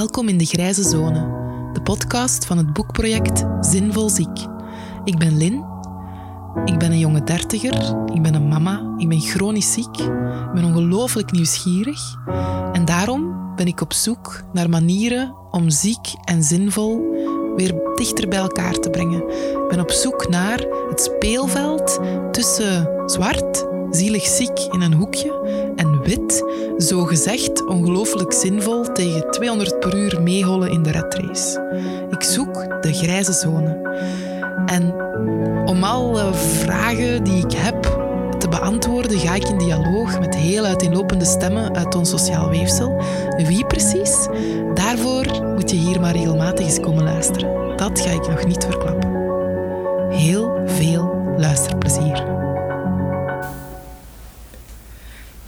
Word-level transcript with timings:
Welkom 0.00 0.28
in 0.28 0.38
de 0.38 0.44
Grijze 0.44 0.82
Zone, 0.82 1.20
de 1.72 1.82
podcast 1.82 2.46
van 2.46 2.56
het 2.56 2.72
boekproject 2.72 3.44
Zinvol 3.60 4.08
Ziek. 4.08 4.46
Ik 5.04 5.18
ben 5.18 5.36
Lin, 5.36 5.64
ik 6.64 6.78
ben 6.78 6.92
een 6.92 6.98
jonge 6.98 7.24
dertiger, 7.24 7.96
ik 8.14 8.22
ben 8.22 8.34
een 8.34 8.48
mama, 8.48 8.94
ik 8.96 9.08
ben 9.08 9.20
chronisch 9.20 9.72
ziek, 9.72 9.98
ik 9.98 10.52
ben 10.54 10.64
ongelooflijk 10.64 11.32
nieuwsgierig 11.32 12.16
en 12.72 12.84
daarom 12.84 13.36
ben 13.56 13.66
ik 13.66 13.80
op 13.80 13.92
zoek 13.92 14.42
naar 14.52 14.68
manieren 14.68 15.34
om 15.50 15.70
ziek 15.70 16.14
en 16.24 16.42
zinvol 16.42 17.00
weer 17.56 17.74
dichter 17.94 18.28
bij 18.28 18.38
elkaar 18.38 18.74
te 18.74 18.90
brengen. 18.90 19.28
Ik 19.28 19.68
ben 19.68 19.80
op 19.80 19.90
zoek 19.90 20.28
naar 20.28 20.66
het 20.88 21.00
speelveld 21.00 21.98
tussen 22.32 23.02
zwart, 23.06 23.66
zielig 23.90 24.26
ziek 24.26 24.58
in 24.58 24.80
een 24.80 24.94
hoekje 24.94 25.40
en 25.76 25.89
wit, 26.02 26.44
zo 26.78 27.04
gezegd 27.04 27.66
ongelooflijk 27.66 28.32
zinvol 28.32 28.92
tegen 28.92 29.30
200 29.30 29.78
per 29.78 29.96
uur 29.96 30.22
meehollen 30.22 30.70
in 30.70 30.82
de 30.82 30.90
redrace. 30.90 31.62
Ik 32.10 32.22
zoek 32.22 32.82
de 32.82 32.92
grijze 32.92 33.32
zone. 33.32 33.78
En 34.66 34.94
om 35.66 35.84
alle 35.84 36.34
vragen 36.34 37.24
die 37.24 37.44
ik 37.44 37.52
heb 37.52 37.82
te 38.38 38.48
beantwoorden, 38.48 39.18
ga 39.18 39.34
ik 39.34 39.48
in 39.48 39.58
dialoog 39.58 40.20
met 40.20 40.36
heel 40.36 40.64
uiteenlopende 40.64 41.24
stemmen 41.24 41.76
uit 41.76 41.94
ons 41.94 42.10
sociaal 42.10 42.48
weefsel. 42.48 43.02
Wie 43.36 43.66
precies? 43.66 44.28
Daarvoor 44.74 45.26
moet 45.54 45.70
je 45.70 45.76
hier 45.76 46.00
maar 46.00 46.16
regelmatig 46.16 46.66
eens 46.66 46.80
komen 46.80 47.04
luisteren. 47.04 47.76
Dat 47.76 48.00
ga 48.00 48.10
ik 48.10 48.28
nog 48.28 48.46
niet 48.46 48.64
verklappen. 48.64 49.10
Heel 50.10 50.60
veel 50.66 51.34
luisterplezier. 51.36 52.29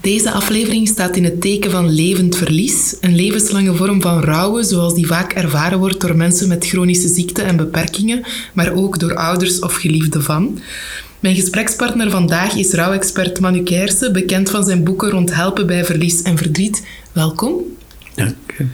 Deze 0.03 0.31
aflevering 0.31 0.89
staat 0.89 1.17
in 1.17 1.25
het 1.25 1.41
teken 1.41 1.71
van 1.71 1.91
levend 1.91 2.37
verlies, 2.37 2.97
een 3.01 3.15
levenslange 3.15 3.75
vorm 3.75 4.03
van 4.03 4.21
rouwen 4.21 4.65
zoals 4.65 4.95
die 4.95 5.07
vaak 5.07 5.33
ervaren 5.33 5.79
wordt 5.79 6.01
door 6.01 6.17
mensen 6.17 6.49
met 6.49 6.67
chronische 6.67 7.09
ziekten 7.09 7.45
en 7.45 7.57
beperkingen, 7.57 8.25
maar 8.53 8.73
ook 8.73 8.99
door 8.99 9.15
ouders 9.15 9.59
of 9.59 9.75
geliefden 9.75 10.23
van. 10.23 10.59
Mijn 11.21 11.35
gesprekspartner 11.35 12.11
vandaag 12.11 12.55
is 12.55 12.73
rouwexpert 12.73 13.41
Manu 13.41 13.63
Keirse, 13.63 14.11
bekend 14.11 14.51
van 14.51 14.65
zijn 14.65 14.85
boeken 14.85 15.11
rond 15.11 15.35
helpen 15.35 15.67
bij 15.67 15.85
verlies 15.85 16.23
en 16.23 16.37
verdriet. 16.37 16.87
Welkom. 17.13 17.55
Dank 18.15 18.35
u. 18.59 18.69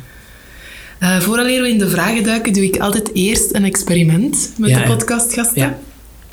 Uh, 1.00 1.20
vooraleer 1.20 1.62
we 1.62 1.68
in 1.68 1.78
de 1.78 1.88
vragen 1.88 2.24
duiken, 2.24 2.52
doe 2.52 2.64
ik 2.64 2.78
altijd 2.78 3.10
eerst 3.14 3.54
een 3.54 3.64
experiment 3.64 4.52
met 4.56 4.70
Ja, 4.70 4.78
de 4.78 4.86
podcastgasten. 4.86 5.62
Ja. 5.62 5.78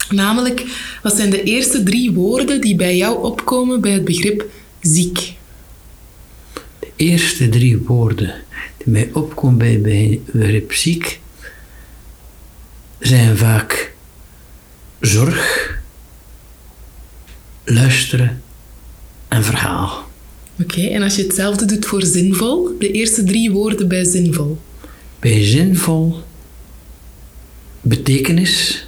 Namelijk, 0.10 0.66
wat 1.04 1.16
zijn 1.16 1.30
de 1.30 1.44
eerste 1.44 1.84
drie 1.84 2.12
woorden 2.12 2.62
die 2.62 2.76
bij 2.76 2.98
jou 2.98 3.24
opkomen 3.24 3.82
bij 3.82 3.92
het 3.92 4.06
begrip 4.06 4.46
ziek? 4.88 5.34
De 6.80 6.92
eerste 6.96 7.50
drie 7.50 7.78
woorden 7.78 8.34
die 8.78 8.94
mij 8.94 9.10
opkomen 9.14 9.58
bij, 9.58 9.82
bij 9.82 10.22
begrip 10.32 10.74
ziek 10.74 11.20
zijn 13.00 13.38
vaak 13.38 13.94
zorg, 15.00 15.80
luisteren 17.64 18.42
en 19.28 19.44
verhaal. 19.44 20.10
Oké, 20.62 20.82
en 20.82 21.02
als 21.02 21.16
je 21.16 21.24
hetzelfde 21.24 21.66
doet 21.66 21.86
voor 21.86 22.04
zinvol, 22.04 22.76
de 22.80 22.92
eerste 22.92 23.24
drie 23.24 23.52
woorden 23.52 23.88
bij 23.88 24.04
zinvol. 24.04 24.60
Bij 25.20 25.44
zinvol, 25.44 26.24
betekenis, 27.82 28.88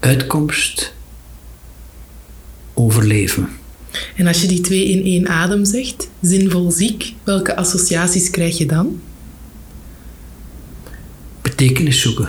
uitkomst, 0.00 0.94
overleven. 2.76 3.48
En 4.16 4.26
als 4.26 4.40
je 4.40 4.46
die 4.46 4.60
twee 4.60 4.88
in 4.88 5.04
één 5.04 5.28
adem 5.28 5.64
zegt, 5.64 6.08
zinvol 6.20 6.70
ziek, 6.70 7.12
welke 7.24 7.56
associaties 7.56 8.30
krijg 8.30 8.58
je 8.58 8.66
dan? 8.66 9.00
Betekenis 11.42 12.00
zoeken. 12.00 12.28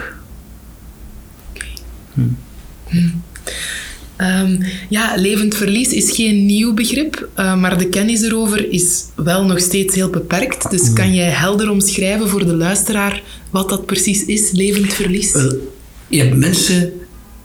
Ehm, 4.16 4.62
ja, 4.90 5.14
levend 5.16 5.56
verlies 5.56 5.90
is 5.90 6.12
geen 6.12 6.46
nieuw 6.46 6.74
begrip, 6.74 7.30
eh, 7.34 7.60
maar 7.60 7.78
de 7.78 7.90
kennis 7.90 8.22
erover 8.22 8.72
is 8.72 9.04
wel 9.16 9.46
nog 9.46 9.60
steeds 9.60 9.96
heel 9.96 10.10
beperkt. 10.10 10.70
Dus 10.70 10.94
kan 10.94 11.14
jij 11.14 11.30
helder 11.30 11.70
omschrijven 11.70 12.30
voor 12.30 12.46
de 12.46 12.56
luisteraar 12.56 13.22
wat 13.50 13.70
dat 13.70 13.86
precies 13.86 14.26
is, 14.26 14.52
levend 14.52 14.94
verlies? 14.94 15.32
Wel, 15.32 15.74
je 16.08 16.20
hebt 16.20 16.36
mensen 16.36 16.94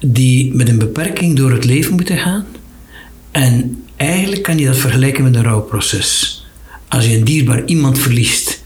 die 0.00 0.54
met 0.54 0.68
een 0.68 0.78
beperking 0.78 1.36
door 1.36 1.52
het 1.52 1.64
leven 1.64 1.94
moeten 1.94 2.18
gaan. 2.18 2.46
En 3.32 3.84
eigenlijk 3.96 4.42
kan 4.42 4.58
je 4.58 4.66
dat 4.66 4.76
vergelijken 4.76 5.24
met 5.24 5.34
een 5.34 5.42
rouwproces. 5.42 6.40
Als 6.88 7.06
je 7.06 7.16
een 7.16 7.24
dierbaar 7.24 7.64
iemand 7.64 7.98
verliest 7.98 8.62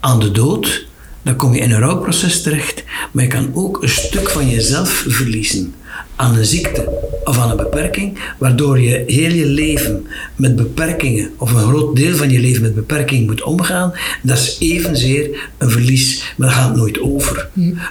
aan 0.00 0.20
de 0.20 0.30
dood, 0.30 0.86
dan 1.22 1.36
kom 1.36 1.54
je 1.54 1.60
in 1.60 1.70
een 1.70 1.80
rouwproces 1.80 2.42
terecht. 2.42 2.84
Maar 3.12 3.24
je 3.24 3.30
kan 3.30 3.50
ook 3.54 3.82
een 3.82 3.88
stuk 3.88 4.30
van 4.30 4.50
jezelf 4.50 5.04
verliezen 5.08 5.74
aan 6.16 6.36
een 6.36 6.44
ziekte 6.44 6.88
of 7.24 7.38
aan 7.38 7.50
een 7.50 7.56
beperking, 7.56 8.18
waardoor 8.38 8.80
je 8.80 9.02
heel 9.06 9.32
je 9.32 9.46
leven 9.46 10.06
met 10.36 10.56
beperkingen, 10.56 11.30
of 11.36 11.52
een 11.52 11.68
groot 11.68 11.96
deel 11.96 12.16
van 12.16 12.30
je 12.30 12.40
leven 12.40 12.62
met 12.62 12.74
beperking 12.74 13.26
moet 13.26 13.42
omgaan. 13.42 13.92
Dat 14.22 14.38
is 14.38 14.56
evenzeer 14.58 15.50
een 15.58 15.70
verlies, 15.70 16.34
maar 16.36 16.48
dat 16.48 16.56
gaat 16.56 16.76
nooit 16.76 17.00
over. 17.00 17.48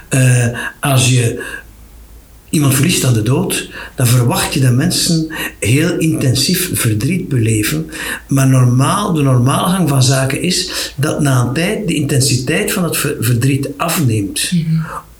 Eh, 0.08 0.46
als 0.80 1.08
je 1.08 1.44
iemand 2.50 2.74
verliest 2.74 3.04
aan 3.04 3.12
de 3.12 3.22
dood, 3.22 3.70
dan 3.94 4.06
verwacht 4.06 4.54
je 4.54 4.60
dat 4.60 4.72
mensen 4.72 5.26
heel 5.58 5.98
intensief 5.98 6.70
verdriet 6.72 7.28
beleven. 7.28 7.90
Maar 8.26 8.48
normaal, 8.48 9.12
de 9.12 9.22
normale 9.22 9.68
gang 9.68 9.88
van 9.88 10.02
zaken 10.02 10.42
is 10.42 10.92
dat 10.96 11.20
na 11.20 11.40
een 11.40 11.52
tijd 11.52 11.88
de 11.88 11.94
intensiteit 11.94 12.72
van 12.72 12.84
het 12.84 12.96
ver- 12.96 13.16
verdriet 13.20 13.68
afneemt. 13.76 14.52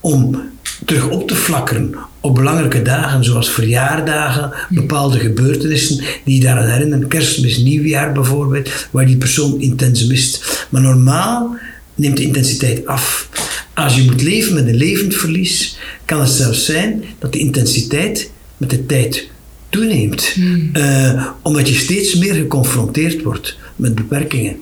Om 0.01 0.43
terug 0.85 1.09
op 1.09 1.29
te 1.29 1.35
flakkeren 1.35 1.95
op 2.21 2.35
belangrijke 2.35 2.83
dagen, 2.83 3.25
zoals 3.25 3.51
verjaardagen, 3.51 4.53
bepaalde 4.69 5.19
gebeurtenissen 5.19 6.05
die 6.25 6.35
je 6.35 6.41
daaraan 6.41 6.69
herinneren, 6.69 7.09
kerstmis, 7.09 7.59
nieuwjaar 7.59 8.13
bijvoorbeeld, 8.13 8.89
waar 8.91 9.07
die 9.07 9.17
persoon 9.17 9.61
intens 9.61 10.07
mist. 10.07 10.67
Maar 10.71 10.81
normaal 10.81 11.57
neemt 12.00 12.16
de 12.16 12.22
intensiteit 12.22 12.87
af. 12.87 13.28
Als 13.75 13.97
je 13.97 14.03
moet 14.05 14.22
leven 14.22 14.55
met 14.55 14.66
een 14.66 14.75
levend 14.77 15.15
verlies, 15.15 15.78
kan 16.05 16.21
het 16.21 16.28
zelfs 16.31 16.65
zijn 16.65 17.05
dat 17.19 17.33
de 17.33 17.38
intensiteit 17.38 18.31
met 18.56 18.71
de 18.71 18.87
tijd 18.87 19.28
toeneemt. 19.69 20.37
Eh, 20.72 21.27
omdat 21.43 21.69
je 21.69 21.75
steeds 21.75 22.15
meer 22.15 22.34
geconfronteerd 22.34 23.22
wordt 23.22 23.59
met 23.77 23.94
beperkingen. 23.94 24.56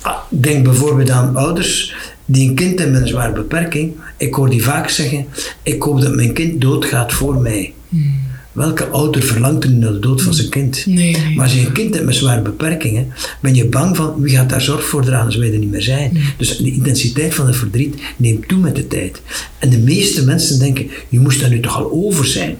Ah, 0.00 0.16
Denk 0.28 0.64
bijvoorbeeld 0.64 1.10
aan 1.10 1.36
ouders 1.36 1.94
die 2.24 2.48
een 2.48 2.54
kind 2.54 2.78
hebben 2.78 2.92
met 2.92 3.02
een 3.02 3.08
zware 3.08 3.32
beperking. 3.32 3.92
Ik 4.16 4.34
hoor 4.34 4.50
die 4.50 4.62
vaak 4.62 4.88
zeggen, 4.88 5.26
ik 5.62 5.82
hoop 5.82 6.00
dat 6.00 6.14
mijn 6.14 6.32
kind 6.32 6.60
doodgaat 6.60 7.12
voor 7.12 7.36
mij. 7.36 7.72
Welke 8.56 8.86
ouder 8.86 9.22
verlangt 9.22 9.64
er 9.64 9.70
nu 9.70 9.76
naar 9.76 9.92
de 9.92 9.98
dood 9.98 10.22
van 10.22 10.34
zijn 10.34 10.48
kind? 10.48 10.86
Nee. 10.86 11.16
Maar 11.34 11.44
als 11.44 11.54
je 11.54 11.66
een 11.66 11.72
kind 11.72 11.94
hebt 11.94 12.06
met 12.06 12.14
zware 12.14 12.42
beperkingen, 12.42 13.12
ben 13.40 13.54
je 13.54 13.66
bang 13.66 13.96
van 13.96 14.20
wie 14.20 14.36
gaat 14.36 14.48
daar 14.48 14.60
zorg 14.60 14.84
voor 14.84 15.04
dragen 15.04 15.26
als 15.26 15.36
wij 15.36 15.52
er 15.52 15.58
niet 15.58 15.70
meer 15.70 15.82
zijn. 15.82 16.18
Dus 16.36 16.56
de 16.56 16.72
intensiteit 16.72 17.34
van 17.34 17.46
het 17.46 17.56
verdriet 17.56 17.94
neemt 18.16 18.48
toe 18.48 18.58
met 18.58 18.76
de 18.76 18.86
tijd. 18.86 19.22
En 19.58 19.70
de 19.70 19.78
meeste 19.78 20.24
mensen 20.24 20.58
denken, 20.58 20.90
je 21.08 21.20
moest 21.20 21.40
daar 21.40 21.50
nu 21.50 21.60
toch 21.60 21.76
al 21.76 21.92
over 21.92 22.26
zijn. 22.26 22.56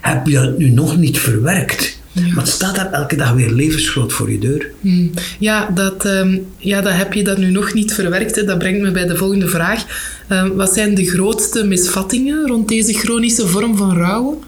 Heb 0.00 0.26
je 0.26 0.34
dat 0.34 0.58
nu 0.58 0.70
nog 0.70 0.96
niet 0.96 1.18
verwerkt? 1.18 1.98
Maar 2.12 2.44
het 2.44 2.48
staat 2.48 2.74
daar 2.74 2.92
elke 2.92 3.16
dag 3.16 3.32
weer 3.32 3.50
levensgroot 3.50 4.12
voor 4.12 4.30
je 4.30 4.38
deur. 4.38 4.70
Hmm. 4.80 5.10
Ja, 5.38 5.70
dat, 5.74 6.04
ehm, 6.04 6.38
ja, 6.58 6.80
dat 6.80 6.92
heb 6.92 7.12
je 7.12 7.24
dat 7.24 7.38
nu 7.38 7.50
nog 7.50 7.74
niet 7.74 7.94
verwerkt. 7.94 8.36
Hè. 8.36 8.44
Dat 8.44 8.58
brengt 8.58 8.80
me 8.80 8.90
bij 8.90 9.06
de 9.06 9.16
volgende 9.16 9.48
vraag. 9.48 9.84
Ehm, 10.28 10.48
wat 10.54 10.74
zijn 10.74 10.94
de 10.94 11.06
grootste 11.06 11.64
misvattingen 11.64 12.46
rond 12.46 12.68
deze 12.68 12.92
chronische 12.92 13.46
vorm 13.46 13.76
van 13.76 13.96
rouwen? 13.96 14.38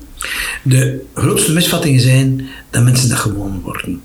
De 0.62 1.04
grootste 1.14 1.52
misvattingen 1.52 2.00
zijn 2.00 2.46
dat 2.70 2.82
mensen 2.82 3.08
dat 3.08 3.18
gewoon 3.18 3.60
worden. 3.60 4.00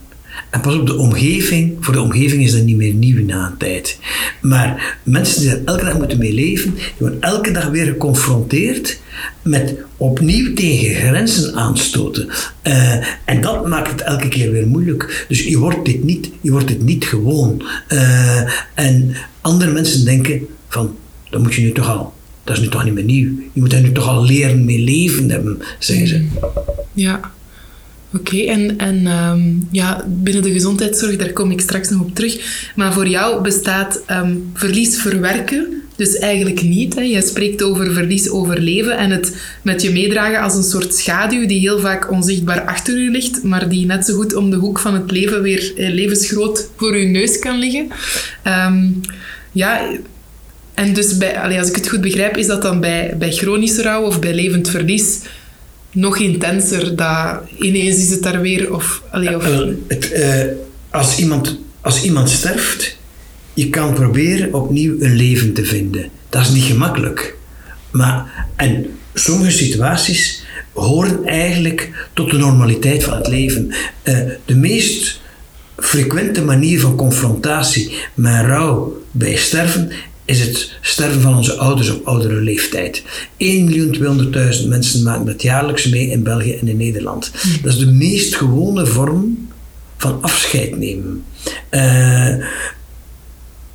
En 0.49 0.61
pas 0.61 0.75
op, 0.75 0.87
de 0.87 0.97
omgeving, 0.97 1.77
voor 1.79 1.93
de 1.93 2.01
omgeving 2.01 2.43
is 2.43 2.51
dat 2.51 2.63
niet 2.63 2.75
meer 2.75 2.93
nieuw 2.93 3.25
na 3.25 3.45
een 3.45 3.57
tijd. 3.57 3.99
Maar 4.41 4.97
mensen 5.03 5.41
die 5.41 5.49
er 5.49 5.61
elke 5.65 5.85
dag 5.85 5.97
moeten 5.97 6.17
mee 6.17 6.33
leven, 6.33 6.73
die 6.75 6.83
worden 6.97 7.21
elke 7.21 7.51
dag 7.51 7.67
weer 7.67 7.85
geconfronteerd 7.85 8.99
met 9.41 9.75
opnieuw 9.97 10.53
tegen 10.53 10.95
grenzen 10.95 11.55
aanstoten. 11.55 12.29
Eh, 12.61 12.93
en 13.25 13.41
dat 13.41 13.67
maakt 13.67 13.91
het 13.91 14.01
elke 14.01 14.27
keer 14.27 14.51
weer 14.51 14.67
moeilijk. 14.67 15.25
Dus 15.27 15.43
je 15.43 15.57
wordt 15.57 15.85
dit 15.85 16.03
niet, 16.03 16.29
je 16.41 16.51
wordt 16.51 16.67
dit 16.67 16.81
niet 16.81 17.05
gewoon. 17.05 17.63
Eh, 17.87 18.41
en 18.73 19.15
andere 19.41 19.71
mensen 19.71 20.05
denken 20.05 20.47
van, 20.67 20.95
dat 21.29 21.41
moet 21.41 21.53
je 21.53 21.61
nu 21.61 21.71
toch 21.71 21.89
al, 21.89 22.13
dat 22.43 22.55
is 22.55 22.61
nu 22.61 22.69
toch 22.69 22.83
niet 22.83 22.93
meer 22.93 23.03
nieuw. 23.03 23.31
Je 23.53 23.61
moet 23.61 23.71
daar 23.71 23.81
nu 23.81 23.91
toch 23.91 24.07
al 24.07 24.25
leren 24.25 24.65
mee 24.65 24.79
leven 24.79 25.29
hebben, 25.29 25.57
zeggen 25.79 26.07
ze. 26.07 26.25
Ja. 26.93 27.31
Oké, 28.15 28.37
en, 28.37 28.77
en 28.77 29.07
ehm, 29.07 29.41
ja, 29.71 30.05
binnen 30.07 30.43
de 30.43 30.51
gezondheidszorg, 30.51 31.15
daar 31.15 31.33
kom 31.33 31.51
ik 31.51 31.61
straks 31.61 31.89
nog 31.89 32.01
op 32.01 32.15
terug. 32.15 32.69
Maar 32.75 32.93
voor 32.93 33.07
jou 33.07 33.41
bestaat 33.41 34.01
ehm, 34.05 34.35
verlies 34.53 34.97
verwerken 34.97 35.81
Dus 35.95 36.17
eigenlijk 36.17 36.61
niet. 36.61 36.95
Hè. 36.95 37.01
Je 37.01 37.21
spreekt 37.21 37.63
over 37.63 37.93
verlies, 37.93 38.29
overleven 38.29 38.97
en 38.97 39.09
het 39.09 39.35
met 39.61 39.81
je 39.81 39.91
meedragen 39.91 40.41
als 40.41 40.55
een 40.55 40.63
soort 40.63 40.93
schaduw 40.95 41.47
die 41.47 41.59
heel 41.59 41.79
vaak 41.79 42.11
onzichtbaar 42.11 42.61
achter 42.61 42.97
u 42.97 43.11
ligt, 43.11 43.43
maar 43.43 43.69
die 43.69 43.85
net 43.85 44.05
zo 44.05 44.15
goed 44.15 44.35
om 44.35 44.49
de 44.49 44.55
hoek 44.55 44.79
van 44.79 44.93
het 44.93 45.11
leven 45.11 45.41
weer 45.41 45.73
eh, 45.75 45.93
levensgroot 45.93 46.69
voor 46.75 46.93
uw 46.93 47.07
neus 47.07 47.39
kan 47.39 47.57
liggen. 47.59 47.87
Ehm, 48.43 48.87
ja, 49.51 49.97
en 50.73 50.93
dus 50.93 51.17
bij, 51.17 51.59
als 51.59 51.69
ik 51.69 51.75
het 51.75 51.89
goed 51.89 52.01
begrijp, 52.01 52.37
is 52.37 52.47
dat 52.47 52.61
dan 52.61 52.79
bij, 52.79 53.15
bij 53.17 53.31
chronische 53.31 53.81
rouw 53.81 54.03
of 54.03 54.19
bij 54.19 54.33
levend 54.33 54.69
verlies 54.69 55.19
nog 55.91 56.17
intenser. 56.17 56.95
Dat 56.95 57.41
ineens 57.59 57.97
is 57.97 58.09
het 58.09 58.23
daar 58.23 58.41
weer. 58.41 58.73
Of, 58.73 59.03
of... 59.35 59.45
Het, 59.87 60.11
uh, 60.11 60.43
als, 60.89 61.17
iemand, 61.17 61.59
als 61.81 62.03
iemand 62.03 62.29
sterft, 62.29 62.97
je 63.53 63.69
kan 63.69 63.93
proberen 63.93 64.53
opnieuw 64.53 64.95
een 64.99 65.15
leven 65.15 65.53
te 65.53 65.65
vinden. 65.65 66.09
Dat 66.29 66.41
is 66.41 66.49
niet 66.49 66.63
gemakkelijk. 66.63 67.35
Maar, 67.91 68.47
en 68.55 68.85
sommige 69.13 69.51
situaties 69.51 70.43
horen 70.73 71.25
eigenlijk 71.25 72.07
tot 72.13 72.31
de 72.31 72.37
normaliteit 72.37 73.03
van 73.03 73.17
het 73.17 73.27
leven. 73.27 73.73
Uh, 74.03 74.17
de 74.45 74.55
meest 74.55 75.21
frequente 75.77 76.41
manier 76.41 76.79
van 76.79 76.95
confrontatie 76.95 77.97
met 78.13 78.45
rouw 78.45 79.01
bij 79.11 79.35
sterven 79.35 79.91
is 80.25 80.39
het 80.39 80.71
sterven 80.81 81.21
van 81.21 81.37
onze 81.37 81.55
ouders 81.55 81.89
op 81.89 82.07
oudere 82.07 82.41
leeftijd. 82.41 83.03
1.200.000 83.03 84.67
mensen 84.67 85.03
maken 85.03 85.25
dat 85.25 85.41
jaarlijks 85.41 85.89
mee 85.89 86.09
in 86.09 86.23
België 86.23 86.53
en 86.53 86.67
in 86.67 86.77
Nederland. 86.77 87.31
Dat 87.61 87.73
is 87.73 87.79
de 87.79 87.91
meest 87.91 88.35
gewone 88.35 88.85
vorm 88.85 89.47
van 89.97 90.21
afscheid 90.21 90.77
nemen. 90.77 91.23
Uh, 91.71 92.35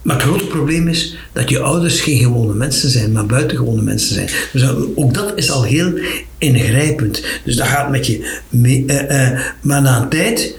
maar 0.02 0.16
het 0.16 0.26
grote 0.26 0.46
probleem 0.46 0.88
is 0.88 1.16
dat 1.32 1.48
je 1.48 1.60
ouders 1.60 2.00
geen 2.00 2.18
gewone 2.18 2.54
mensen 2.54 2.90
zijn, 2.90 3.12
maar 3.12 3.26
buitengewone 3.26 3.82
mensen 3.82 4.14
zijn. 4.14 4.28
Dus 4.52 4.68
ook 4.94 5.14
dat 5.14 5.32
is 5.36 5.50
al 5.50 5.62
heel 5.62 5.92
ingrijpend. 6.38 7.24
Dus 7.44 7.56
dat 7.56 7.66
gaat 7.66 7.90
met 7.90 8.06
je 8.06 8.38
mee. 8.48 8.84
Uh, 8.86 9.02
uh, 9.02 9.40
maar 9.60 9.82
na 9.82 10.02
een 10.02 10.08
tijd 10.08 10.58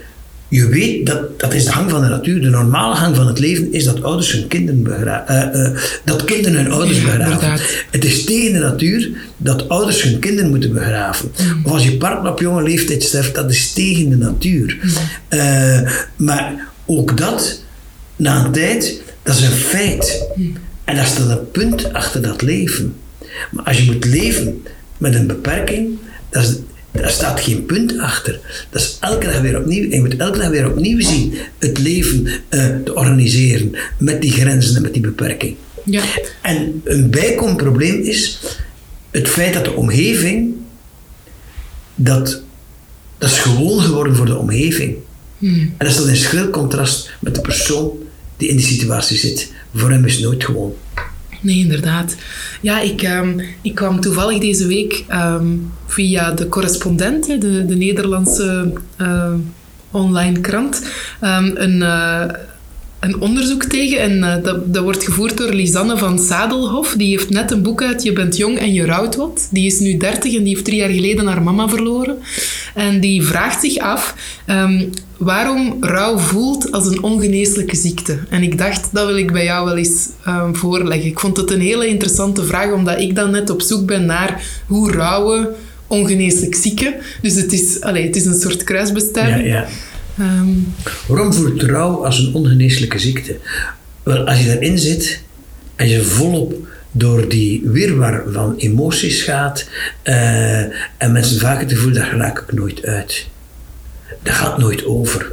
je 0.50 0.68
weet 0.68 1.06
dat 1.06 1.40
dat 1.40 1.54
is 1.54 1.66
de 1.66 1.72
hang 1.72 1.90
van 1.90 2.02
de 2.02 2.08
natuur. 2.08 2.42
De 2.42 2.50
normale 2.50 2.96
hang 2.96 3.16
van 3.16 3.28
het 3.28 3.40
leven 3.40 3.74
is 3.74 3.84
dat 3.84 4.04
ouders 4.04 4.32
hun 4.32 4.48
kinderen 4.48 4.84
begraven. 4.84 5.56
Uh, 5.56 5.62
uh, 5.62 5.78
dat 6.06 6.24
kinderen 6.24 6.58
hun 6.64 6.72
ouders 6.72 7.02
begraven. 7.02 7.66
Het 7.90 8.06
is 8.06 8.24
tegen 8.24 8.54
de 8.54 8.60
natuur 8.60 9.10
dat 9.38 9.70
ouders 9.70 10.02
hun 10.02 10.20
kinderen 10.20 10.50
moeten 10.50 10.74
begraven. 10.74 11.32
Mm. 11.38 11.66
Of 11.66 11.72
als 11.72 11.84
je 11.84 11.98
partner 11.98 12.32
op 12.32 12.40
jonge 12.40 12.64
leeftijd 12.64 13.04
sterft, 13.04 13.36
dat 13.36 13.52
is 13.52 13.72
tegen 13.72 14.10
de 14.10 14.18
natuur. 14.18 14.78
Mm. 14.82 14.90
Uh, 15.40 15.92
maar 16.16 16.68
ook 16.86 17.18
dat, 17.18 17.64
na 18.16 18.46
een 18.46 18.52
tijd, 18.52 19.02
dat 19.24 19.36
is 19.36 19.42
een 19.42 19.52
feit. 19.52 20.28
Mm. 20.36 20.56
En 20.84 20.96
dat 20.96 21.06
staat 21.06 21.30
een 21.30 21.52
punt 21.52 21.94
achter 21.94 22.22
dat 22.22 22.42
leven. 22.42 22.96
Maar 23.52 23.64
als 23.64 23.78
je 23.78 23.92
moet 23.92 24.06
leven 24.06 24.64
met 24.98 25.16
een 25.16 25.28
beperking, 25.28 25.98
dat 26.30 26.44
is 26.44 26.56
daar 26.92 27.10
staat 27.10 27.40
geen 27.40 27.66
punt 27.66 27.98
achter. 27.98 28.40
Dat 28.70 28.82
is 28.82 28.98
elke 29.00 29.26
dag 29.26 29.42
weer 29.42 29.60
opnieuw. 29.60 29.84
En 29.84 29.90
je 29.90 30.00
moet 30.00 30.18
elke 30.18 30.40
dag 30.40 30.50
weer 30.50 30.70
opnieuw 30.70 31.02
zien 31.02 31.34
het 31.58 31.78
leven 31.78 32.28
uh, 32.28 32.66
te 32.84 32.96
organiseren 32.96 33.76
met 33.98 34.22
die 34.22 34.32
grenzen 34.32 34.76
en 34.76 34.82
met 34.82 34.94
die 34.94 35.02
beperking. 35.02 35.56
Ja. 35.86 36.04
En 36.42 36.82
een 36.84 37.10
bijkomend 37.10 37.58
probleem 37.58 38.02
is 38.02 38.40
het 39.12 39.28
feit 39.28 39.54
dat 39.54 39.66
de 39.66 39.74
omgeving, 39.74 40.56
dat, 41.96 42.42
dat 43.18 43.30
is 43.30 43.38
gewoon 43.38 43.82
geworden 43.82 44.16
voor 44.16 44.26
de 44.26 44.38
omgeving. 44.38 44.96
Hmm. 45.38 45.74
En 45.78 45.86
dat 45.86 45.92
staat 45.92 46.08
in 46.08 46.16
schril 46.16 46.50
contrast 46.50 47.12
met 47.20 47.36
de 47.36 47.42
persoon 47.42 47.92
die 48.38 48.50
in 48.50 48.56
die 48.56 48.66
situatie 48.66 49.18
zit. 49.18 49.52
Voor 49.74 49.92
hem 49.92 50.06
is 50.06 50.14
het 50.14 50.24
nooit 50.24 50.44
gewoon. 50.44 50.74
Nee, 51.42 51.58
inderdaad. 51.58 52.16
Ja, 52.62 52.80
ik, 52.80 53.04
um, 53.04 53.42
ik 53.62 53.76
kwam 53.76 54.00
toevallig 54.00 54.40
deze 54.40 54.68
week 54.68 55.06
um, 55.12 55.72
via 55.88 56.32
de 56.32 56.48
correspondent, 56.48 57.26
de, 57.26 57.66
de 57.66 57.76
Nederlandse 57.76 58.74
uh, 59.02 59.34
online 59.92 60.40
krant, 60.40 60.88
een, 61.20 61.76
uh, 61.76 62.24
een 63.00 63.22
onderzoek 63.22 63.64
tegen. 63.64 64.00
En 64.00 64.18
uh, 64.18 64.44
dat, 64.44 64.74
dat 64.74 64.84
wordt 64.84 65.04
gevoerd 65.04 65.38
door 65.38 65.54
Lisanne 65.54 65.98
van 65.98 66.20
Sadelhof. 66.20 66.94
Die 66.98 67.10
heeft 67.10 67.30
net 67.30 67.52
een 67.52 67.62
boek 67.62 67.84
uit 67.84 68.04
Je 68.04 68.14
bent 68.14 68.38
jong 68.38 68.60
en 68.60 68.74
je 68.74 68.86
rouwt 68.86 69.16
wat. 69.16 69.48
Die 69.52 69.66
is 69.66 69.80
nu 69.80 69.98
30 69.98 70.36
en 70.36 70.44
die 70.44 70.54
heeft 70.54 70.66
drie 70.66 70.78
jaar 70.78 70.90
geleden 70.90 71.28
haar 71.28 71.42
mama 71.42 71.68
verloren. 71.68 72.18
En 72.76 73.00
die 73.00 73.24
vraagt 73.24 73.62
zich 73.62 73.78
af 73.78 74.16
um, 74.48 74.90
waarom 75.18 75.78
rouw 75.80 76.18
voelt 76.18 76.72
als 76.72 76.88
een 76.88 77.04
ongeneeslijke 77.04 77.76
ziekte. 77.76 78.18
En 78.30 78.44
ik 78.44 78.58
dacht, 78.58 78.90
dat 78.92 79.06
wil 79.06 79.18
ik 79.18 79.32
bij 79.32 79.44
jou 79.44 79.66
wel 79.66 79.78
eens 79.78 80.08
um, 80.28 80.56
voorleggen. 80.56 81.10
Ik 81.10 81.20
vond 81.20 81.38
het 81.38 81.52
een 81.52 81.62
hele 81.62 81.88
interessante 81.88 82.46
vraag, 82.46 82.72
omdat 82.72 83.00
ik 83.00 83.16
dan 83.16 83.32
net 83.32 83.50
op 83.50 83.62
zoek 83.62 83.86
ben 83.86 84.06
naar 84.06 84.44
hoe 84.68 84.92
rouwen 84.92 85.48
ongeneeslijk 85.88 86.56
zieken. 86.56 86.94
Dus 87.22 87.36
het 87.36 87.54
is, 87.54 87.82
allez, 87.82 88.06
het 88.06 88.16
is 88.16 88.26
een 88.26 88.40
soort 88.40 88.64
kruisbestuiving. 88.64 89.48
Ja, 89.48 89.54
ja. 89.54 89.68
Um, 90.20 90.74
Waarom 91.08 91.34
voelt 91.34 91.62
rouw 91.62 92.06
als 92.06 92.20
een 92.20 92.34
ongeneeslijke 92.34 93.00
ziekte? 93.00 93.38
Wel, 94.04 94.28
als 94.28 94.44
je 94.44 94.60
erin 94.60 94.80
zit 94.80 95.24
en 95.76 95.88
je 95.88 96.04
volop 96.04 96.54
door 96.92 97.30
die 97.30 97.62
wirwar 97.64 98.24
van 98.32 98.56
emoties 98.58 99.22
gaat 99.22 99.70
uh, 100.04 100.60
en 100.98 101.12
mensen 101.12 101.40
vaak 101.40 101.60
het 101.60 101.72
gevoel, 101.72 101.94
daar 101.94 102.18
raak 102.18 102.40
ik 102.40 102.54
nooit 102.54 102.86
uit. 102.86 103.28
Dat 104.24 104.34
gaat 104.34 104.58
nooit 104.58 104.86
over. 104.86 105.32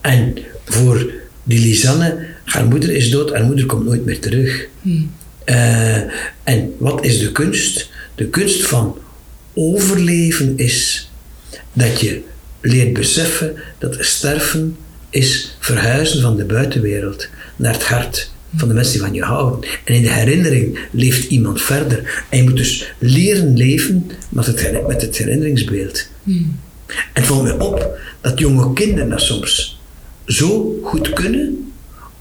En 0.00 0.38
voor 0.64 1.10
die 1.42 1.60
Lisanne, 1.60 2.26
haar 2.44 2.66
moeder 2.66 2.90
is 2.90 3.10
dood, 3.10 3.32
haar 3.32 3.44
moeder 3.44 3.66
komt 3.66 3.84
nooit 3.84 4.04
meer 4.04 4.20
terug. 4.20 4.66
Hmm. 4.82 5.10
Uh, 5.46 5.96
en 6.42 6.74
wat 6.78 7.04
is 7.04 7.18
de 7.18 7.32
kunst? 7.32 7.90
De 8.14 8.26
kunst 8.28 8.66
van 8.66 8.98
overleven 9.54 10.56
is 10.56 11.10
dat 11.72 12.00
je 12.00 12.22
leert 12.62 12.92
beseffen 12.92 13.54
dat 13.78 13.96
sterven 13.98 14.76
is 15.10 15.56
verhuizen 15.58 16.20
van 16.20 16.36
de 16.36 16.44
buitenwereld 16.44 17.28
naar 17.56 17.72
het 17.72 17.84
hart 17.84 18.30
van 18.56 18.68
de 18.68 18.74
mensen 18.74 18.92
die 18.92 19.02
van 19.02 19.14
je 19.14 19.22
houden. 19.22 19.70
En 19.84 19.94
in 19.94 20.02
de 20.02 20.12
herinnering 20.12 20.78
leeft 20.90 21.30
iemand 21.30 21.62
verder. 21.62 22.24
En 22.28 22.38
je 22.38 22.44
moet 22.44 22.56
dus 22.56 22.92
leren 22.98 23.56
leven 23.56 24.10
met 24.28 24.46
het, 24.46 24.86
met 24.86 25.02
het 25.02 25.16
herinneringsbeeld. 25.16 26.08
Hmm. 26.22 26.58
En 26.86 26.96
het 27.12 27.26
valt 27.26 27.42
me 27.42 27.58
op 27.58 27.98
dat 28.20 28.38
jonge 28.38 28.72
kinderen 28.72 29.10
dat 29.10 29.20
soms 29.20 29.80
zo 30.26 30.78
goed 30.82 31.12
kunnen, 31.12 31.71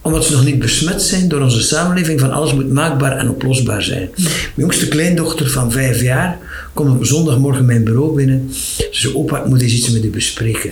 omdat 0.02 0.26
ze 0.26 0.32
nog 0.32 0.46
niet 0.46 0.60
besmet 0.60 1.02
zijn 1.02 1.28
door 1.28 1.42
onze 1.42 1.62
samenleving 1.62 2.20
van 2.20 2.32
alles 2.32 2.54
moet 2.54 2.72
maakbaar 2.72 3.18
en 3.18 3.30
oplosbaar 3.30 3.84
zijn. 3.84 4.10
Mijn 4.16 4.52
jongste 4.56 4.88
kleindochter 4.88 5.50
van 5.50 5.72
vijf 5.72 6.02
jaar 6.02 6.38
komt 6.74 6.96
op 6.96 7.06
zondagmorgen 7.06 7.66
mijn 7.66 7.84
bureau 7.84 8.16
binnen. 8.16 8.50
Ze 8.78 8.88
zei, 8.92 9.16
opa, 9.16 9.40
ik 9.40 9.46
moet 9.46 9.62
eens 9.62 9.74
iets 9.74 9.90
met 9.90 10.04
u 10.04 10.10
bespreken. 10.10 10.72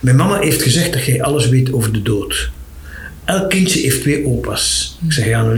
Mijn 0.00 0.16
mama 0.16 0.38
heeft 0.38 0.62
gezegd 0.62 0.92
dat 0.92 1.04
jij 1.04 1.22
alles 1.22 1.48
weet 1.48 1.72
over 1.72 1.92
de 1.92 2.02
dood. 2.02 2.50
Elk 3.24 3.50
kindje 3.50 3.80
heeft 3.80 4.00
twee 4.00 4.26
opa's. 4.26 4.98
Ik 5.04 5.12
zeg, 5.12 5.26
ja, 5.26 5.52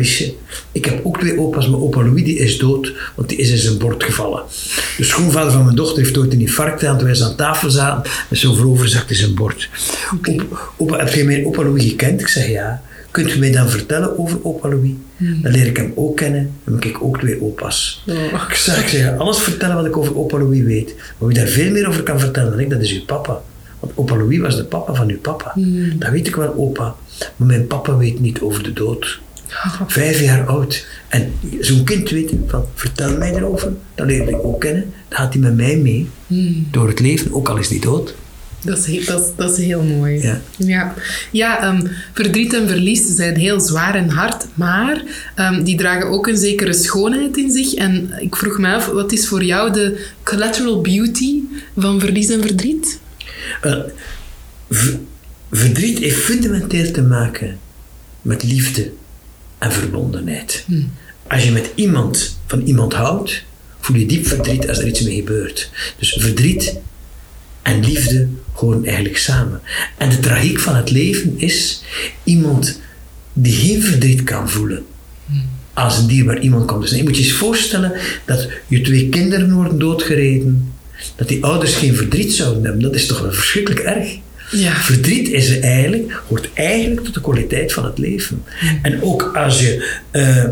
ik 0.72 0.84
heb 0.84 1.00
ook 1.04 1.18
twee 1.18 1.40
opa's, 1.40 1.68
maar 1.68 1.80
opa 1.80 2.02
Louis 2.02 2.24
die 2.24 2.38
is 2.38 2.58
dood, 2.58 2.92
want 3.14 3.28
die 3.28 3.38
is 3.38 3.50
in 3.50 3.58
zijn 3.58 3.78
bord 3.78 4.04
gevallen. 4.04 4.42
De 4.96 5.04
schoonvader 5.04 5.52
van 5.52 5.64
mijn 5.64 5.76
dochter 5.76 6.02
heeft 6.02 6.18
ooit 6.18 6.32
een 6.32 6.40
infarct 6.40 6.80
gehad 6.80 6.98
toen 6.98 7.08
wij 7.08 7.22
aan 7.22 7.36
tafel 7.36 7.70
zaten, 7.70 8.10
met 8.28 8.38
zo'n 8.38 8.56
vooroverzakt 8.56 9.10
in 9.10 9.16
zijn 9.16 9.34
bord. 9.34 9.68
Okay. 10.14 10.40
Opa, 10.76 10.98
heb 10.98 11.14
jij 11.14 11.24
mijn 11.24 11.46
opa 11.46 11.62
Louis 11.62 11.84
gekend? 11.84 12.20
Ik 12.20 12.28
zeg, 12.28 12.48
ja. 12.48 12.82
Kunt 13.10 13.34
u 13.34 13.38
mij 13.38 13.52
dan 13.52 13.68
vertellen 13.68 14.18
over 14.18 14.38
opa 14.44 14.68
Louis? 14.68 14.92
Hmm. 15.16 15.42
Dan 15.42 15.52
leer 15.52 15.66
ik 15.66 15.76
hem 15.76 15.92
ook 15.94 16.16
kennen. 16.16 16.50
Dan 16.64 16.74
heb 16.74 16.84
ik 16.84 17.02
ook 17.02 17.18
twee 17.18 17.42
opa's. 17.42 18.02
Oh. 18.06 18.44
Ik, 18.48 18.54
zeg, 18.54 18.82
ik 18.82 18.88
zeg, 18.88 19.18
alles 19.18 19.38
vertellen 19.38 19.76
wat 19.76 19.86
ik 19.86 19.96
over 19.96 20.18
opa 20.18 20.38
Louis 20.38 20.62
weet. 20.62 20.94
Maar 21.18 21.28
wie 21.28 21.38
daar 21.38 21.46
veel 21.46 21.70
meer 21.70 21.88
over 21.88 22.02
kan 22.02 22.20
vertellen 22.20 22.50
dan 22.50 22.60
ik, 22.60 22.70
dat 22.70 22.80
is 22.80 22.92
uw 22.92 23.04
papa. 23.04 23.42
Want 23.80 23.92
opa 23.94 24.16
Louis 24.16 24.38
was 24.38 24.56
de 24.56 24.64
papa 24.64 24.94
van 24.94 25.08
uw 25.08 25.18
papa. 25.18 25.50
Hmm. 25.54 25.98
Dat 25.98 26.10
weet 26.10 26.26
ik 26.26 26.36
wel, 26.36 26.54
opa. 26.56 26.94
Maar 27.36 27.48
mijn 27.48 27.66
papa 27.66 27.96
weet 27.96 28.20
niet 28.20 28.40
over 28.40 28.62
de 28.62 28.72
dood. 28.72 29.20
Vijf 29.86 30.20
jaar 30.20 30.46
oud. 30.46 30.86
En 31.08 31.32
zo'n 31.60 31.84
kind 31.84 32.10
weet 32.10 32.32
van, 32.46 32.64
vertel 32.74 33.16
mij 33.16 33.34
erover. 33.34 33.72
Dat 33.94 34.06
leer 34.06 34.28
ik 34.28 34.44
ook 34.44 34.60
kennen. 34.60 34.92
Dan 35.08 35.18
gaat 35.18 35.32
hij 35.32 35.42
met 35.42 35.56
mij 35.56 35.76
mee. 35.76 36.08
Hmm. 36.26 36.66
Door 36.70 36.88
het 36.88 37.00
leven, 37.00 37.34
ook 37.34 37.48
al 37.48 37.56
is 37.56 37.68
hij 37.68 37.78
dood. 37.78 38.14
Dat 38.64 38.86
is, 38.86 39.06
dat, 39.06 39.32
dat 39.36 39.58
is 39.58 39.64
heel 39.64 39.82
mooi. 39.82 40.22
Ja, 40.22 40.40
ja. 40.56 40.94
ja 41.30 41.68
um, 41.68 41.90
verdriet 42.12 42.54
en 42.54 42.68
verlies 42.68 43.14
zijn 43.14 43.36
heel 43.36 43.60
zwaar 43.60 43.94
en 43.94 44.08
hard, 44.08 44.46
maar 44.54 45.02
um, 45.36 45.64
die 45.64 45.76
dragen 45.76 46.08
ook 46.08 46.26
een 46.26 46.36
zekere 46.36 46.72
schoonheid 46.72 47.36
in 47.36 47.50
zich. 47.50 47.74
En 47.74 48.10
ik 48.20 48.36
vroeg 48.36 48.58
me 48.58 48.74
af, 48.74 48.86
wat 48.86 49.12
is 49.12 49.28
voor 49.28 49.44
jou 49.44 49.72
de 49.72 50.06
collateral 50.22 50.80
beauty 50.80 51.40
van 51.76 52.00
verlies 52.00 52.28
en 52.28 52.40
verdriet? 52.40 53.00
Uh, 53.64 53.76
verdriet 55.50 55.98
heeft 55.98 56.16
fundamenteel 56.16 56.90
te 56.90 57.02
maken 57.02 57.58
met 58.22 58.42
liefde 58.42 58.92
en 59.58 59.72
verbondenheid. 59.72 60.64
Hmm. 60.66 60.92
Als 61.28 61.44
je 61.44 61.50
met 61.50 61.70
iemand 61.74 62.38
van 62.46 62.60
iemand 62.60 62.92
houdt, 62.92 63.44
voel 63.80 63.96
je 63.96 64.06
diep 64.06 64.26
verdriet 64.26 64.68
als 64.68 64.78
er 64.78 64.86
iets 64.86 65.02
mee 65.02 65.14
gebeurt. 65.14 65.70
Dus 65.98 66.16
verdriet 66.20 66.78
en 67.62 67.84
liefde 67.84 68.28
horen 68.52 68.84
eigenlijk 68.84 69.18
samen. 69.18 69.60
En 69.98 70.10
de 70.10 70.18
tragiek 70.18 70.58
van 70.58 70.76
het 70.76 70.90
leven 70.90 71.38
is 71.38 71.82
iemand 72.24 72.80
die 73.32 73.52
geen 73.52 73.82
verdriet 73.82 74.24
kan 74.24 74.50
voelen. 74.50 74.84
Hmm. 75.26 75.48
als 75.74 75.98
een 75.98 76.06
dierbaar 76.06 76.40
iemand 76.40 76.66
komt. 76.66 76.82
Dus 76.82 76.90
je 76.90 77.02
moet 77.02 77.16
je 77.16 77.22
eens 77.22 77.32
voorstellen 77.32 77.92
dat 78.24 78.48
je 78.66 78.80
twee 78.80 79.08
kinderen 79.08 79.52
worden 79.52 79.78
doodgereden, 79.78 80.72
dat 81.16 81.28
die 81.28 81.44
ouders 81.44 81.74
geen 81.74 81.94
verdriet 81.94 82.32
zouden 82.32 82.64
hebben. 82.64 82.82
Dat 82.82 82.94
is 82.94 83.06
toch 83.06 83.20
wel 83.20 83.32
verschrikkelijk 83.32 83.80
erg. 83.80 84.16
Ja. 84.54 84.74
Verdriet 84.74 85.28
is 85.28 85.58
eigenlijk, 85.58 86.22
hoort 86.28 86.48
eigenlijk 86.54 87.04
tot 87.04 87.14
de 87.14 87.20
kwaliteit 87.20 87.72
van 87.72 87.84
het 87.84 87.98
leven. 87.98 88.44
En 88.82 89.02
ook 89.02 89.30
als 89.34 89.60
je, 89.60 89.98
eh, 90.10 90.44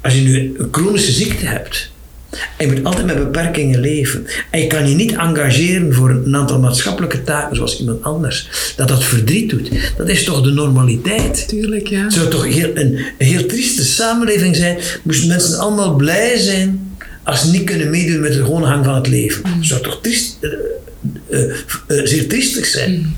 als 0.00 0.14
je 0.14 0.20
nu 0.20 0.54
een 0.58 0.68
chronische 0.70 1.12
ziekte 1.12 1.46
hebt, 1.46 1.90
en 2.30 2.66
je 2.66 2.72
moet 2.72 2.84
altijd 2.84 3.06
met 3.06 3.18
beperkingen 3.18 3.80
leven. 3.80 4.26
En 4.50 4.60
je 4.60 4.66
kan 4.66 4.88
je 4.88 4.94
niet 4.94 5.12
engageren 5.12 5.94
voor 5.94 6.10
een 6.10 6.36
aantal 6.36 6.58
maatschappelijke 6.58 7.22
taken 7.22 7.56
zoals 7.56 7.80
iemand 7.80 8.02
anders. 8.02 8.48
Dat 8.76 8.88
dat 8.88 9.04
verdriet 9.04 9.50
doet. 9.50 9.70
Dat 9.96 10.08
is 10.08 10.24
toch 10.24 10.42
de 10.42 10.50
normaliteit? 10.50 11.48
Tuurlijk, 11.48 11.86
ja. 11.86 12.02
Het 12.02 12.12
zou 12.12 12.28
toch 12.28 12.46
heel, 12.46 12.70
een, 12.74 12.98
een 13.18 13.26
heel 13.26 13.46
trieste 13.46 13.84
samenleving 13.84 14.56
zijn. 14.56 14.78
Moesten 15.02 15.28
mensen 15.28 15.58
allemaal 15.58 15.94
blij 15.94 16.38
zijn 16.38 16.96
als 17.22 17.40
ze 17.40 17.50
niet 17.50 17.64
kunnen 17.64 17.90
meedoen 17.90 18.20
met 18.20 18.32
de 18.32 18.44
gewone 18.44 18.66
gang 18.66 18.84
van 18.84 18.94
het 18.94 19.08
leven. 19.08 19.42
Het 19.46 19.66
zou 19.66 19.80
toch 19.80 19.98
triest, 20.02 20.38
eh, 21.30 21.42
eh, 21.50 21.54
zeer 21.86 22.28
triestig 22.28 22.66
zijn. 22.66 23.16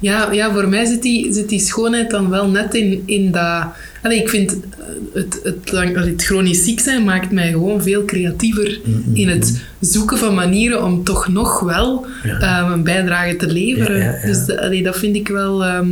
Ja, 0.00 0.32
ja, 0.32 0.52
voor 0.52 0.68
mij 0.68 0.84
zit 0.84 1.02
die, 1.02 1.32
zit 1.32 1.48
die 1.48 1.60
schoonheid 1.60 2.10
dan 2.10 2.30
wel 2.30 2.48
net 2.48 2.74
in, 2.74 3.02
in 3.06 3.30
dat... 3.30 3.64
Allee, 4.02 4.20
ik 4.20 4.28
vind 4.28 4.52
eh, 4.52 4.58
het, 5.12 5.40
het, 5.42 5.72
lang- 5.72 5.96
het 6.04 6.22
chronisch 6.24 6.64
ziek 6.64 6.80
zijn 6.80 7.04
maakt 7.04 7.30
mij 7.30 7.50
gewoon 7.50 7.82
veel 7.82 8.04
creatiever 8.04 8.80
in 9.12 9.28
het 9.28 9.60
zoeken 9.80 10.18
van 10.18 10.34
manieren 10.34 10.84
om 10.84 11.04
toch 11.04 11.28
nog 11.28 11.60
wel 11.60 12.06
Ja. 12.22 12.38
ehm, 12.40 12.72
een 12.72 12.82
bijdrage 12.82 13.36
te 13.36 13.46
leveren. 13.46 13.98
Ja, 13.98 14.04
ja, 14.04 14.18
ja. 14.22 14.26
Dus 14.26 14.56
allee, 14.56 14.82
dat 14.82 14.98
vind 14.98 15.16
ik 15.16 15.28
wel... 15.28 15.64
ehm, 15.64 15.88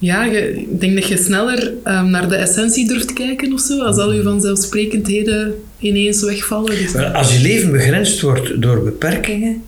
ja, 0.00 0.24
ik 0.24 0.80
denk 0.80 0.94
dat 0.94 1.06
je 1.08 1.16
sneller 1.16 1.72
ehm, 1.84 2.10
naar 2.10 2.28
de 2.28 2.34
essentie 2.36 2.88
durft 2.88 3.12
kijken 3.12 3.52
of 3.52 3.60
zo, 3.60 3.80
als 3.82 3.96
al 3.96 4.12
je 4.12 4.22
vanzelfsprekendheden 4.22 5.54
ineens 5.78 6.22
wegvallen. 6.22 6.76
Dus, 6.76 6.94
als 6.96 7.36
je 7.36 7.42
leven 7.42 7.72
begrensd 7.72 8.20
wordt 8.20 8.62
door 8.62 8.82
beperkingen, 8.82 9.62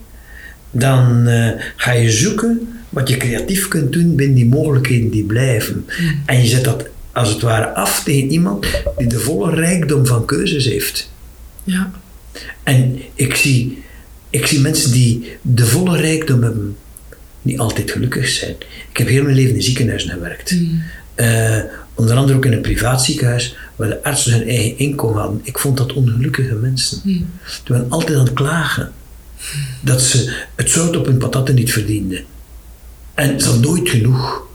dan 0.70 1.26
eh, 1.26 1.50
ga 1.76 1.92
je 1.92 2.10
zoeken 2.10 2.68
wat 2.88 3.08
je 3.08 3.16
creatief 3.16 3.68
kunt 3.68 3.92
doen 3.92 4.14
binnen 4.14 4.36
die 4.36 4.48
mogelijkheden 4.48 5.10
die 5.10 5.24
blijven. 5.24 5.86
En 6.26 6.40
je 6.42 6.46
zet 6.46 6.64
dat 6.64 6.88
als 7.12 7.28
het 7.28 7.42
ware 7.42 7.74
af 7.74 8.02
tegen 8.04 8.30
iemand 8.30 8.66
die 8.98 9.06
de 9.06 9.18
volle 9.18 9.54
rijkdom 9.54 10.06
van 10.06 10.24
keuzes 10.24 10.64
heeft. 10.64 11.10
ja. 11.64 11.90
En 12.62 12.98
ik 13.14 13.34
zie, 13.34 13.82
ik 14.30 14.46
zie 14.46 14.60
mensen 14.60 14.92
die 14.92 15.36
de 15.42 15.66
volle 15.66 15.96
rijkdom 15.96 16.42
hebben, 16.42 16.76
niet 17.42 17.58
altijd 17.58 17.90
gelukkig 17.90 18.28
zijn. 18.28 18.54
Ik 18.90 18.96
heb 18.96 19.08
heel 19.08 19.22
mijn 19.22 19.34
leven 19.34 19.54
in 19.54 19.62
ziekenhuizen 19.62 20.10
gewerkt. 20.10 20.56
Eh, 21.14 21.58
onder 21.94 22.16
andere 22.16 22.38
ook 22.38 22.44
in 22.44 22.52
een 22.52 22.60
privaat 22.60 23.04
ziekenhuis, 23.04 23.56
waar 23.76 23.88
de 23.88 24.02
artsen 24.02 24.32
hun 24.32 24.48
eigen 24.48 24.78
inkomen 24.78 25.20
hadden. 25.20 25.40
Ik 25.42 25.58
vond 25.58 25.76
dat 25.76 25.92
ongelukkige 25.92 26.54
mensen. 26.54 27.00
Die 27.04 27.26
waren 27.66 27.90
altijd 27.90 28.18
aan 28.18 28.24
het 28.24 28.32
klagen. 28.32 28.92
Dat 29.80 30.02
ze 30.02 30.32
het 30.54 30.70
zout 30.70 30.96
op 30.96 31.06
hun 31.06 31.18
patatten 31.18 31.54
niet 31.54 31.72
verdienden. 31.72 32.24
En 33.14 33.40
ze 33.40 33.46
hadden 33.46 33.62
nooit 33.70 33.88
genoeg. 33.88 34.48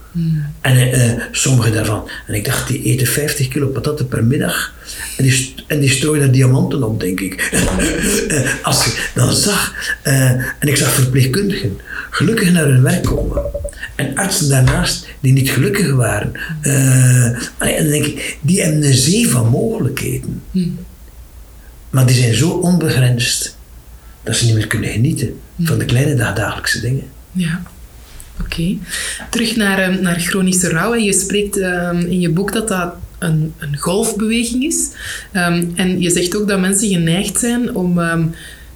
En 0.61 0.91
eh, 0.91 1.11
sommige 1.31 1.71
daarvan. 1.71 2.09
En 2.27 2.33
ik 2.33 2.45
dacht, 2.45 2.67
die 2.67 2.83
eten 2.83 3.07
50 3.07 3.47
kilo 3.47 3.67
patatten 3.67 4.07
per 4.07 4.23
middag. 4.23 4.73
En 5.17 5.23
die, 5.23 5.53
en 5.67 5.79
die 5.79 5.89
strooien 5.89 6.21
daar 6.21 6.31
diamanten 6.31 6.83
op, 6.83 6.99
denk 6.99 7.19
ik. 7.19 7.33
Eh, 8.27 8.41
Als 8.63 8.85
je 8.85 9.09
dan 9.13 9.33
zag. 9.33 9.73
eh, 10.01 10.29
en 10.29 10.67
ik 10.67 10.77
zag 10.77 10.91
verpleegkundigen 10.93 11.79
gelukkig 12.09 12.51
naar 12.51 12.65
hun 12.65 12.81
werk 12.81 13.03
komen. 13.03 13.41
En 13.95 14.15
artsen 14.15 14.49
daarnaast 14.49 15.07
die 15.19 15.33
niet 15.33 15.49
gelukkig 15.49 15.91
waren. 15.91 16.31
Allee, 17.57 17.73
en 17.73 17.83
dan 17.83 17.91
denk 17.91 18.05
ik, 18.05 18.37
die 18.41 18.61
hebben 18.61 18.83
een 18.83 18.93
zee 18.93 19.29
van 19.29 19.49
mogelijkheden. 19.49 20.41
Maar 21.89 22.05
die 22.05 22.15
zijn 22.15 22.35
zo 22.35 22.49
onbegrensd 22.49 23.54
dat 24.25 24.35
ze 24.35 24.45
niet 24.45 24.55
meer 24.55 24.67
kunnen 24.67 24.89
genieten 24.89 25.39
van 25.59 25.77
de 25.77 25.85
kleine 25.85 26.15
dagdagelijkse 26.15 26.81
dingen. 26.81 27.03
Ja, 27.31 27.61
oké. 28.41 28.77
Terug 29.29 29.55
naar, 29.55 29.79
ehm, 29.79 30.01
naar 30.01 30.19
chronische 30.19 30.69
rouw. 30.69 30.93
En 30.93 31.03
je 31.03 31.13
spreekt 31.13 31.57
ehm, 31.57 31.99
in 31.99 32.19
je 32.19 32.29
boek 32.29 32.53
dat 32.53 32.67
dat 32.67 32.93
een, 33.19 33.53
een 33.57 33.77
golfbeweging 33.77 34.63
is. 34.63 34.89
Ehm, 35.31 35.63
en 35.75 36.01
je 36.01 36.09
zegt 36.09 36.35
ook 36.35 36.47
dat 36.47 36.59
mensen 36.59 36.89
geneigd 36.89 37.39
zijn 37.39 37.75
om 37.75 37.99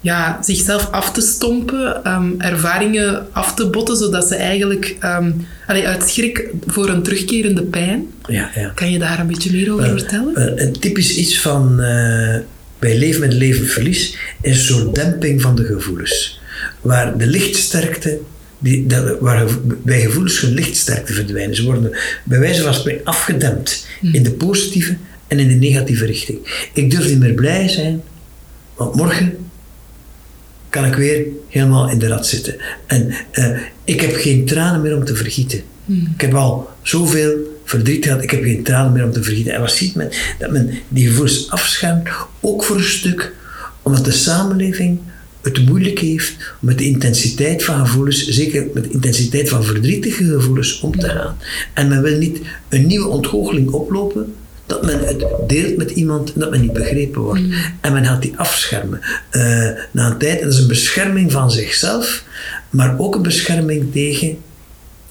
ja, 0.02 0.40
zichzelf 0.42 0.92
af 0.92 1.12
te 1.12 1.22
stompen, 1.22 2.04
ervaringen 2.38 3.34
af 3.34 3.54
te 3.54 3.70
botten, 3.70 3.98
zodat 3.98 4.28
ze 4.28 4.36
eigenlijk 4.36 4.96
allee, 5.68 5.88
uit 5.88 6.10
schrik 6.10 6.50
voor 6.66 6.90
een 6.90 7.04
terugkerende 7.04 7.64
pijn. 7.64 8.08
Ja, 8.28 8.50
ja. 8.56 8.72
Kan 8.76 8.92
je 8.92 9.00
daar 9.00 9.20
een 9.20 9.28
beetje 9.28 9.52
meer 9.52 9.74
over 9.74 9.90
vertellen? 9.90 10.42
Een, 10.42 10.62
een 10.62 10.80
typisch 10.80 11.16
iets 11.16 11.40
van 11.40 11.82
eh, 11.82 12.40
bij 12.80 12.98
leven 12.98 13.20
met 13.20 13.34
levensverlies 13.34 14.18
is 14.42 14.58
een 14.58 14.76
soort 14.76 14.96
demping 14.96 15.42
van 15.42 15.56
de 15.56 15.66
gevoelens. 15.66 16.42
Waar 16.82 17.18
de 17.18 17.28
lichtsterkte, 17.28 18.20
die, 18.60 18.86
waar 19.20 19.48
bij 19.84 20.02
gevoelens 20.02 20.42
hun 20.42 20.54
lichtsterkte 20.54 21.14
verdwijnen. 21.14 21.56
Ze 21.56 21.64
worden 21.64 21.98
bij 22.24 22.40
wijze 22.40 22.62
van 22.62 22.74
spreken 22.74 23.06
afgedempt 23.06 23.88
in 24.02 24.24
de 24.24 24.32
positieve 24.32 24.98
en 25.28 25.40
in 25.40 25.48
de 25.48 25.54
negatieve 25.54 26.06
richting. 26.06 26.68
Ik 26.74 26.92
durf 26.92 27.08
niet 27.08 27.20
meer 27.20 27.34
blij 27.34 27.68
zijn, 27.68 28.02
want 28.76 28.96
morgen 28.96 29.38
kan 30.70 30.86
ik 30.86 30.94
weer 30.94 31.26
helemaal 31.48 31.90
in 31.90 32.00
de 32.00 32.08
rat 32.08 32.28
zitten. 32.28 32.56
En 32.88 33.12
eh, 33.32 33.60
ik 33.84 34.02
heb 34.02 34.16
geen 34.16 34.46
tranen 34.46 34.82
meer 34.82 34.96
om 34.96 35.06
te 35.06 35.16
vergieten. 35.16 35.62
Ik 36.14 36.22
heb 36.22 36.34
al 36.34 36.70
zoveel 36.82 37.59
verdriet 37.70 38.06
gehad, 38.06 38.24
ik 38.24 38.32
heb 38.32 38.44
geen 38.44 38.64
tranen 38.64 38.94
meer 38.94 39.04
om 39.04 39.12
te 39.12 39.24
vergieten. 39.24 39.54
En 39.54 39.62
wat 39.62 39.72
ziet 39.72 39.96
men? 39.96 40.10
Dat 40.40 40.52
men 40.52 40.74
die 40.88 41.08
gevoelens 41.08 41.50
afschermt, 41.50 42.10
ook 42.40 42.64
voor 42.64 42.76
een 42.76 42.84
stuk, 42.84 43.34
omdat 43.82 44.06
de 44.06 44.12
samenleving 44.12 45.00
het 45.42 45.66
moeilijk 45.66 46.00
heeft 46.00 46.36
om 46.62 46.68
met 46.68 46.78
de 46.78 46.86
intensiteit 46.86 47.64
van 47.64 47.86
gevoelens, 47.86 48.28
zeker 48.28 48.68
met 48.74 48.84
de 48.84 48.90
intensiteit 48.90 49.50
van 49.50 49.64
verdrietige 49.64 50.24
gevoelens, 50.24 50.80
om 50.80 51.00
te 51.00 51.10
gaan. 51.10 51.38
En 51.74 51.88
men 51.88 52.02
wil 52.02 52.18
niet 52.18 52.40
een 52.70 52.88
nieuwe 52.88 53.08
ontgoocheling 53.08 53.70
oplopen, 53.70 54.34
dat 54.66 54.86
men 54.86 55.00
het 55.00 55.26
deelt 55.48 55.78
met 55.78 55.92
iemand 55.92 56.34
en 56.34 56.40
dat 56.40 56.52
men 56.52 56.62
niet 56.62 56.74
begrepen 56.74 57.22
wordt. 57.22 57.42
En 57.82 57.94
men 57.94 58.06
gaat 58.06 58.22
die 58.22 58.34
afschermen. 58.36 59.00
Eh, 59.30 59.42
na 59.92 60.12
een 60.12 60.18
tijd, 60.18 60.40
en 60.40 60.44
dat 60.44 60.54
is 60.54 60.60
een 60.60 60.68
bescherming 60.68 61.32
van 61.32 61.52
zichzelf, 61.52 62.24
maar 62.70 63.00
ook 63.00 63.16
een 63.16 63.22
bescherming 63.22 63.92
tegen 63.92 64.38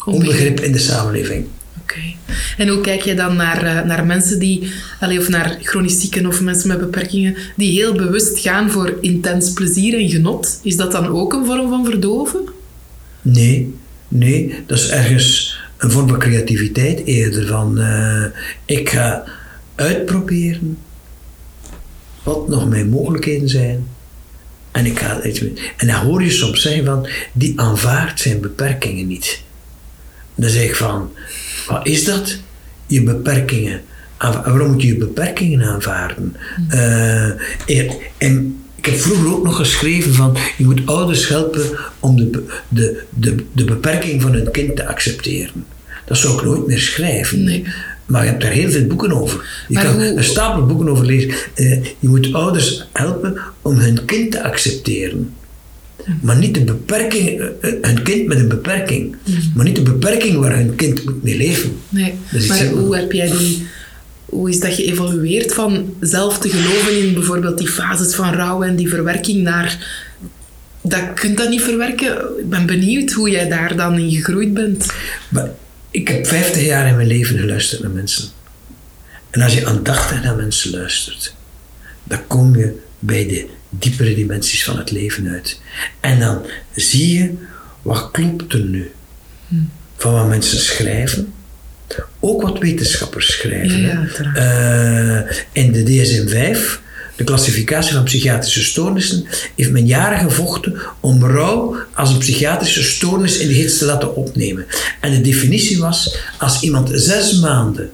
onbegrip 0.04 0.60
in 0.60 0.72
de 0.72 0.78
samenleving. 0.78 1.46
En 2.56 2.68
hoe 2.68 2.80
kijk 2.80 3.02
je 3.02 3.14
dan 3.14 3.36
naar, 3.36 3.62
eh, 3.62 3.84
naar 3.84 4.06
mensen 4.06 4.38
die, 4.38 4.72
of 5.00 5.28
naar 5.28 5.58
chronisch 5.62 6.00
zieken 6.00 6.26
of 6.26 6.40
mensen 6.40 6.68
met 6.68 6.78
beperkingen, 6.78 7.36
die 7.56 7.72
heel 7.72 7.92
bewust 7.92 8.38
gaan 8.38 8.70
voor 8.70 8.98
intens 9.00 9.52
plezier 9.52 9.98
en 9.98 10.08
genot? 10.08 10.60
Is 10.62 10.76
dat 10.76 10.92
dan 10.92 11.06
ook 11.06 11.32
een 11.32 11.46
vorm 11.46 11.68
van 11.68 11.84
verdoven? 11.84 12.48
Nee, 13.22 13.74
nee, 14.08 14.54
dat 14.66 14.78
is 14.78 14.88
ergens 14.88 15.58
een 15.76 15.90
vorm 15.90 16.08
van 16.08 16.18
creativiteit 16.18 17.04
eerder. 17.04 17.46
Van, 17.46 17.78
eh, 17.78 18.24
ik 18.64 18.88
ga 18.88 19.24
uitproberen 19.74 20.78
wat 22.22 22.48
nog 22.48 22.68
mijn 22.68 22.88
mogelijkheden 22.88 23.48
zijn. 23.48 23.86
En, 24.70 24.86
ik 24.86 24.98
ga, 24.98 25.22
iets 25.22 25.40
en 25.76 25.86
dan 25.86 25.94
hoor 25.94 26.22
je 26.22 26.30
soms 26.30 26.62
zeggen 26.62 26.84
van, 26.84 27.08
die 27.32 27.60
aanvaardt 27.60 28.20
zijn 28.20 28.40
beperkingen 28.40 29.06
niet. 29.06 29.42
Dan 30.40 30.50
zeg 30.50 30.62
ik 30.64 30.74
van, 30.76 31.10
wat 31.68 31.86
is 31.86 32.04
dat? 32.04 32.36
Je 32.86 33.02
beperkingen. 33.02 33.80
Waarom 34.18 34.70
moet 34.70 34.82
je 34.82 34.88
je 34.88 34.96
beperkingen 34.96 35.62
aanvaarden? 35.62 36.36
Eh, 36.68 37.24
en, 38.18 38.56
ik 38.76 38.84
heb 38.84 38.94
vroeger 38.94 39.32
ook 39.34 39.44
nog 39.44 39.56
geschreven 39.56 40.14
van, 40.14 40.36
je 40.56 40.64
moet 40.64 40.80
ouders 40.86 41.28
helpen 41.28 41.62
om 42.00 42.16
de, 42.16 42.42
de, 42.68 43.02
de, 43.10 43.34
de 43.52 43.64
beperking 43.64 44.22
van 44.22 44.32
hun 44.32 44.50
kind 44.50 44.76
te 44.76 44.86
accepteren. 44.86 45.64
Dat 46.04 46.18
zou 46.18 46.38
ik 46.38 46.44
nooit 46.44 46.66
meer 46.66 46.78
schrijven. 46.78 47.44
Nee. 47.44 47.64
Maar 48.06 48.22
je 48.24 48.28
hebt 48.30 48.42
daar 48.42 48.50
heel 48.50 48.70
veel 48.70 48.86
boeken 48.86 49.12
over. 49.12 49.64
Je 49.68 49.74
Maar 49.74 49.84
kan 49.84 49.94
hoe- 49.94 50.16
een 50.16 50.24
stapel 50.24 50.66
boeken 50.66 50.88
over 50.88 51.04
lezen. 51.06 51.30
Eh, 51.54 51.82
je 51.98 52.08
moet 52.08 52.32
ouders 52.32 52.88
helpen 52.92 53.38
om 53.62 53.74
hun 53.76 54.04
kind 54.04 54.30
te 54.30 54.42
accepteren. 54.42 55.34
Maar 56.20 56.36
niet 56.36 56.54
de 56.54 56.64
beperking, 56.64 57.28
eh, 57.28 57.46
eh, 57.60 57.74
hun 57.80 58.02
kind 58.02 58.26
met 58.26 58.38
een 58.38 58.48
beperking. 58.48 59.16
Maar 59.54 59.64
niet 59.64 59.76
de 59.76 59.82
beperking 59.82 60.38
waar 60.38 60.56
hun 60.56 60.74
kind 60.74 61.04
moet 61.04 61.22
mee 61.22 61.36
leven. 61.36 61.76
Nee. 61.88 62.14
Maar 62.48 62.66
hoe 62.66 62.96
heb 62.96 63.12
jij 63.12 63.30
die... 63.30 63.66
Hoe 64.24 64.50
is 64.50 64.60
dat 64.60 64.74
geëvolueerd 64.74 65.54
van 65.54 65.94
zelf 66.00 66.38
te 66.38 66.48
geloven 66.48 66.98
in 66.98 67.14
bijvoorbeeld 67.14 67.58
die 67.58 67.68
fases 67.68 68.14
van 68.14 68.32
rouw 68.32 68.62
en 68.62 68.76
die 68.76 68.88
verwerking 68.88 69.42
naar... 69.42 69.86
Dat 70.82 71.00
je 71.00 71.12
kunt 71.14 71.36
dat 71.36 71.48
niet 71.48 71.62
verwerken. 71.62 72.16
Ik 72.38 72.48
ben 72.48 72.66
benieuwd 72.66 73.12
hoe 73.12 73.30
jij 73.30 73.48
daar 73.48 73.76
dan 73.76 73.98
in 73.98 74.10
gegroeid 74.10 74.54
bent. 74.54 74.86
Maar 75.28 75.50
ik 75.90 76.08
heb 76.08 76.26
50 76.26 76.64
jaar 76.64 76.88
in 76.88 76.96
mijn 76.96 77.08
leven 77.08 77.38
geluisterd 77.38 77.82
naar 77.82 77.90
mensen. 77.90 78.28
En 79.30 79.40
als 79.40 79.54
je 79.54 79.66
aandachtig 79.66 80.22
naar 80.22 80.36
mensen 80.36 80.70
luistert, 80.70 81.34
dan 82.04 82.26
kom 82.26 82.56
je 82.56 82.78
bij 82.98 83.26
de 83.26 83.46
diepere 83.70 84.14
dimensies 84.14 84.64
van 84.64 84.78
het 84.78 84.90
leven 84.90 85.28
uit. 85.28 85.60
En 86.00 86.20
dan 86.20 86.42
zie 86.74 87.18
je 87.18 87.32
wat 87.82 88.10
klopt 88.10 88.52
er 88.52 88.64
nu 88.64 88.90
van 89.96 90.12
wat 90.12 90.28
mensen 90.28 90.58
schrijven 90.58 91.32
Ook 92.20 92.42
wat 92.42 92.58
wetenschappers 92.58 93.32
schrijven. 93.32 93.80
Ja. 93.80 94.06
Eh, 94.34 95.36
in 95.52 95.72
de 95.72 95.82
DSM-5, 95.82 96.80
de 97.16 97.24
klassificatie 97.24 97.94
van 97.94 98.04
psychiatrische 98.04 98.64
stoornissen, 98.64 99.26
heeft 99.56 99.70
men 99.70 99.86
jaren 99.86 100.18
gevochten 100.18 100.80
om 101.00 101.24
rouw 101.24 101.76
als 101.94 102.10
een 102.10 102.18
psychiatrische 102.18 102.82
stoornis 102.82 103.38
in 103.38 103.48
de 103.48 103.54
gids 103.54 103.78
te 103.78 103.84
laten 103.84 104.16
opnemen. 104.16 104.66
En 105.00 105.10
de 105.10 105.20
definitie 105.20 105.78
was, 105.78 106.16
als 106.38 106.60
iemand 106.60 106.90
zes 106.92 107.38
maanden 107.38 107.90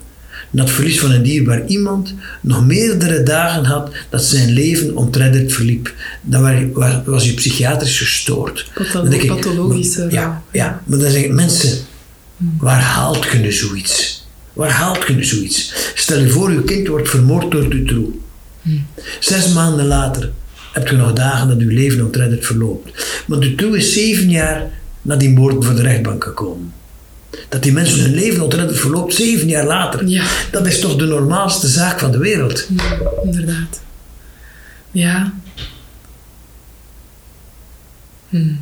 het 0.63 0.71
verlies 0.71 1.01
van 1.01 1.11
een 1.11 1.23
dierbaar 1.23 1.67
iemand 1.67 2.15
nog 2.41 2.67
meerdere 2.67 3.23
dagen 3.23 3.65
had 3.65 3.91
dat 4.11 4.25
zijn 4.25 4.51
leven 4.53 4.97
ontredderd 4.97 5.53
verliep, 5.53 5.95
dan 6.23 6.43
wa- 6.43 6.67
wa- 6.73 7.03
was 7.07 7.25
hij 7.25 7.35
psychiatrisch 7.35 7.99
gestoord. 7.99 8.71
Patho- 8.75 9.01
Dan 9.01 9.11
denk 9.11 9.23
ik, 9.23 9.29
pathologische 9.29 9.99
maar- 10.01 10.11
rouw. 10.13 10.21
Ja, 10.23 10.43
ja, 10.53 10.83
maar 10.87 10.99
dan 10.99 11.11
zeg 11.11 11.23
ik, 11.25 11.33
mensen, 11.33 11.79
waar 12.59 12.81
haalt 12.81 13.25
je 13.33 13.39
nu 13.39 13.53
zoiets? 13.53 14.27
Waar 14.53 14.71
haalt 14.71 15.07
je 15.07 15.13
nu 15.15 15.25
zoiets? 15.25 15.75
Stel 15.95 16.19
je 16.21 16.29
voor, 16.31 16.49
uw 16.49 16.63
kind 16.63 16.87
wordt 16.89 17.09
vermoord 17.09 17.51
door 17.51 17.71
Dutroux. 17.71 18.17
Zes 19.21 19.53
maanden 19.53 19.87
later 19.87 20.33
heb 20.73 20.89
je 20.89 20.97
nog 20.97 21.13
dagen 21.13 21.49
dat 21.49 21.59
uw 21.59 21.71
leven 21.71 22.05
ontredderd 22.05 22.47
verloopt. 22.47 23.07
Maar 23.27 23.41
Dutroux 23.41 23.77
is 23.77 23.93
zeven 23.93 24.31
jaar 24.31 24.71
na 25.03 25.17
die 25.17 25.31
moord 25.31 25.65
voor 25.65 25.75
de 25.75 25.83
rechtbank 25.83 26.25
gekomen. 26.25 26.73
Dat 27.49 27.63
die 27.63 27.73
mensen 27.73 28.01
hun 28.01 28.15
leven 28.15 28.43
ontredderd 28.43 28.79
verloopt 28.79 29.15
zeven 29.15 29.49
jaar 29.49 29.67
later. 29.67 30.07
Ja. 30.07 30.25
Dat 30.51 30.67
is 30.67 30.81
toch 30.81 30.97
de 30.97 31.05
normaalste 31.05 31.67
zaak 31.69 31.99
van 31.99 32.11
de 32.11 32.19
wereld. 32.19 32.67
Ja, 32.77 32.99
inderdaad. 33.25 33.81
Ja. 34.91 35.33
Hm. 38.29 38.55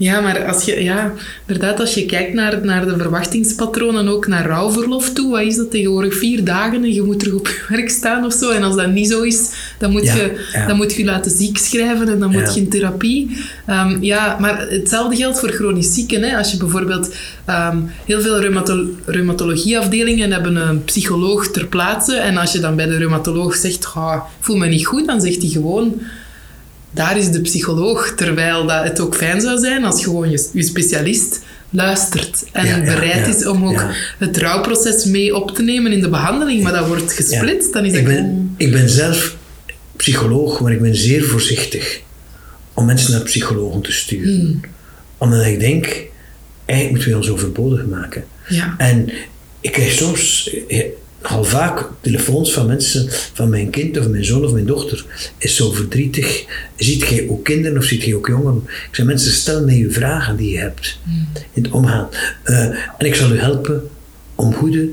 Ja, 0.00 0.20
maar 0.20 0.44
als 0.44 0.64
je, 0.64 0.82
ja, 0.82 1.12
inderdaad, 1.46 1.80
als 1.80 1.94
je 1.94 2.06
kijkt 2.06 2.34
naar, 2.34 2.64
naar 2.64 2.86
de 2.86 2.96
verwachtingspatronen, 2.96 4.08
ook 4.08 4.26
naar 4.26 4.46
rouwverlof 4.46 5.12
toe, 5.12 5.30
wat 5.30 5.40
is 5.40 5.56
dat 5.56 5.70
tegenwoordig? 5.70 6.14
Vier 6.14 6.44
dagen 6.44 6.82
en 6.84 6.92
je 6.92 7.02
moet 7.02 7.18
terug 7.18 7.34
op 7.34 7.46
je 7.46 7.64
werk 7.68 7.90
staan 7.90 8.24
of 8.24 8.32
zo. 8.32 8.50
En 8.50 8.62
als 8.62 8.76
dat 8.76 8.90
niet 8.92 9.08
zo 9.08 9.22
is, 9.22 9.50
dan 9.78 9.90
moet, 9.90 10.04
Ja, 10.04 10.14
je, 10.14 10.46
ja. 10.52 10.66
dan 10.66 10.76
moet 10.76 10.94
je 10.94 11.04
laten 11.04 11.30
ziek 11.30 11.58
schrijven 11.58 12.08
en 12.08 12.18
dan 12.18 12.30
moet 12.30 12.54
je 12.54 12.60
in 12.60 12.68
therapie. 12.68 13.36
Ehm, 13.66 13.96
ja, 14.00 14.36
maar 14.40 14.66
hetzelfde 14.68 15.16
geldt 15.16 15.38
voor 15.40 15.48
chronisch 15.50 15.94
zieken. 15.94 16.22
Hè. 16.22 16.36
Als 16.36 16.50
je 16.50 16.56
bijvoorbeeld 16.56 17.14
ehm, 17.44 17.78
heel 18.04 18.20
veel 18.20 18.40
reumato 18.40 18.84
reumatologieafdelingen 19.06 20.32
hebben 20.32 20.56
een 20.56 20.84
psycholoog 20.84 21.48
ter 21.48 21.66
plaatse 21.66 22.16
en 22.16 22.36
als 22.36 22.52
je 22.52 22.58
dan 22.58 22.76
bij 22.76 22.86
de 22.86 22.96
reumatoloog 22.96 23.54
zegt, 23.54 23.84
"Goh, 23.84 24.14
ik 24.14 24.44
voel 24.44 24.56
me 24.56 24.66
niet 24.66 24.86
goed, 24.86 25.06
dan 25.06 25.20
zegt 25.20 25.42
hij 25.42 25.50
gewoon 25.50 26.00
daar 26.90 27.18
is 27.18 27.30
de 27.30 27.40
psycholoog. 27.40 28.12
Terwijl 28.16 28.66
dat 28.66 28.84
het 28.84 29.00
ook 29.00 29.14
fijn 29.14 29.40
zou 29.40 29.58
zijn 29.58 29.84
als 29.84 30.04
gewoon 30.04 30.30
je, 30.30 30.48
je 30.52 30.62
specialist 30.62 31.40
luistert 31.70 32.44
en 32.52 32.66
Ja, 32.66 32.80
bereid 32.80 33.26
ja, 33.26 33.34
is 33.34 33.46
om 33.46 33.64
ook 33.64 33.84
het 34.18 34.36
rouwproces 34.36 35.04
mee 35.04 35.36
op 35.36 35.50
te 35.50 35.62
nemen 35.62 35.92
in 35.92 36.00
de 36.00 36.08
behandeling. 36.08 36.62
Maar 36.62 36.72
dat 36.72 36.86
wordt 36.86 37.12
gesplitst, 37.12 37.72
dan 37.72 37.84
is 37.84 37.92
ik, 37.92 38.06
gewoon... 38.06 38.14
ben, 38.14 38.54
ik 38.56 38.72
ben 38.72 38.88
zelf 38.88 39.36
psycholoog, 39.96 40.60
maar 40.60 40.72
ik 40.72 40.80
ben 40.80 40.96
zeer 40.96 41.24
voorzichtig 41.24 42.00
om 42.74 42.84
mensen 42.84 43.12
naar 43.12 43.22
psychologen 43.22 43.80
te 43.80 43.92
sturen. 43.92 44.40
Hmm. 44.40 44.60
Omdat 45.18 45.46
ik 45.46 45.60
denk, 45.60 45.84
eigenlijk 46.64 46.90
moeten 46.90 47.10
we 47.10 47.16
ons 47.16 47.30
overbodig 47.30 47.86
maken. 47.86 48.24
Ja. 48.48 48.74
En 48.78 49.10
ik 49.60 49.72
krijg 49.72 49.92
soms 49.92 50.50
al 51.22 51.44
vaak 51.44 51.88
telefoons 52.00 52.52
van 52.52 52.66
mensen, 52.66 53.06
van 53.10 53.48
mijn 53.48 53.70
kind 53.70 53.98
of 53.98 54.08
mijn 54.08 54.24
zoon 54.24 54.44
of 54.44 54.52
mijn 54.52 54.66
dochter, 54.66 55.04
is 55.38 55.56
zo 55.56 55.70
verdrietig. 55.70 56.44
Ziet 56.76 57.08
jij 57.08 57.28
ook 57.28 57.44
kinderen 57.44 57.78
of 57.78 57.84
ziet 57.84 58.02
jij 58.02 58.14
ook 58.14 58.26
jongeren? 58.26 58.62
Ik 58.66 58.88
zeg, 58.94 59.06
mensen, 59.06 59.32
stel 59.32 59.64
mij 59.64 59.76
je 59.76 59.90
vragen 59.90 60.36
die 60.36 60.50
je 60.50 60.58
hebt 60.58 60.98
in 61.52 61.62
het 61.62 61.72
omgaan. 61.72 62.08
Eh, 62.42 62.64
en 62.98 63.06
ik 63.06 63.14
zal 63.14 63.30
u 63.30 63.38
helpen 63.38 63.88
om 64.34 64.54
goede, 64.54 64.88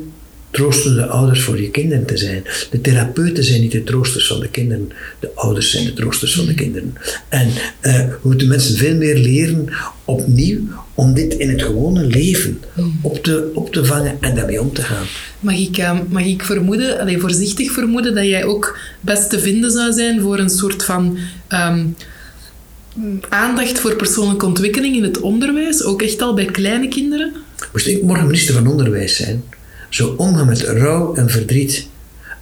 troostende 0.58 1.06
ouders 1.06 1.42
voor 1.42 1.62
je 1.62 1.70
kinderen 1.70 2.06
te 2.06 2.18
zijn. 2.18 2.44
De 2.72 2.82
therapeuten 2.82 3.44
zijn 3.44 3.62
niet 3.62 3.72
de 3.72 3.84
troosters 3.84 4.28
van 4.28 4.40
de 4.40 4.50
kinderen, 4.50 4.92
de 5.20 5.32
ouders 5.36 5.72
zijn 5.72 5.86
de 5.86 5.94
troosters 5.94 6.36
van 6.36 6.46
de 6.46 6.54
kinderen. 6.54 6.94
En 7.30 7.50
eh, 7.80 7.94
we 7.94 8.18
moeten 8.22 8.48
mensen 8.48 8.78
veel 8.78 8.96
meer 8.96 9.18
leren 9.18 9.68
opnieuw 10.06 10.60
om 10.94 11.14
dit 11.14 11.34
in 11.34 11.50
het 11.50 11.62
gewone 11.62 12.04
leven 12.04 12.62
op 13.02 13.24
te, 13.24 13.52
op 13.54 13.74
te 13.74 13.86
vangen 13.86 14.18
en 14.22 14.36
daarmee 14.36 14.62
om 14.62 14.74
te 14.74 14.82
gaan. 14.82 15.06
Mag 15.40 15.58
ik, 15.58 15.78
eh, 15.78 16.00
mag 16.10 16.26
ik 16.26 16.44
vermoeden, 16.44 17.00
allee, 17.00 17.18
voorzichtig 17.18 17.72
vermoeden, 17.72 18.16
dat 18.16 18.26
jij 18.26 18.46
ook 18.46 18.80
best 19.02 19.30
te 19.30 19.40
vinden 19.40 19.72
zou 19.72 19.94
zijn 19.94 20.22
voor 20.22 20.40
een 20.40 20.50
soort 20.50 20.84
van 20.84 21.18
ehm, 21.48 21.86
aandacht 23.30 23.80
voor 23.80 23.96
persoonlijke 23.96 24.46
ontwikkeling 24.46 24.96
in 24.96 25.04
het 25.04 25.20
onderwijs, 25.20 25.84
ook 25.84 26.02
echt 26.02 26.22
al 26.22 26.34
bij 26.34 26.46
kleine 26.46 26.88
kinderen? 26.88 27.34
Moest 27.72 27.88
ik 27.88 28.04
morgen 28.04 28.26
minister 28.26 28.54
van 28.54 28.68
Onderwijs 28.68 29.16
zijn, 29.16 29.44
zou 29.90 30.18
omgaan 30.18 30.46
met 30.46 30.62
rouw 30.62 31.16
en 31.16 31.30
verdriet 31.30 31.88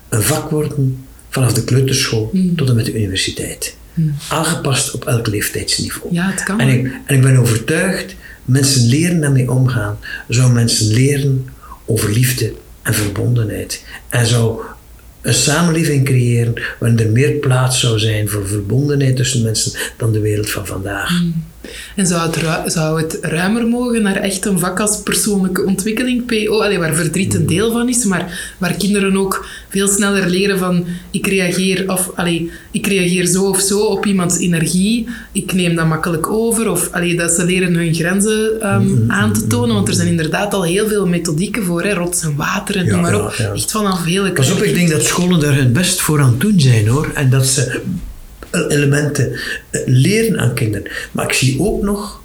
een 0.10 0.22
vak 0.22 0.50
worden 0.50 1.06
vanaf 1.30 1.54
de 1.54 1.64
kleuterschool 1.64 2.32
tot 2.56 2.70
en 2.70 2.76
met 2.76 2.86
de 2.86 2.94
universiteit. 2.96 3.76
Aangepast 4.28 4.94
op 4.94 5.06
elk 5.06 5.28
leeftijdsniveau. 5.28 6.14
Ja, 6.14 6.30
het 6.32 6.44
kan. 6.44 6.60
En 6.60 6.68
ik, 6.68 6.92
en 7.06 7.16
ik 7.16 7.22
ben 7.22 7.38
overtuigd, 7.38 8.16
mensen 8.46 8.88
leren 8.88 9.22
daarmee 9.22 9.52
omgaan. 9.52 9.98
Zou 10.28 10.52
mensen 10.52 10.88
leren 10.88 11.50
over 11.86 12.12
liefde 12.12 12.54
en 12.82 12.94
verbondenheid. 12.94 13.84
En 14.10 14.26
zou 14.26 14.62
een 15.22 15.34
samenleving 15.34 16.06
creëren 16.06 16.54
waarin 16.80 17.00
er 17.00 17.10
meer 17.10 17.32
plaats 17.32 17.80
zou 17.80 18.00
zijn 18.00 18.30
voor 18.30 18.48
verbondenheid 18.48 19.16
tussen 19.16 19.44
mensen 19.44 19.72
dan 19.98 20.12
de 20.12 20.20
wereld 20.20 20.50
van 20.50 20.66
vandaag. 20.66 21.24
En 21.96 22.06
zou 22.08 22.22
het, 22.32 22.72
zou 22.72 23.02
het 23.02 23.18
ruimer 23.22 23.68
mogen 23.68 24.02
naar 24.02 24.16
echt 24.16 24.46
een 24.46 24.60
vak 24.60 24.80
als 24.80 25.02
persoonlijke 25.04 25.64
ontwikkeling, 25.66 26.26
PO, 26.26 26.62
allee, 26.62 26.80
waar 26.80 26.96
verdriet 26.96 27.34
een 27.34 27.46
deel 27.46 27.72
van 27.72 27.90
is, 27.90 28.04
maar 28.04 28.54
waar 28.58 28.74
kinderen 28.74 29.18
ook 29.18 29.46
veel 29.70 29.88
sneller 29.88 30.30
leren 30.30 30.60
van 30.60 30.86
ik 31.12 31.28
reageer, 31.28 31.92
of, 31.92 32.12
allee, 32.16 32.52
ik 32.72 32.88
reageer 32.88 33.26
zo 33.26 33.44
of 33.44 33.60
zo 33.60 33.80
op 33.80 34.06
iemands 34.06 34.38
energie, 34.38 35.08
ik 35.32 35.54
neem 35.54 35.76
dat 35.76 35.88
makkelijk 35.88 36.30
over, 36.30 36.70
of 36.70 36.90
allee, 36.92 37.16
dat 37.16 37.32
ze 37.32 37.46
leren 37.46 37.74
hun 37.74 37.94
grenzen 37.94 38.62
ehm, 38.62 39.12
aan 39.12 39.34
te 39.34 39.48
tonen, 39.48 39.76
want 39.76 39.88
er 39.88 39.94
zijn 39.94 40.08
inderdaad 40.08 40.54
al 40.54 40.64
heel 40.64 40.88
veel 40.88 41.08
methodieken 41.08 41.64
voor, 41.64 41.84
hè, 41.84 41.94
rots 41.94 42.24
en 42.24 42.36
water 42.36 42.76
en 42.76 42.86
Ja, 42.86 42.92
noem 42.92 43.02
maar 43.02 43.26
op. 43.26 43.34
ja. 43.34 43.52
Echt 43.54 43.72
vanaf 43.72 44.04
hele 44.04 44.32
Pas 44.32 44.52
op, 44.52 44.64
ik 44.64 44.76
denk 44.76 44.90
dat 44.90 45.04
scholen 45.04 45.40
daar 45.40 45.56
hun 45.56 45.74
best 45.74 46.02
voor 46.02 46.22
aan 46.22 46.30
het 46.30 46.42
doen 46.42 46.60
zijn 46.60 46.88
hoor. 46.88 47.12
En 47.14 47.30
dat 47.30 47.46
ze 47.46 47.82
elementen 48.64 49.32
eh, 49.70 49.82
leren 49.86 50.40
aan 50.40 50.54
kinderen. 50.54 50.92
Maar 51.12 51.26
ik 51.26 51.34
zie 51.34 51.60
ook 51.60 51.84
nog 51.84 52.22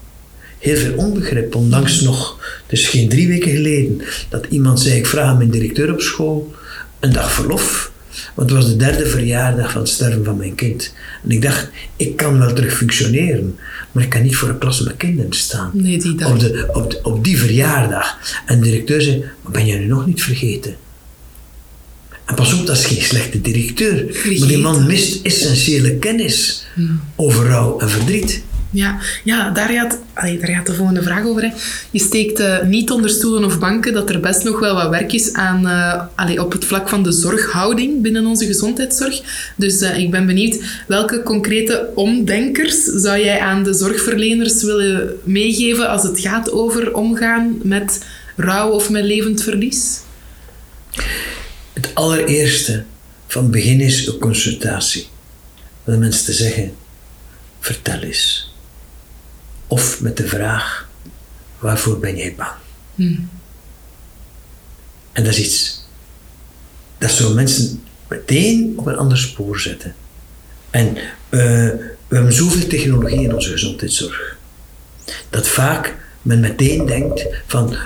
heel 0.59 0.77
veel 0.77 0.95
onbegrip. 0.97 1.55
Ondanks 1.55 2.01
nog, 2.01 2.39
het 2.67 2.79
is 2.79 2.89
geen 2.89 3.09
drie 3.09 3.29
weken 3.29 3.51
geleden, 3.51 4.01
dat 4.29 4.47
iemand 4.49 4.81
zei: 4.81 4.97
Ik 4.99 5.07
vraag 5.07 5.25
aan 5.27 5.37
mijn 5.37 5.51
directeur 5.51 5.93
op 5.93 6.01
school 6.01 6.55
een 7.01 7.13
dag 7.13 7.33
verlof. 7.33 7.93
Want 8.35 8.51
het 8.51 8.59
was 8.59 8.69
de 8.69 8.77
derde 8.77 9.07
verjaardag 9.07 9.71
van 9.73 9.81
het 9.81 9.91
sterven 9.91 10.25
van 10.25 10.37
mijn 10.37 10.55
kind. 10.55 10.95
En 11.25 11.31
ik 11.31 11.43
dacht, 11.43 11.69
ik 11.97 12.17
kan 12.17 12.39
wel 12.39 12.53
terug 12.53 12.77
functioneren, 12.77 13.59
maar 13.93 14.03
ik 14.05 14.09
kan 14.11 14.23
niet 14.23 14.37
voor 14.37 14.49
een 14.49 14.59
klas 14.59 14.81
met 14.81 14.97
kinderen 14.97 15.33
staan. 15.33 15.71
Nee, 15.75 15.99
die 15.99 16.15
dag. 16.15 16.29
Op, 16.31 16.39
de, 16.41 16.69
op, 16.73 16.91
de- 16.91 17.01
op 17.03 17.25
die 17.25 17.39
verjaardag. 17.39 18.19
En 18.47 18.61
de 18.61 18.65
directeur 18.71 19.03
zei, 19.03 19.25
maar 19.43 19.53
ben 19.53 19.67
jij 19.67 19.79
nu 19.79 19.87
nog 19.87 20.07
niet 20.07 20.23
vergeten? 20.23 20.75
En 22.31 22.37
pas 22.37 22.55
op, 22.55 22.67
dat 22.67 22.77
is 22.77 22.85
geen 22.85 23.03
slechte 23.03 23.41
directeur. 23.41 24.05
Maar 24.39 24.49
die 24.49 24.59
man 24.59 24.87
mist 24.87 25.25
essentiële 25.25 25.97
kennis 25.97 26.65
over 27.17 27.47
rouw 27.47 27.79
en 27.79 27.91
verdriet. 27.91 28.43
Ja, 28.73 28.99
ja 29.25 29.51
daar, 29.51 29.69
gaat, 29.69 29.99
allee, 30.15 30.39
daar 30.39 30.49
gaat 30.49 30.67
de 30.67 30.75
volgende 30.75 31.03
vraag 31.03 31.25
over. 31.25 31.43
Hè. 31.43 31.49
Je 31.91 31.99
steekt 31.99 32.41
eh, 32.41 32.63
niet 32.63 32.91
onder 32.91 33.11
stoelen 33.11 33.45
of 33.45 33.59
banken 33.59 33.93
dat 33.93 34.11
er 34.11 34.21
best 34.21 34.45
nog 34.45 34.59
wel 34.59 34.75
wat 34.75 34.89
werk 34.89 35.13
is 35.13 35.33
aan, 35.33 35.67
allee, 36.15 36.45
op 36.45 36.53
het 36.53 36.65
vlak 36.65 36.89
van 36.89 37.03
de 37.03 37.13
zorghouding 37.13 38.03
binnen 38.03 38.27
onze 38.27 38.47
gezondheidszorg. 38.47 39.21
Dus 39.57 39.81
eh, 39.81 39.99
ik 39.99 40.11
ben 40.11 40.27
benieuwd, 40.27 40.85
welke 40.89 41.23
concrete 41.23 41.89
omdenkers 41.95 42.83
zou 42.85 43.19
jij 43.19 43.41
aan 43.41 43.63
de 43.63 43.75
zorgverleners 43.75 44.63
willen 44.63 45.11
meegeven 45.25 45.89
als 45.89 46.03
het 46.03 46.21
gaat 46.21 46.53
over 46.53 46.95
omgaan 46.95 47.59
met 47.63 48.05
rouw 48.37 48.69
of 48.69 48.91
met 48.91 49.05
levend 49.05 49.43
verlies? 49.43 50.01
Het 51.81 51.95
allereerste 51.95 52.85
van 53.27 53.51
begin 53.51 53.81
is 53.81 54.07
een 54.07 54.19
consultatie. 54.19 55.09
Om 55.85 55.93
de 55.93 55.99
mensen 55.99 56.25
te 56.25 56.33
zeggen, 56.33 56.75
vertel 57.61 57.99
eens. 57.99 58.55
Of 59.67 60.01
met 60.01 60.17
de 60.17 60.27
vraag, 60.29 60.89
waarvoor 61.59 61.99
ben 61.99 62.17
jij 62.17 62.35
bang? 62.37 62.53
En 65.13 65.25
dat 65.25 65.33
is 65.33 65.39
iets, 65.39 65.85
dat 66.99 67.11
zou 67.11 67.35
mensen 67.35 67.83
meteen 68.09 68.73
op 68.77 68.87
een 68.87 68.97
ander 68.97 69.19
spoor 69.19 69.61
zetten. 69.61 69.95
En 70.71 70.97
eh, 70.97 71.41
we 72.09 72.17
hebben 72.17 72.33
zoveel 72.33 72.67
technologie 72.67 73.23
in 73.23 73.35
onze 73.35 73.51
gezondheidszorg. 73.51 74.37
Dat 75.31 75.49
vaak 75.49 75.97
men 76.23 76.41
meteen 76.41 76.87
denkt 76.87 77.27
van, 77.47 77.77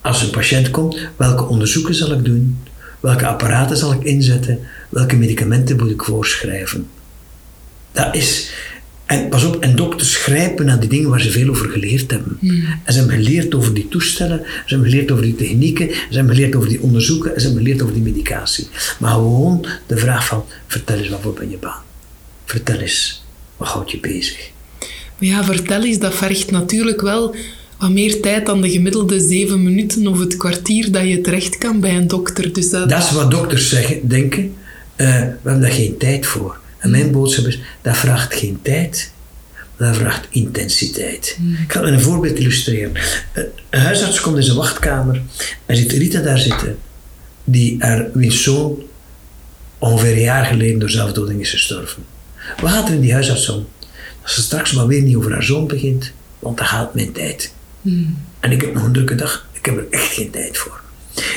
als 0.00 0.22
een 0.22 0.30
patiënt 0.30 0.70
komt, 0.70 0.98
welke 1.16 1.44
onderzoeken 1.44 1.94
zal 1.94 2.12
ik 2.12 2.24
doen? 2.24 2.58
Welke 3.02 3.26
apparaten 3.26 3.76
zal 3.76 3.92
ik 3.92 4.02
inzetten? 4.02 4.58
Welke 4.88 5.16
medicamenten 5.16 5.76
moet 5.76 5.90
ik 5.90 6.02
voorschrijven? 6.02 6.88
Dat 7.92 8.14
is, 8.14 8.52
En 9.06 9.28
pas 9.28 9.44
op, 9.44 9.56
en 9.62 9.76
dokters 9.76 10.16
grijpen 10.16 10.66
naar 10.66 10.80
die 10.80 10.88
dingen 10.88 11.10
waar 11.10 11.20
ze 11.20 11.30
veel 11.30 11.48
over 11.48 11.68
geleerd 11.68 12.10
hebben. 12.10 12.38
En 12.84 12.92
ze 12.92 12.98
hebben 12.98 13.16
geleerd 13.16 13.54
over 13.54 13.74
die 13.74 13.88
toestellen, 13.88 14.38
ze 14.44 14.74
hebben 14.74 14.90
geleerd 14.90 15.10
over 15.10 15.24
die 15.24 15.34
technieken, 15.34 15.88
ze 15.88 16.16
hebben 16.16 16.34
geleerd 16.34 16.54
over 16.56 16.68
die 16.68 16.80
onderzoeken, 16.82 17.34
en 17.34 17.40
ze 17.40 17.46
hebben 17.46 17.64
geleerd 17.64 17.82
over 17.82 17.94
die 17.94 18.02
medicatie. 18.02 18.68
Maar 18.98 19.12
gewoon 19.12 19.66
de 19.86 19.96
vraag 19.96 20.26
van, 20.26 20.44
vertel 20.66 20.98
eens, 20.98 21.08
waarvoor 21.08 21.32
ben 21.32 21.50
je 21.50 21.56
baan? 21.56 21.82
Vertel 22.44 22.78
eens, 22.78 23.24
wat 23.56 23.68
houdt 23.68 23.90
je 23.90 24.00
bezig? 24.00 24.50
Maar 25.18 25.28
ja, 25.28 25.44
vertel 25.44 25.82
eens, 25.84 25.98
dat 25.98 26.14
vergt 26.14 26.50
natuurlijk 26.50 27.00
wel 27.00 27.34
wat 27.82 27.90
meer 27.90 28.20
tijd 28.20 28.46
dan 28.46 28.60
de 28.60 28.70
gemiddelde 28.70 29.20
zeven 29.20 29.62
minuten 29.62 30.06
of 30.06 30.18
het 30.18 30.36
kwartier 30.36 30.92
dat 30.92 31.08
je 31.08 31.20
terecht 31.20 31.58
kan 31.58 31.80
bij 31.80 31.96
een 31.96 32.06
dokter. 32.06 32.52
Dus 32.52 32.70
dat, 32.70 32.88
Dat 32.88 33.02
is 33.02 33.10
wat 33.10 33.30
dokters 33.30 33.68
zeggen, 33.68 34.08
denken, 34.08 34.54
eh, 34.96 35.06
we 35.06 35.12
hebben 35.42 35.60
daar 35.60 35.70
geen 35.70 35.96
tijd 35.96 36.26
voor. 36.26 36.60
En 36.78 36.90
mijn 36.90 37.10
boodschap 37.10 37.46
is, 37.46 37.60
dat 37.82 37.96
vraagt 37.96 38.34
geen 38.34 38.58
tijd, 38.62 39.12
maar 39.76 39.88
dat 39.88 39.96
vraagt 39.96 40.26
intensiteit. 40.30 41.38
Ik 41.62 41.72
ga 41.72 41.80
het 41.80 41.90
met 41.90 41.98
een 41.98 42.04
voorbeeld 42.04 42.38
illustreren. 42.38 42.92
Eh, 43.32 43.42
Een 43.70 43.80
huisarts 43.80 44.20
komt 44.20 44.36
in 44.36 44.42
zijn 44.42 44.56
wachtkamer 44.56 45.22
en 45.66 45.76
ziet 45.76 45.92
Rita 45.92 46.20
daar 46.20 46.38
zitten, 46.38 46.76
die 47.44 47.76
haar 47.78 48.08
wiens 48.14 48.42
zoon 48.42 48.82
ongeveer 49.78 50.12
een 50.12 50.20
jaar 50.20 50.44
geleden 50.44 50.78
door 50.78 50.90
zelfdoding 50.90 51.40
is 51.40 51.50
gestorven. 51.50 52.02
Wat 52.60 52.70
gaat 52.70 52.88
er 52.88 52.94
in 52.94 53.00
die 53.00 53.12
huisarts 53.12 53.48
om? 53.48 53.66
Dat 54.22 54.30
ze 54.30 54.42
straks 54.42 54.72
maar 54.72 54.86
weer 54.86 55.02
niet 55.02 55.16
over 55.16 55.32
haar 55.32 55.42
zoon 55.42 55.66
begint, 55.66 56.12
want 56.38 56.56
dan 56.56 56.66
gaat 56.66 56.94
mijn 56.94 57.12
tijd. 57.12 57.52
En 58.40 58.50
ik 58.50 58.60
heb 58.60 58.74
nog 58.74 58.84
een 58.84 58.92
drukke 58.92 59.14
dag, 59.14 59.46
ik 59.52 59.64
heb 59.64 59.76
er 59.76 59.86
echt 59.90 60.12
geen 60.12 60.30
tijd 60.30 60.58
voor. 60.58 60.80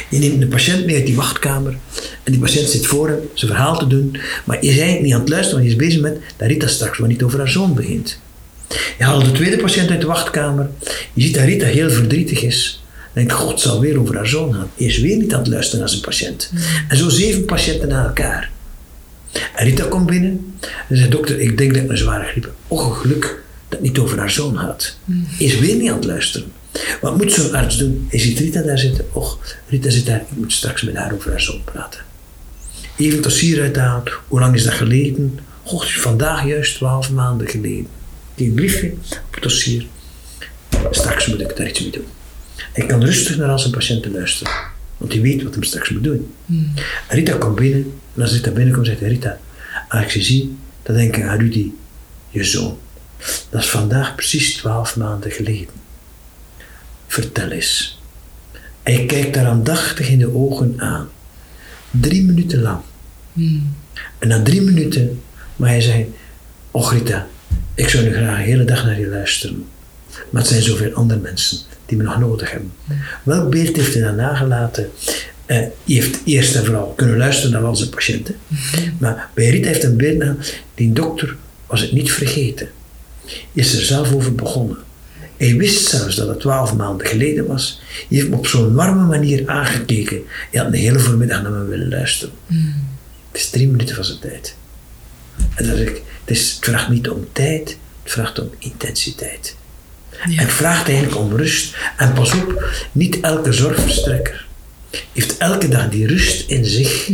Je 0.09 0.17
neemt 0.17 0.39
de 0.39 0.47
patiënt 0.47 0.85
mee 0.85 0.95
uit 0.95 1.05
die 1.05 1.15
wachtkamer 1.15 1.77
en 2.23 2.31
die 2.31 2.41
patiënt 2.41 2.69
zit 2.69 2.85
voor 2.85 3.07
hem 3.07 3.19
zijn 3.33 3.51
verhaal 3.51 3.77
te 3.77 3.87
doen, 3.87 4.17
maar 4.43 4.57
je 4.61 4.69
is 4.69 4.77
eigenlijk 4.77 5.01
niet 5.01 5.13
aan 5.13 5.19
het 5.19 5.29
luisteren, 5.29 5.59
want 5.59 5.71
je 5.71 5.77
is 5.77 5.87
bezig 5.87 6.01
met 6.01 6.19
dat 6.37 6.47
Rita 6.47 6.67
straks 6.67 6.97
maar 6.97 7.09
niet 7.09 7.23
over 7.23 7.39
haar 7.39 7.49
zoon 7.49 7.73
begint. 7.73 8.19
Je 8.97 9.03
haalt 9.03 9.25
de 9.25 9.31
tweede 9.31 9.57
patiënt 9.57 9.89
uit 9.89 10.01
de 10.01 10.07
wachtkamer, 10.07 10.69
je 11.13 11.21
ziet 11.21 11.33
dat 11.33 11.43
Rita 11.43 11.65
heel 11.65 11.89
verdrietig 11.89 12.41
is. 12.41 12.83
Dan 13.13 13.23
denk 13.25 13.39
je, 13.39 13.45
god, 13.45 13.59
zal 13.59 13.79
weer 13.79 13.99
over 13.99 14.15
haar 14.15 14.27
zoon 14.27 14.53
gaan. 14.53 14.69
Hij 14.77 14.87
is 14.87 14.99
weer 14.99 15.17
niet 15.17 15.33
aan 15.33 15.39
het 15.39 15.47
luisteren 15.47 15.79
naar 15.79 15.89
zijn 15.89 16.01
patiënt. 16.01 16.51
En 16.87 16.97
zo 16.97 17.09
zeven 17.09 17.45
patiënten 17.45 17.87
na 17.87 18.05
elkaar. 18.05 18.51
En 19.55 19.65
Rita 19.65 19.85
komt 19.85 20.05
binnen 20.05 20.53
en 20.89 20.97
zegt, 20.97 21.11
dokter, 21.11 21.39
ik 21.39 21.57
denk 21.57 21.73
dat 21.73 21.83
ik 21.83 21.89
een 21.89 21.97
zware 21.97 22.23
griep 22.23 22.43
heb. 22.43 22.53
Och, 22.67 23.01
geluk 23.01 23.43
dat 23.69 23.81
niet 23.81 23.99
over 23.99 24.17
haar 24.17 24.31
zoon. 24.31 24.57
Hij 24.57 24.75
is 25.37 25.59
weer 25.59 25.75
niet 25.75 25.89
aan 25.89 25.95
het 25.95 26.05
luisteren. 26.05 26.51
Wat 27.01 27.17
moet 27.17 27.31
zo'n 27.31 27.53
arts 27.53 27.77
doen? 27.77 28.07
Hij 28.09 28.19
ziet 28.19 28.39
Rita 28.39 28.61
daar 28.61 28.79
zitten. 28.79 29.05
Och, 29.11 29.39
Rita 29.67 29.89
zit 29.89 30.05
daar, 30.05 30.21
ik 30.21 30.37
moet 30.37 30.53
straks 30.53 30.81
met 30.81 30.95
haar 30.95 31.13
over 31.13 31.31
haar 31.31 31.41
zoon 31.41 31.63
praten. 31.63 31.99
Even 32.97 33.13
het 33.13 33.23
dossier 33.23 33.61
uithalen. 33.61 34.03
Hoe 34.27 34.39
lang 34.39 34.55
is 34.55 34.63
dat 34.63 34.73
geleden? 34.73 35.39
Is 35.81 35.99
vandaag 35.99 36.45
juist 36.45 36.75
twaalf 36.75 37.11
maanden 37.11 37.47
geleden. 37.47 37.87
Die 38.35 38.51
briefje 38.51 38.91
op 39.27 39.33
het 39.33 39.43
dossier. 39.43 39.85
Straks 40.91 41.27
moet 41.27 41.41
ik 41.41 41.57
daar 41.57 41.67
iets 41.69 41.79
mee 41.81 41.91
doen. 41.91 42.05
Hij 42.71 42.85
kan 42.85 43.03
rustig 43.03 43.37
naar 43.37 43.49
al 43.49 43.59
zijn 43.59 43.71
patiënten 43.71 44.11
luisteren. 44.11 44.53
Want 44.97 45.11
hij 45.11 45.21
weet 45.21 45.43
wat 45.43 45.55
hij 45.55 45.63
straks 45.63 45.89
moet 45.89 46.03
doen. 46.03 46.33
En 47.07 47.15
Rita 47.15 47.37
komt 47.37 47.55
binnen. 47.55 47.93
En 48.15 48.21
als 48.21 48.31
Rita 48.31 48.51
binnenkomt, 48.51 48.85
zegt 48.85 49.01
Rita, 49.01 49.39
als 49.89 50.03
ik 50.03 50.09
je 50.09 50.23
zie, 50.23 50.55
dan 50.83 50.95
denk 50.95 51.15
ik 51.17 51.23
aan 51.23 51.39
Rudy, 51.39 51.71
je 52.29 52.43
zoon. 52.43 52.77
Dat 53.49 53.61
is 53.61 53.69
vandaag 53.69 54.15
precies 54.15 54.55
twaalf 54.55 54.95
maanden 54.97 55.31
geleden. 55.31 55.73
Vertel 57.07 57.49
eens. 57.49 58.01
Hij 58.83 59.05
kijkt 59.05 59.35
haar 59.35 59.45
aandachtig 59.45 60.09
in 60.09 60.19
de 60.19 60.35
ogen 60.35 60.73
aan. 60.77 61.09
Drie 61.91 62.23
minuten 62.23 62.61
lang. 62.61 62.79
En 64.19 64.27
na 64.27 64.41
drie 64.41 64.61
minuten 64.61 65.21
mag 65.55 65.69
hij 65.69 65.81
zeggen, 65.81 66.13
Och 66.71 66.93
Rita, 66.93 67.27
ik 67.73 67.89
zou 67.89 68.03
nu 68.03 68.13
graag 68.13 68.37
de 68.37 68.43
hele 68.43 68.63
dag 68.63 68.85
naar 68.85 68.99
je 68.99 69.07
luisteren. 69.07 69.65
Maar 70.29 70.41
het 70.41 70.51
zijn 70.51 70.61
zoveel 70.61 70.93
andere 70.93 71.19
mensen 71.19 71.57
die 71.85 71.97
me 71.97 72.03
nog 72.03 72.19
nodig 72.19 72.51
hebben. 72.51 72.73
Welk 73.23 73.49
beeld 73.49 73.75
heeft 73.75 73.93
hij 73.93 74.03
dan 74.03 74.15
nagelaten? 74.15 74.89
Hij 75.45 75.71
heeft 75.85 76.19
eerst 76.25 76.55
en 76.55 76.65
vooral 76.65 76.93
kunnen 76.95 77.17
luisteren 77.17 77.51
naar 77.51 77.63
al 77.63 77.75
zijn 77.75 77.89
patiënten. 77.89 78.35
Maar 78.99 79.29
bij 79.33 79.49
Rita 79.49 79.67
heeft 79.67 79.83
een 79.83 79.97
beeld 79.97 80.53
die 80.75 80.93
dokter 80.93 81.35
was 81.67 81.81
het 81.81 81.91
niet 81.91 82.11
vergeten. 82.11 82.69
Is 83.53 83.73
er 83.73 83.81
zelf 83.81 84.13
over 84.13 84.35
begonnen. 84.35 84.77
Hij 85.37 85.55
wist 85.55 85.85
zelfs 85.85 86.15
dat 86.15 86.27
het 86.27 86.39
twaalf 86.39 86.75
maanden 86.75 87.07
geleden 87.07 87.47
was. 87.47 87.81
Hij 87.87 88.05
heeft 88.17 88.29
me 88.29 88.35
op 88.35 88.47
zo'n 88.47 88.73
warme 88.73 89.05
manier 89.05 89.49
aangekeken. 89.49 90.21
Hij 90.51 90.61
had 90.61 90.73
een 90.73 90.79
hele 90.79 90.99
voormiddag 90.99 91.41
naar 91.41 91.51
me 91.51 91.65
willen 91.65 91.89
luisteren. 91.89 92.35
Het 93.31 93.41
is 93.41 93.49
drie 93.49 93.67
minuten 93.67 93.95
van 93.95 94.05
zijn 94.05 94.19
tijd. 94.19 94.55
En 95.55 95.67
dan 95.67 95.77
zeg 95.77 95.87
ik, 95.87 96.01
het, 96.25 96.37
is, 96.37 96.51
het 96.51 96.65
vraagt 96.65 96.89
niet 96.89 97.09
om 97.09 97.27
tijd, 97.31 97.77
het 98.03 98.11
vraagt 98.11 98.39
om 98.39 98.49
intensiteit. 98.59 99.55
En 100.23 100.31
het 100.31 100.51
vraagt 100.51 100.87
eigenlijk 100.87 101.17
om 101.17 101.35
rust. 101.35 101.75
En 101.97 102.13
pas 102.13 102.33
op, 102.33 102.65
niet 102.91 103.19
elke 103.19 103.51
zorgverstrekker 103.51 104.44
heeft 105.13 105.37
elke 105.37 105.67
dag 105.67 105.89
die 105.89 106.07
rust 106.07 106.49
in 106.49 106.65
zich 106.65 107.09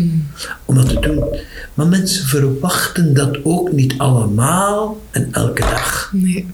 om 0.66 0.76
dat 0.76 0.90
te 0.90 1.00
doen. 1.00 1.40
Maar 1.74 1.88
mensen 1.88 2.26
verwachten 2.26 3.14
dat 3.14 3.38
ook 3.44 3.72
niet 3.72 3.94
allemaal 3.98 5.02
en 5.12 5.28
elke 5.32 5.62
dag. 5.62 6.10
Nee. 6.14 6.48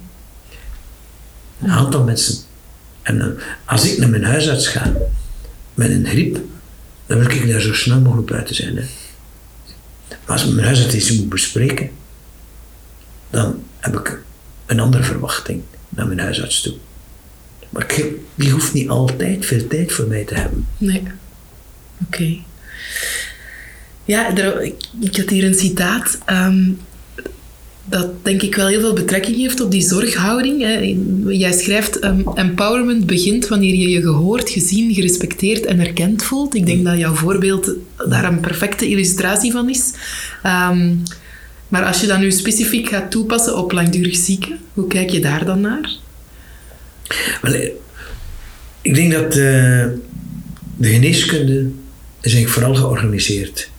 Een 1.62 1.72
aantal 1.72 2.04
mensen. 2.04 2.36
En 3.02 3.22
eh, 3.22 3.28
als 3.66 3.92
ik 3.92 3.98
naar 3.98 4.10
mijn 4.10 4.24
huisarts 4.24 4.68
ga 4.68 4.94
met 5.74 5.90
een 5.90 6.06
griep, 6.06 6.40
dan 7.06 7.20
wil 7.20 7.30
ik 7.30 7.52
daar 7.52 7.62
zo 7.62 7.74
snel 7.74 8.00
mogelijk 8.00 8.28
buiten 8.28 8.56
zijn. 8.56 8.76
Hè. 8.76 8.84
Maar 10.08 10.38
als 10.38 10.46
mijn 10.46 10.66
huisarts 10.66 10.96
iets 10.96 11.18
moet 11.18 11.30
bespreken, 11.30 11.90
dan 13.30 13.64
heb 13.80 14.00
ik 14.00 14.22
een 14.66 14.80
andere 14.80 15.04
verwachting 15.04 15.62
naar 15.90 16.08
mijn 16.08 16.20
huisarts 16.20 16.62
toe. 16.62 16.74
Maar 17.70 17.84
ik 17.98 18.06
die 18.36 18.52
hoeft 18.52 18.74
niet 18.74 18.90
altijd 18.90 19.46
veel 19.46 19.68
tijd 19.68 19.92
voor 19.92 20.08
mij 20.08 20.24
te 20.24 20.34
hebben. 20.36 20.68
Nee. 20.78 21.04
Oké. 22.06 22.36
Ja, 24.06 24.36
er- 24.38 24.62
ik, 24.62 24.76
ik 25.02 25.18
had 25.18 25.30
hier 25.30 25.44
een 25.44 25.54
citaat. 25.56 26.18
ehm, 26.26 26.70
dat 27.90 28.26
denk 28.26 28.42
ik 28.42 28.56
wel 28.56 28.68
heel 28.68 28.80
veel 28.80 28.94
betrekking 28.94 29.38
heeft 29.38 29.60
op 29.62 29.72
die 29.72 29.82
zorghouding. 29.88 30.62
Hè. 30.62 30.96
Jij 31.28 31.52
schrijft, 31.52 32.00
ehm, 32.00 32.22
empowerment 32.36 33.06
begint 33.06 33.48
wanneer 33.48 33.76
je 33.76 33.90
je 33.90 34.02
gehoord, 34.02 34.50
gezien, 34.50 34.94
gerespecteerd 34.94 35.66
en 35.66 35.80
erkend 35.80 36.24
voelt. 36.24 36.56
Ik 36.56 36.66
denk 36.66 36.86
dat 36.86 36.98
jouw 36.98 37.14
voorbeeld 37.14 37.72
daar 38.10 38.24
een 38.26 38.40
perfecte 38.40 38.88
illustratie 38.90 39.52
van 39.52 39.70
is. 39.70 39.92
Ehm, 40.44 40.96
maar 41.68 41.86
als 41.86 42.02
je 42.02 42.08
dat 42.08 42.20
nu 42.20 42.32
specifiek 42.32 42.88
gaat 42.90 43.12
toepassen 43.12 43.58
op 43.58 43.72
langdurig 43.72 44.16
zieken, 44.16 44.58
hoe 44.74 44.88
kijk 44.88 45.10
je 45.10 45.20
daar 45.20 45.46
dan 45.46 45.62
naar? 45.62 45.90
Wel, 47.42 47.54
eh, 47.54 47.70
ik 48.82 48.96
denk 48.96 49.12
dat 49.12 49.26
eh, 49.26 49.86
de 50.78 50.88
geneeskunde 50.90 51.70
is 52.22 52.34
eigenlijk 52.34 52.50
vooral 52.50 52.76
georganiseerd 52.76 53.70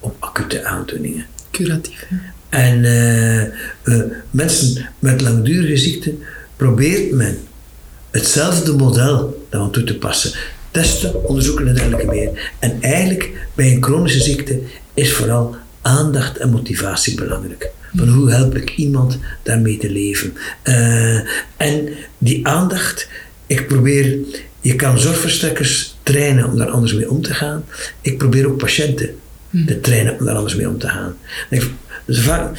op 0.00 0.16
acute 0.18 0.64
aandoeningen. 0.64 1.26
Curatief. 1.50 2.04
Hè? 2.08 2.16
En 2.48 2.84
eh, 3.82 3.94
mensen 4.30 4.88
met 4.98 5.20
langdurige 5.20 5.76
ziekten 5.76 6.22
probeert 6.56 7.12
men 7.12 7.38
hetzelfde 8.10 8.72
model 8.72 9.46
dan 9.50 9.70
toe 9.70 9.84
te 9.84 9.98
passen. 9.98 10.32
Testen, 10.70 11.24
onderzoeken 11.24 11.68
en 11.68 11.74
dergelijke 11.74 12.06
meer. 12.06 12.52
En 12.58 12.82
eigenlijk 12.82 13.48
bij 13.54 13.72
een 13.72 13.82
chronische 13.82 14.20
ziekte 14.20 14.60
is 14.94 15.12
vooral 15.12 15.56
aandacht 15.88 16.36
en 16.38 16.50
motivatie 16.50 17.14
belangrijk. 17.14 17.70
Van 17.96 18.08
hoe 18.08 18.30
help 18.30 18.56
ik 18.56 18.70
iemand 18.76 19.18
daarmee 19.42 19.76
te 19.78 19.90
leven? 19.90 20.32
Eh, 20.62 21.16
en 21.56 21.88
die 22.18 22.46
aandacht, 22.46 23.08
ik 23.46 23.66
probeer, 23.68 24.18
je 24.60 24.76
kan 24.76 24.98
zorgverstrekkers 24.98 25.96
trainen 26.02 26.44
om 26.50 26.56
daar 26.56 26.68
anders 26.70 26.94
mee 26.94 27.10
om 27.10 27.22
te 27.22 27.34
gaan. 27.34 27.64
Ik 28.00 28.18
probeer 28.18 28.46
ook 28.48 28.58
patiënten 28.58 29.16
te 29.66 29.80
trainen 29.80 30.18
om 30.18 30.24
daar 30.24 30.34
anders 30.36 30.54
mee 30.56 30.68
om 30.68 30.78
te 30.78 30.88
gaan. 30.88 31.16
Ik- 31.50 31.70
Dus 32.04 32.20
vaak, 32.20 32.58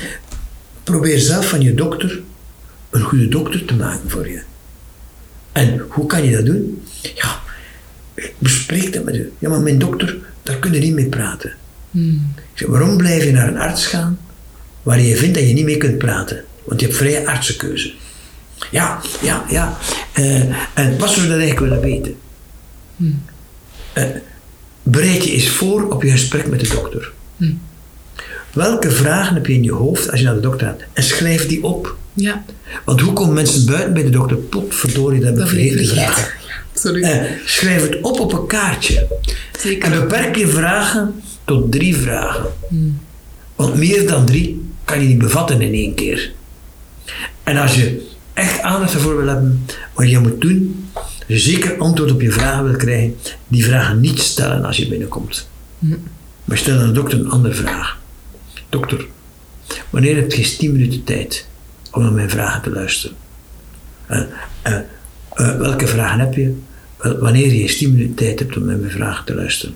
probeer 0.83 1.19
zelf 1.19 1.49
van 1.49 1.61
je 1.61 1.73
dokter 1.73 2.19
een 2.89 3.01
goede 3.01 3.27
dokter 3.27 3.65
te 3.65 3.73
maken 3.73 4.09
voor 4.09 4.27
je. 4.29 4.41
En 5.51 5.85
hoe 5.89 6.05
kan 6.05 6.23
je 6.25 6.35
dat 6.35 6.45
doen? 6.45 6.83
Ja, 7.15 7.39
bespreek 8.37 8.93
dat 8.93 9.03
met 9.03 9.15
u. 9.15 9.31
Ja, 9.39 9.49
maar 9.49 9.59
mijn 9.61 9.79
dokter, 9.79 10.17
daar 10.43 10.57
kun 10.57 10.73
je 10.73 10.79
niet 10.79 10.93
mee 10.93 11.05
praten. 11.09 11.53
Ik 11.93 12.19
zeg, 12.53 12.67
waarom 12.67 12.97
blijf 12.97 13.23
je 13.23 13.31
naar 13.31 13.47
een 13.47 13.57
arts 13.57 13.85
gaan 13.85 14.19
waar 14.83 15.01
je 15.01 15.15
vindt 15.15 15.37
dat 15.37 15.47
je 15.47 15.53
niet 15.53 15.65
mee 15.65 15.77
kunt 15.77 15.97
praten? 15.97 16.43
Want 16.63 16.79
je 16.79 16.85
hebt 16.85 16.97
vrije 16.97 17.27
artsenkeuze. 17.27 17.93
Ja, 18.71 19.01
ja, 19.21 19.45
ja. 19.49 19.77
Eh, 20.13 20.41
en 20.73 20.97
wat 20.97 21.09
zou 21.09 21.21
je 21.21 21.31
dat 21.31 21.39
eigenlijk 21.39 21.59
willen 21.59 21.81
weten? 21.81 22.15
Eh, 23.93 24.03
bereid 24.83 25.23
je 25.23 25.31
eens 25.31 25.49
voor 25.49 25.91
op 25.91 26.03
je 26.03 26.11
gesprek 26.11 26.47
met 26.47 26.59
de 26.59 26.67
dokter. 26.67 27.11
Welke 28.53 28.91
vragen 28.91 29.33
heb 29.35 29.45
je 29.45 29.53
in 29.53 29.63
je 29.63 29.71
hoofd 29.71 30.11
als 30.11 30.19
je 30.19 30.25
naar 30.25 30.35
de 30.35 30.41
dokter 30.41 30.67
gaat? 30.67 30.81
En 30.93 31.03
schrijf 31.03 31.47
die 31.47 31.63
op. 31.63 31.97
Ja, 32.13 32.43
Want 32.85 33.01
hoe 33.01 33.13
komen 33.13 33.33
mensen 33.33 33.65
buiten 33.65 33.93
bij 33.93 34.03
de 34.03 34.09
dokter? 34.09 34.37
Potverdorie, 34.37 35.19
dat 35.19 35.29
heb 35.29 35.37
ik 35.37 35.43
dat 35.43 35.49
ben 35.55 35.59
ik 35.59 35.71
vergeten 35.71 35.87
te 35.87 35.93
vergeten. 35.95 36.13
vragen. 36.13 36.33
Sorry. 36.83 37.01
Eh, 37.01 37.31
schrijf 37.45 37.81
het 37.81 38.01
op 38.01 38.19
op 38.19 38.33
een 38.33 38.47
kaartje. 38.47 39.07
Zeker. 39.59 39.91
En 39.93 39.99
beperk 39.99 40.35
je 40.35 40.47
vragen 40.47 41.21
tot 41.49 41.71
drie 41.71 41.95
vragen. 41.95 42.45
Want 43.55 43.75
meer 43.75 44.07
dan 44.07 44.25
drie 44.25 44.61
kan 44.83 45.01
je 45.01 45.07
niet 45.07 45.17
bevatten 45.17 45.61
in 45.61 45.73
één 45.73 45.93
keer. 45.93 46.31
En 47.43 47.57
als 47.57 47.75
je 47.75 48.07
echt 48.33 48.61
aandacht 48.61 48.93
ervoor 48.93 49.17
wil 49.17 49.27
hebben, 49.27 49.65
wat 49.93 50.09
je 50.09 50.19
moet 50.19 50.41
doen, 50.41 50.89
als 50.93 51.25
je 51.27 51.39
zeker 51.39 51.77
antwoord 51.77 52.11
op 52.11 52.21
je 52.21 52.31
vragen 52.31 52.63
wil 52.63 52.75
krijgen, 52.75 53.15
die 53.47 53.65
vragen 53.65 53.99
niet 53.99 54.19
stellen 54.19 54.65
als 54.65 54.77
je 54.77 54.87
binnenkomt. 54.87 55.49
Maar 56.45 56.57
stel 56.57 56.79
aan 56.79 56.87
de 56.87 56.91
dokter 56.91 57.19
een 57.19 57.29
andere 57.29 57.53
vraag. 57.53 57.99
Dokter, 58.69 59.05
wanneer 59.89 60.15
heb 60.15 60.31
je 60.31 60.55
10 60.57 60.71
minuten 60.71 61.03
tijd 61.03 61.47
om 61.91 62.01
naar 62.01 62.11
mijn 62.11 62.29
vragen 62.29 62.61
te 62.61 62.69
luisteren? 62.69 63.15
Eh, 64.05 64.21
eh, 64.61 64.73
eh, 65.33 65.55
welke 65.57 65.87
vragen 65.87 66.19
heb 66.19 66.33
je? 66.33 66.55
Wanneer 66.97 67.53
je 67.53 67.61
eens 67.61 67.77
10 67.77 67.91
minuten 67.91 68.15
tijd 68.15 68.39
hebt 68.39 68.57
om 68.57 68.65
naar 68.65 68.77
mijn 68.77 68.91
vragen 68.91 69.25
te 69.25 69.35
luisteren. 69.35 69.75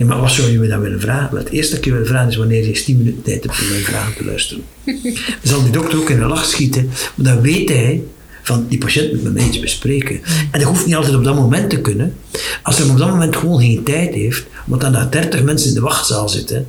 Ja, 0.00 0.06
maar 0.06 0.20
wat 0.20 0.30
zou 0.30 0.50
je 0.50 0.58
me 0.58 0.68
dan 0.68 0.80
willen 0.80 1.00
vragen? 1.00 1.38
Het 1.38 1.48
eerste 1.48 1.74
dat 1.74 1.84
je 1.84 1.92
wil 1.92 2.06
vragen 2.06 2.28
is 2.28 2.36
wanneer 2.36 2.62
je 2.62 2.68
eens 2.68 2.84
10 2.84 2.96
minuten 2.96 3.22
tijd 3.22 3.44
hebt 3.44 3.60
om 3.60 3.68
mijn 3.68 3.82
vragen 3.82 4.14
te 4.14 4.24
luisteren. 4.24 4.64
Dan 4.84 4.94
zal 5.42 5.62
die 5.62 5.72
dokter 5.72 5.98
ook 5.98 6.10
in 6.10 6.18
de 6.18 6.24
lach 6.24 6.44
schieten, 6.44 6.90
maar 7.14 7.34
dan 7.34 7.40
weet 7.40 7.68
hij 7.68 8.02
van 8.42 8.66
die 8.68 8.78
patiënt 8.78 9.12
moet 9.12 9.22
met 9.22 9.32
mij 9.32 9.44
iets 9.44 9.60
bespreken. 9.60 10.20
En 10.50 10.60
dat 10.60 10.68
hoeft 10.68 10.86
niet 10.86 10.94
altijd 10.94 11.14
op 11.14 11.24
dat 11.24 11.34
moment 11.34 11.70
te 11.70 11.80
kunnen. 11.80 12.14
Als 12.62 12.78
hij 12.78 12.88
op 12.88 12.98
dat 12.98 13.08
moment 13.08 13.36
gewoon 13.36 13.60
geen 13.60 13.82
tijd 13.84 14.14
heeft, 14.14 14.46
want 14.66 14.80
dan 14.80 14.92
daar 14.92 15.10
30 15.10 15.42
mensen 15.42 15.68
in 15.68 15.74
de 15.74 15.80
wachtzaal 15.80 16.28
zitten, 16.28 16.66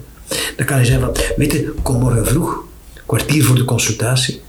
dan 0.58 0.65
kan 0.65 0.76
hij 0.76 0.86
zeggen 0.86 1.06
van, 1.06 1.24
weet 1.36 1.52
je, 1.52 1.74
kom 1.82 2.00
morgen 2.00 2.28
vroeg, 2.28 2.63
kwartier 3.06 3.44
voor 3.44 3.56
de 3.56 3.65
consultatie, 3.65 4.41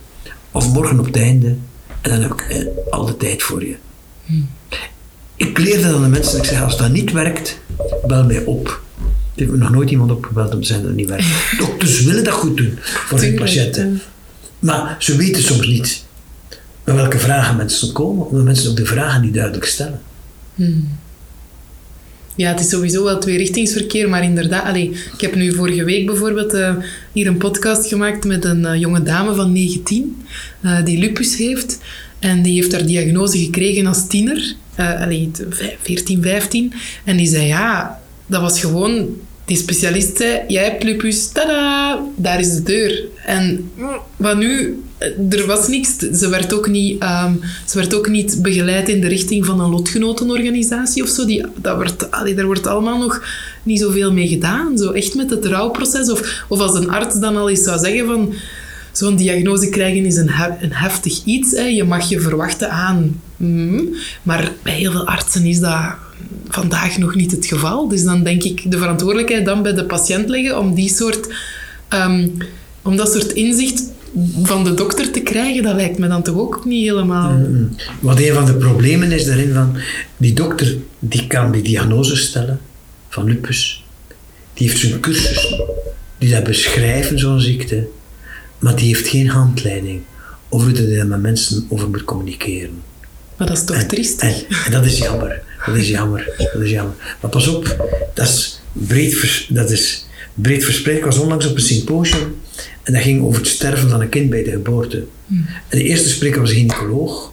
of 0.51 0.73
morgen 0.73 0.99
op 0.99 1.07
het 1.07 1.17
einde, 1.17 1.57
en 2.01 2.11
dan 2.11 2.21
heb 2.21 2.33
ik 2.33 2.41
eh, 2.41 2.67
al 2.91 3.07
de 3.07 3.17
tijd 3.17 3.43
voor 3.43 3.67
je. 3.67 3.77
Ik 5.43 5.59
leer 5.59 5.83
dat 5.83 5.95
aan 5.95 6.03
de 6.03 6.09
mensen, 6.09 6.39
ik 6.39 6.45
zeg, 6.45 6.63
als 6.63 6.77
dat 6.77 6.91
niet 6.91 7.13
werkt, 7.13 7.59
bel 8.07 8.25
mij 8.25 8.45
op. 8.45 8.83
Er 8.99 9.05
heeft 9.35 9.51
me 9.51 9.57
nog 9.57 9.71
nooit 9.71 9.91
iemand 9.91 10.11
opgebeld 10.11 10.55
om 10.55 10.61
te 10.61 10.67
zeggen 10.67 10.87
dat 10.87 10.97
het 10.97 11.01
niet 11.01 11.11
werkt. 11.11 11.59
Dokters 11.67 12.05
willen 12.05 12.25
dat 12.25 12.35
goed 12.35 12.57
doen 12.57 12.79
voor 12.81 13.21
hun 13.21 13.35
patiënten. 13.35 14.01
Maar 14.59 14.97
ze 14.99 15.17
weten 15.17 15.43
soms 15.43 15.67
niet 15.67 16.05
met 16.85 16.97
welke 16.97 17.19
vragen 17.19 17.57
mensen 17.57 17.93
komen, 17.93 18.27
omdat 18.27 18.45
mensen 18.45 18.71
ook 18.71 18.77
de 18.77 18.85
vragen 18.85 19.23
niet 19.23 19.35
duidelijk 19.35 19.65
stellen. 19.65 20.01
Ja, 22.37 22.51
het 22.51 22.61
is 22.61 22.69
sowieso 22.69 23.05
wel 23.05 23.19
tweerichtingsverkeer, 23.19 24.09
maar 24.09 24.25
inderdaad, 24.25 24.65
allee, 24.65 24.91
ik 24.91 25.21
heb 25.21 25.35
nu 25.35 25.53
vorige 25.53 25.85
week 25.85 26.07
bijvoorbeeld 26.07 26.55
eh, 26.55 26.75
hier 27.13 27.27
een 27.27 27.37
podcast 27.37 27.89
gemaakt 27.89 28.25
met 28.25 28.45
een 28.45 28.65
eh, 28.65 28.81
jonge 28.81 29.03
dame 29.03 29.35
van 29.35 29.53
19 29.53 30.25
eh, 30.61 30.85
die 30.85 30.99
lupus 30.99 31.37
heeft. 31.37 31.79
En 32.19 32.43
die 32.43 32.55
heeft 32.55 32.73
haar 32.73 32.87
diagnose 32.87 33.39
gekregen 33.39 33.87
als 33.87 34.07
tiener, 34.07 34.55
allee, 34.77 35.31
14, 35.83 36.23
15. 36.23 36.73
En 37.05 37.17
die 37.17 37.29
zei, 37.29 37.47
ja, 37.47 38.01
dat 38.27 38.41
was 38.41 38.61
gewoon... 38.61 39.07
Die 39.45 39.57
specialist 39.57 40.17
zei, 40.17 40.41
jij 40.49 40.65
hebt 40.65 41.35
tada, 41.35 42.01
daar 42.17 42.41
is 42.41 42.55
de 42.55 42.63
deur. 42.63 43.05
En 43.27 43.71
wat 44.17 44.37
nu, 44.37 44.83
eh, 44.99 45.39
er 45.39 45.47
was 45.47 45.69
niks. 45.69 45.97
Ze 45.97 46.29
werd, 46.29 46.55
ook 46.55 46.69
niet, 46.69 47.03
ehm, 47.03 47.33
ze 47.67 47.79
werd 47.79 47.95
ook 47.95 48.09
niet 48.09 48.43
begeleid 48.43 48.89
in 48.89 49.01
de 49.01 49.09
richting 49.09 49.47
van 49.47 49.61
een 49.61 49.71
lotgenotenorganisatie 49.71 51.03
of 51.03 51.09
zo. 51.09 51.25
Die, 51.25 51.45
dat 51.57 51.77
wordt, 51.77 52.11
allee, 52.11 52.35
daar 52.35 52.47
wordt 52.47 52.67
allemaal 52.67 52.99
nog 52.99 53.25
niet 53.63 53.81
zoveel 53.81 54.13
mee 54.13 54.29
gedaan. 54.29 54.79
Zo 54.79 54.91
echt 54.91 55.15
met 55.15 55.31
het 55.31 55.45
rouwproces. 55.45 56.11
Of, 56.11 56.45
of 56.49 56.61
als 56.61 56.75
een 56.75 56.91
arts 56.91 57.19
dan 57.19 57.37
al 57.37 57.51
eens 57.51 57.63
zou 57.63 57.79
zeggen 57.79 58.07
van... 58.07 58.35
Zo'n 58.93 59.17
diagnose 59.17 59.69
krijgen 59.69 60.05
is 60.05 60.17
een, 60.17 60.31
een 60.61 60.73
heftig 60.73 61.25
iets. 61.25 61.51
Hè. 61.51 61.63
Je 61.63 61.85
mag 61.85 62.09
je 62.09 62.21
verwachten 62.21 62.71
aan. 62.71 63.21
Mm, 63.43 63.95
maar 64.23 64.53
bij 64.63 64.75
heel 64.75 64.91
veel 64.91 65.07
artsen 65.07 65.45
is 65.45 65.61
dat 65.61 65.95
vandaag 66.49 66.99
nog 66.99 67.15
niet 67.15 67.31
het 67.31 67.47
geval. 67.47 67.89
Dus 67.89 68.05
dan 68.05 68.23
denk 68.23 68.43
ik 68.43 68.71
de 68.71 68.79
verantwoordelijkheid 68.79 69.45
dan 69.45 69.63
bij 69.63 69.75
de 69.75 69.85
patiënt 69.85 70.29
leggen 70.29 70.59
om 70.59 70.75
die 70.75 70.89
soort... 70.89 71.29
ehm, 71.89 72.29
om 72.83 72.97
dat 72.97 73.13
soort 73.13 73.33
inzicht 73.33 73.83
van 74.43 74.65
de 74.65 74.75
dokter 74.75 75.11
te 75.11 75.21
krijgen, 75.21 75.63
dat 75.63 75.75
lijkt 75.75 75.99
me 75.99 76.09
dan 76.09 76.23
toch 76.23 76.37
ook 76.37 76.65
niet 76.65 76.89
helemaal... 76.89 77.47
Wat 78.01 78.21
een 78.21 78.35
van 78.35 78.45
de 78.45 78.55
problemen 78.55 79.13
is 79.13 79.25
daarin 79.25 79.53
van, 79.53 79.77
die 80.17 80.33
dokter 80.33 80.77
die 80.99 81.27
kan 81.27 81.53
die 81.53 81.63
diagnose 81.63 82.17
stellen 82.17 82.61
van 83.09 83.25
lupus. 83.25 83.85
Die 84.55 84.69
heeft 84.69 84.81
zijn 84.81 85.01
cursus, 85.01 85.63
die 86.19 86.31
dat 86.31 86.45
beschrijven, 86.45 87.19
zo'n 87.19 87.41
ziekte. 87.41 87.87
Maar 88.59 88.77
die 88.77 88.87
heeft 88.87 89.09
geen 89.09 89.29
handleiding 89.29 90.01
over 90.49 90.69
hoe 90.69 90.79
hij 90.79 90.97
daar 90.97 91.07
met 91.07 91.23
mensen 91.23 91.67
over 91.69 91.89
moet 91.89 92.05
communiceren. 92.05 92.83
Maar 93.43 93.51
dat 93.51 93.61
is 93.61 93.67
toch 93.67 93.83
triestig? 93.83 94.43
En, 94.43 94.57
en 94.65 94.71
dat 94.73 94.85
is 94.85 94.99
jammer. 94.99 95.43
Dat 95.67 95.77
is 95.77 95.89
jammer. 95.89 96.49
Dat 96.53 96.63
is 96.63 96.71
jammer. 96.71 96.95
Maar 97.21 97.31
pas 97.31 97.49
op, 97.49 97.89
dat 98.15 98.29
is 98.29 98.61
breed, 98.73 99.15
vers- 99.15 99.47
dat 99.51 99.71
is 99.71 100.07
breed 100.35 100.65
verspreid. 100.65 100.97
Ik 100.97 101.05
was 101.05 101.19
onlangs 101.19 101.47
op 101.47 101.55
een 101.55 101.61
symposium 101.63 102.41
en 102.83 102.93
dat 102.93 103.03
ging 103.03 103.23
over 103.23 103.41
het 103.41 103.49
sterven 103.51 103.91
van 103.91 104.01
een 104.01 104.09
kind 104.09 104.31
bij 104.31 104.43
de 104.43 104.51
geboorte. 104.51 105.05
En 105.69 105.79
de 105.79 105.83
eerste 105.83 106.09
spreker 106.09 106.41
was 106.41 106.51
een 106.51 106.57
gynaecoloog. 106.57 107.33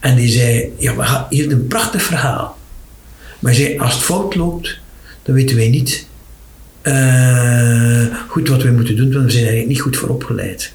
En 0.00 0.16
die 0.16 0.28
zei, 0.28 0.72
ja, 0.78 1.26
hier 1.30 1.52
een 1.52 1.66
prachtig 1.66 2.02
verhaal. 2.02 2.58
Maar 3.38 3.52
hij 3.52 3.64
zei, 3.64 3.78
als 3.78 3.94
het 3.94 4.02
fout 4.02 4.34
loopt, 4.34 4.78
dan 5.22 5.34
weten 5.34 5.56
wij 5.56 5.68
niet 5.68 6.06
eh, 6.82 8.04
goed 8.28 8.48
wat 8.48 8.62
wij 8.62 8.72
moeten 8.72 8.96
doen, 8.96 9.12
want 9.12 9.24
we 9.24 9.30
zijn 9.30 9.42
eigenlijk 9.44 9.72
niet 9.72 9.80
goed 9.80 9.96
voor 9.96 10.08
opgeleid. 10.08 10.72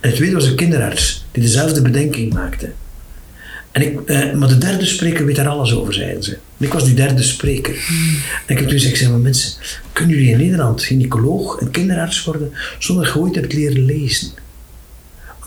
En 0.00 0.08
het 0.08 0.14
tweede 0.14 0.34
was 0.34 0.46
een 0.46 0.54
kinderarts 0.56 1.24
die 1.32 1.42
dezelfde 1.42 1.82
bedenking 1.82 2.32
maakte. 2.32 2.72
En 3.72 3.82
ik, 3.82 4.00
eh, 4.00 4.32
maar 4.32 4.48
de 4.48 4.58
derde 4.58 4.86
spreker 4.86 5.26
weet 5.26 5.36
daar 5.36 5.48
alles 5.48 5.74
over, 5.74 5.94
zeiden 5.94 6.22
ze. 6.22 6.32
En 6.32 6.66
ik 6.66 6.72
was 6.72 6.84
die 6.84 6.94
derde 6.94 7.22
spreker. 7.22 7.74
En 8.46 8.54
ik 8.54 8.58
heb 8.58 8.58
toen 8.58 8.70
gezegd, 8.70 8.92
ik 8.92 8.98
zeg, 8.98 9.08
maar 9.08 9.18
mensen, 9.18 9.52
kunnen 9.92 10.16
jullie 10.16 10.30
in 10.30 10.38
Nederland 10.38 10.82
gynaecoloog 10.82 11.60
en 11.60 11.70
kinderarts 11.70 12.24
worden 12.24 12.52
zonder 12.78 13.04
dat 13.04 13.14
je 13.14 13.20
ooit 13.20 13.34
hebt 13.34 13.52
leren 13.52 13.84
lezen? 13.84 14.30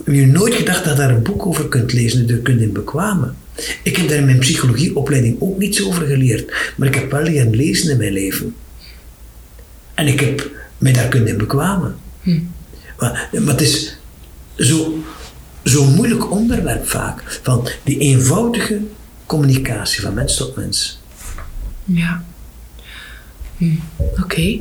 Heb 0.03 0.13
je 0.13 0.25
nooit 0.25 0.53
gedacht 0.53 0.83
dat 0.83 0.93
je 0.93 0.99
daar 0.99 1.09
een 1.09 1.23
boek 1.23 1.45
over 1.45 1.67
kunt 1.67 1.93
lezen 1.93 2.19
en 2.19 2.27
je 2.27 2.41
kunt 2.41 2.61
in 2.61 2.71
bekwamen? 2.71 3.35
Ik 3.83 3.97
heb 3.97 4.07
daar 4.07 4.17
in 4.17 4.25
mijn 4.25 4.39
psychologieopleiding 4.39 5.35
ook 5.39 5.57
niets 5.57 5.85
over 5.85 6.05
geleerd, 6.07 6.73
maar 6.77 6.87
ik 6.87 6.95
heb 6.95 7.11
wel 7.11 7.23
leren 7.23 7.55
lezen 7.55 7.91
in 7.91 7.97
mijn 7.97 8.13
leven. 8.13 8.55
En 9.93 10.07
ik 10.07 10.19
heb 10.19 10.49
mij 10.77 10.93
daar 10.93 11.07
kunnen 11.07 11.29
in 11.29 11.37
bekwamen. 11.37 11.95
Maar, 12.99 13.29
maar 13.31 13.53
het 13.53 13.61
is 13.61 13.97
zo, 14.55 15.03
zo'n 15.65 15.93
moeilijk 15.93 16.31
onderwerp 16.31 16.87
vaak. 16.87 17.39
Van 17.43 17.67
die 17.83 17.97
eenvoudige 17.97 18.79
communicatie 19.25 20.01
van 20.01 20.13
mens 20.13 20.37
tot 20.37 20.55
mens. 20.55 20.99
Ja. 21.83 22.23
Hm, 23.57 23.65
Oké. 24.23 24.57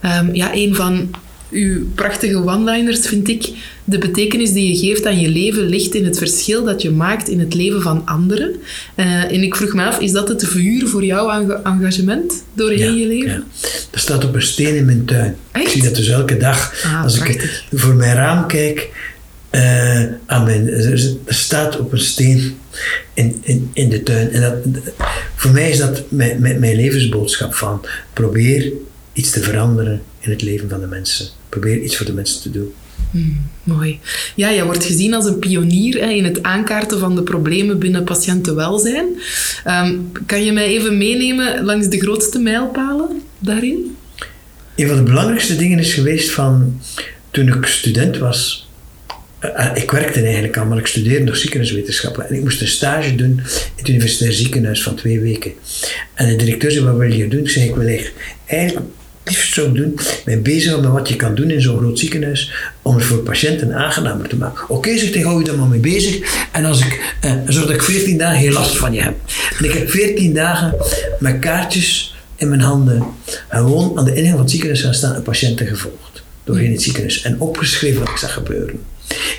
Ehm, 0.00 0.34
ja, 0.34 0.54
een 0.54 0.74
van 0.74 1.10
uw 1.50 1.86
prachtige 1.94 2.36
one-liners 2.36 3.06
vind 3.06 3.28
ik... 3.28 3.48
De 3.84 3.98
betekenis 3.98 4.52
die 4.52 4.68
je 4.68 4.86
geeft 4.86 5.06
aan 5.06 5.20
je 5.20 5.28
leven 5.28 5.62
ligt 5.68 5.94
in 5.94 6.04
het 6.04 6.18
verschil 6.18 6.64
dat 6.64 6.82
je 6.82 6.90
maakt 6.90 7.28
in 7.28 7.40
het 7.40 7.54
leven 7.54 7.82
van 7.82 8.02
anderen. 8.06 8.56
Eh, 8.94 9.06
en 9.22 9.42
ik 9.42 9.56
vroeg 9.56 9.74
me 9.74 9.84
af, 9.84 9.98
is 10.00 10.12
dat 10.12 10.28
het 10.28 10.46
vuur 10.48 10.88
voor 10.88 11.04
jouw 11.04 11.30
enga- 11.30 11.60
engagement 11.64 12.44
doorheen 12.54 12.96
je 12.96 13.06
leven? 13.06 13.30
ja. 13.30 13.42
Dat 13.90 14.00
staat 14.00 14.24
op 14.24 14.34
een 14.34 14.42
steen 14.42 14.76
in 14.76 14.84
mijn 14.84 15.04
tuin. 15.04 15.36
Echt? 15.52 15.64
Ik 15.64 15.70
zie 15.72 15.82
dat 15.82 15.94
dus 15.94 16.08
elke 16.08 16.36
dag. 16.36 16.82
Ah, 16.84 17.02
als 17.02 17.18
ik 17.20 17.62
voor 17.72 17.94
mijn 17.94 18.14
raam 18.14 18.46
kijk, 18.46 18.88
eh, 19.50 20.02
aan 20.26 20.44
mijn, 20.44 20.68
er 20.68 21.16
staat 21.26 21.78
op 21.78 21.92
een 21.92 21.98
steen 21.98 22.58
in, 23.14 23.38
in, 23.42 23.70
in 23.72 23.88
de 23.88 24.02
tuin. 24.02 24.30
En 24.30 24.40
dat, 24.40 24.84
voor 25.34 25.50
mij 25.50 25.70
is 25.70 25.78
dat 25.78 26.02
mijn, 26.08 26.40
mijn, 26.40 26.60
mijn 26.60 26.76
levensboodschap 26.76 27.54
van 27.54 27.86
probeer 28.12 28.72
iets 29.12 29.30
te 29.30 29.40
veranderen 29.40 30.02
in 30.18 30.30
het 30.30 30.42
leven 30.42 30.68
van 30.68 30.80
de 30.80 30.86
mensen. 30.86 31.26
Probeer 31.48 31.80
iets 31.80 31.96
voor 31.96 32.06
de 32.06 32.12
mensen 32.12 32.42
te 32.42 32.50
doen. 32.50 32.72
Mooi. 33.64 33.98
Ja, 34.34 34.52
jij 34.52 34.64
wordt 34.64 34.84
gezien 34.84 35.14
als 35.14 35.26
een 35.26 35.38
pionier 35.38 36.00
hè, 36.00 36.08
in 36.08 36.24
het 36.24 36.42
aankaarten 36.42 36.98
van 36.98 37.14
de 37.14 37.22
problemen 37.22 37.78
binnen 37.78 38.04
patiëntenwelzijn. 38.04 39.06
Ehm, 39.64 39.96
kan 40.26 40.44
je 40.44 40.52
mij 40.52 40.66
even 40.66 40.98
meenemen 40.98 41.64
langs 41.64 41.88
de 41.88 42.00
grootste 42.00 42.38
mijlpalen 42.38 43.22
daarin? 43.38 43.96
Een 44.76 44.86
van 44.86 44.96
de 44.96 45.02
belangrijkste 45.02 45.56
dingen 45.56 45.78
is 45.78 45.94
geweest 45.94 46.30
van 46.30 46.80
toen 47.30 47.48
ik 47.48 47.66
student 47.66 48.18
was. 48.18 48.67
Eh, 49.38 49.66
eh, 49.66 49.76
ik 49.82 49.90
werkte 49.90 50.22
eigenlijk 50.22 50.56
al, 50.56 50.64
maar 50.64 50.78
ik 50.78 50.86
studeerde 50.86 51.24
nog 51.24 51.36
ziekenhuiswetenschappen. 51.36 52.28
En 52.28 52.34
ik 52.34 52.42
moest 52.42 52.60
een 52.60 52.68
stage 52.68 53.14
doen 53.14 53.30
in 53.30 53.42
het 53.76 53.88
universitair 53.88 54.32
ziekenhuis 54.32 54.82
van 54.82 54.94
twee 54.94 55.20
weken. 55.20 55.52
En 56.14 56.28
de 56.28 56.36
directeur 56.36 56.70
zei, 56.70 56.84
wat 56.84 56.96
wil 56.96 57.12
je 57.12 57.28
doen? 57.28 57.40
Ik 57.40 57.50
zei, 57.50 57.68
ik 57.68 57.74
wil 57.74 57.86
eigenlijk, 57.86 58.36
eigenlijk 58.46 58.86
liefst 59.24 59.56
ik 59.56 59.74
doen, 59.74 59.98
mij 60.24 60.40
bezig 60.40 60.80
met 60.80 60.90
wat 60.90 61.08
je 61.08 61.16
kan 61.16 61.34
doen 61.34 61.50
in 61.50 61.60
zo'n 61.60 61.78
groot 61.78 61.98
ziekenhuis 61.98 62.52
om 62.82 62.94
het 62.94 63.04
voor 63.04 63.18
patiënten 63.18 63.74
aangenamer 63.74 64.28
te 64.28 64.36
maken. 64.36 64.68
Oké, 64.68 64.98
zegt 64.98 65.14
hij, 65.14 65.22
hou 65.22 65.38
je 65.38 65.44
daar 65.44 65.58
maar 65.58 65.68
mee 65.68 65.80
bezig. 65.80 66.46
En 66.52 66.64
als 66.64 66.80
ik, 66.80 67.16
eh, 67.20 67.32
zorg 67.46 67.66
dat 67.66 67.74
ik 67.74 67.82
14 67.82 68.18
dagen 68.18 68.40
geen 68.40 68.52
last 68.52 68.76
van 68.76 68.92
je 68.92 69.02
heb. 69.02 69.14
En 69.58 69.64
ik 69.64 69.72
heb 69.72 69.90
14 69.90 70.34
dagen 70.34 70.74
met 71.18 71.38
kaartjes 71.38 72.16
in 72.36 72.48
mijn 72.48 72.60
handen 72.60 73.04
gewoon 73.48 73.98
aan 73.98 74.04
de 74.04 74.14
ingang 74.14 74.32
van 74.32 74.40
het 74.40 74.50
ziekenhuis 74.50 74.80
gaan 74.82 74.94
staan 74.94 75.14
en 75.14 75.22
patiënten 75.22 75.66
gevolgd 75.66 76.22
doorheen 76.44 76.72
het 76.72 76.82
ziekenhuis 76.82 77.22
en 77.22 77.40
opgeschreven 77.40 78.00
wat 78.00 78.08
ik 78.08 78.16
zag 78.16 78.32
gebeuren. 78.32 78.80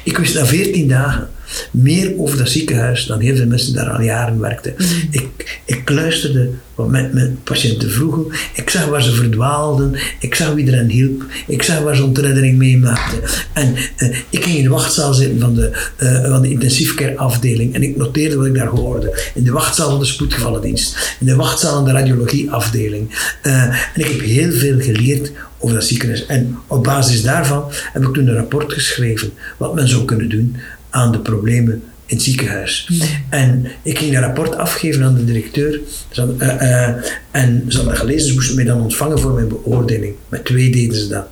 Ik 0.04 0.18
wist 0.18 0.34
na 0.34 0.46
14 0.46 0.88
dagen 0.88 1.30
Meer 1.72 2.14
over 2.18 2.38
dat 2.38 2.50
ziekenhuis 2.50 3.06
dan 3.06 3.20
heel 3.20 3.36
veel 3.36 3.48
mensen 3.48 3.74
daar 3.74 3.90
al 3.90 4.02
jaren 4.02 4.40
werkten. 4.40 4.74
Ik, 5.12 5.60
ik 5.66 5.90
luisterde 5.90 6.50
wat 6.76 6.90
met, 6.90 7.14
met 7.14 7.44
patiënten 7.44 7.92
vroegen. 7.92 8.26
Ik 8.54 8.70
zag 8.70 8.86
waar 8.86 9.04
ze 9.04 9.12
verdwaalden. 9.12 9.96
Ik 10.20 10.36
zag 10.36 10.54
wie 10.54 10.68
er 10.68 10.78
hen 10.78 10.90
hielp. 10.90 11.26
Ik 11.48 11.64
zag 11.64 11.80
waar 11.80 11.96
ze 11.96 12.04
ontreddering 12.04 12.58
meemaakten. 12.58 13.20
En 13.54 13.76
eh, 13.98 14.18
ik 14.30 14.44
ging 14.44 14.58
in 14.58 14.64
de 14.64 14.70
wachtzaal 14.70 15.14
zitten 15.14 15.40
van 15.40 15.56
de, 15.56 15.90
uh, 16.00 16.30
van 16.30 16.42
de 16.42 16.50
intensiefcare 16.50 17.18
afdeling. 17.18 17.74
En 17.74 17.84
ik 17.84 17.98
noteerde 17.98 18.36
wat 18.36 18.46
ik 18.46 18.54
daar 18.54 18.68
hoorde. 18.68 19.32
In 19.34 19.44
de 19.44 19.52
wachtzaal 19.52 19.90
van 19.90 20.00
de 20.00 20.06
spoedgevallendienst. 20.06 21.16
In 21.20 21.26
de 21.26 21.36
wachtzaal 21.36 21.74
van 21.74 21.86
de 21.86 21.92
radiologieafdeling. 21.92 23.38
Uh, 23.44 23.64
en 23.64 23.74
ik 23.94 24.06
heb 24.06 24.20
heel 24.20 24.52
veel 24.52 24.80
geleerd 24.80 25.32
over 25.60 25.76
dat 25.76 25.86
ziekenhuis. 25.86 26.26
En 26.26 26.58
op 26.68 26.84
basis 26.84 27.22
daarvan 27.22 27.64
heb 27.94 28.04
ik 28.04 28.14
toen 28.14 28.28
een 28.28 28.36
rapport 28.36 28.74
geschreven. 28.74 29.32
Wat 29.58 29.76
men 29.76 29.88
zou 29.88 30.06
kunnen 30.06 30.30
doen 30.30 30.56
aan 30.90 31.12
de 31.12 31.20
problemen 31.20 31.84
in 32.06 32.16
het 32.16 32.22
ziekenhuis. 32.22 32.90
En 33.30 33.66
ik 33.82 33.98
ging 33.98 34.16
een 34.16 34.22
rapport 34.22 34.56
afgeven 34.56 35.04
aan 35.04 35.16
de 35.16 35.26
directeur. 35.26 35.80
Ze 36.12 36.36
uh, 36.40 36.48
uh, 36.48 36.88
en 37.32 37.66
ze 37.68 37.78
hadden 37.78 37.98
gelezen, 37.98 38.28
ze 38.28 38.34
moesten 38.34 38.56
mij 38.56 38.66
dan 38.66 38.82
ontvangen 38.82 39.20
voor 39.20 39.34
mijn 39.34 39.48
beoordeling. 39.48 40.16
Met 40.30 40.46
twee 40.46 40.72
deden 40.72 40.98
ze 40.98 41.08
dat. 41.08 41.28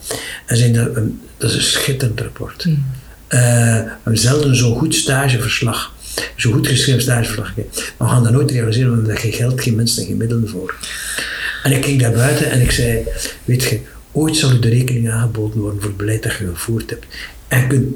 En 0.45 0.57
zeiden 0.57 0.85
dat, 0.85 0.97
um, 0.97 1.19
dat 1.37 1.49
is 1.49 1.55
een 1.55 1.61
schitterend 1.61 2.19
rapport. 2.19 2.65
Mm. 2.65 2.73
Uh, 2.73 3.39
we 3.39 3.89
hebben 4.03 4.17
zelden 4.17 4.55
zo'n 4.55 4.77
goed 4.77 4.95
stageverslag, 4.95 5.93
zo'n 6.35 6.53
goed 6.53 6.67
geschreven 6.67 7.01
stageverslag. 7.01 7.55
Maar 7.55 8.07
we 8.07 8.13
gaan 8.13 8.23
dat 8.23 8.31
nooit 8.31 8.51
realiseren, 8.51 8.95
want 8.95 9.07
daar 9.07 9.17
geen 9.17 9.33
geld, 9.33 9.61
geen 9.61 9.75
mensen 9.75 10.01
en 10.01 10.07
geen 10.07 10.17
middelen 10.17 10.49
voor. 10.49 10.75
En 11.63 11.71
ik 11.71 11.85
ging 11.85 12.01
daar 12.01 12.11
buiten 12.11 12.51
en 12.51 12.61
ik 12.61 12.71
zei, 12.71 13.03
weet 13.45 13.63
je, 13.63 13.79
ooit 14.11 14.35
zal 14.35 14.51
u 14.51 14.59
de 14.59 14.69
rekening 14.69 15.11
aangeboden 15.11 15.59
worden 15.59 15.79
voor 15.79 15.89
het 15.89 15.97
beleid 15.97 16.23
dat 16.23 16.35
je 16.35 16.47
gevoerd 16.47 16.89
hebt. 16.89 17.05
En 17.47 17.67
kunt 17.67 17.95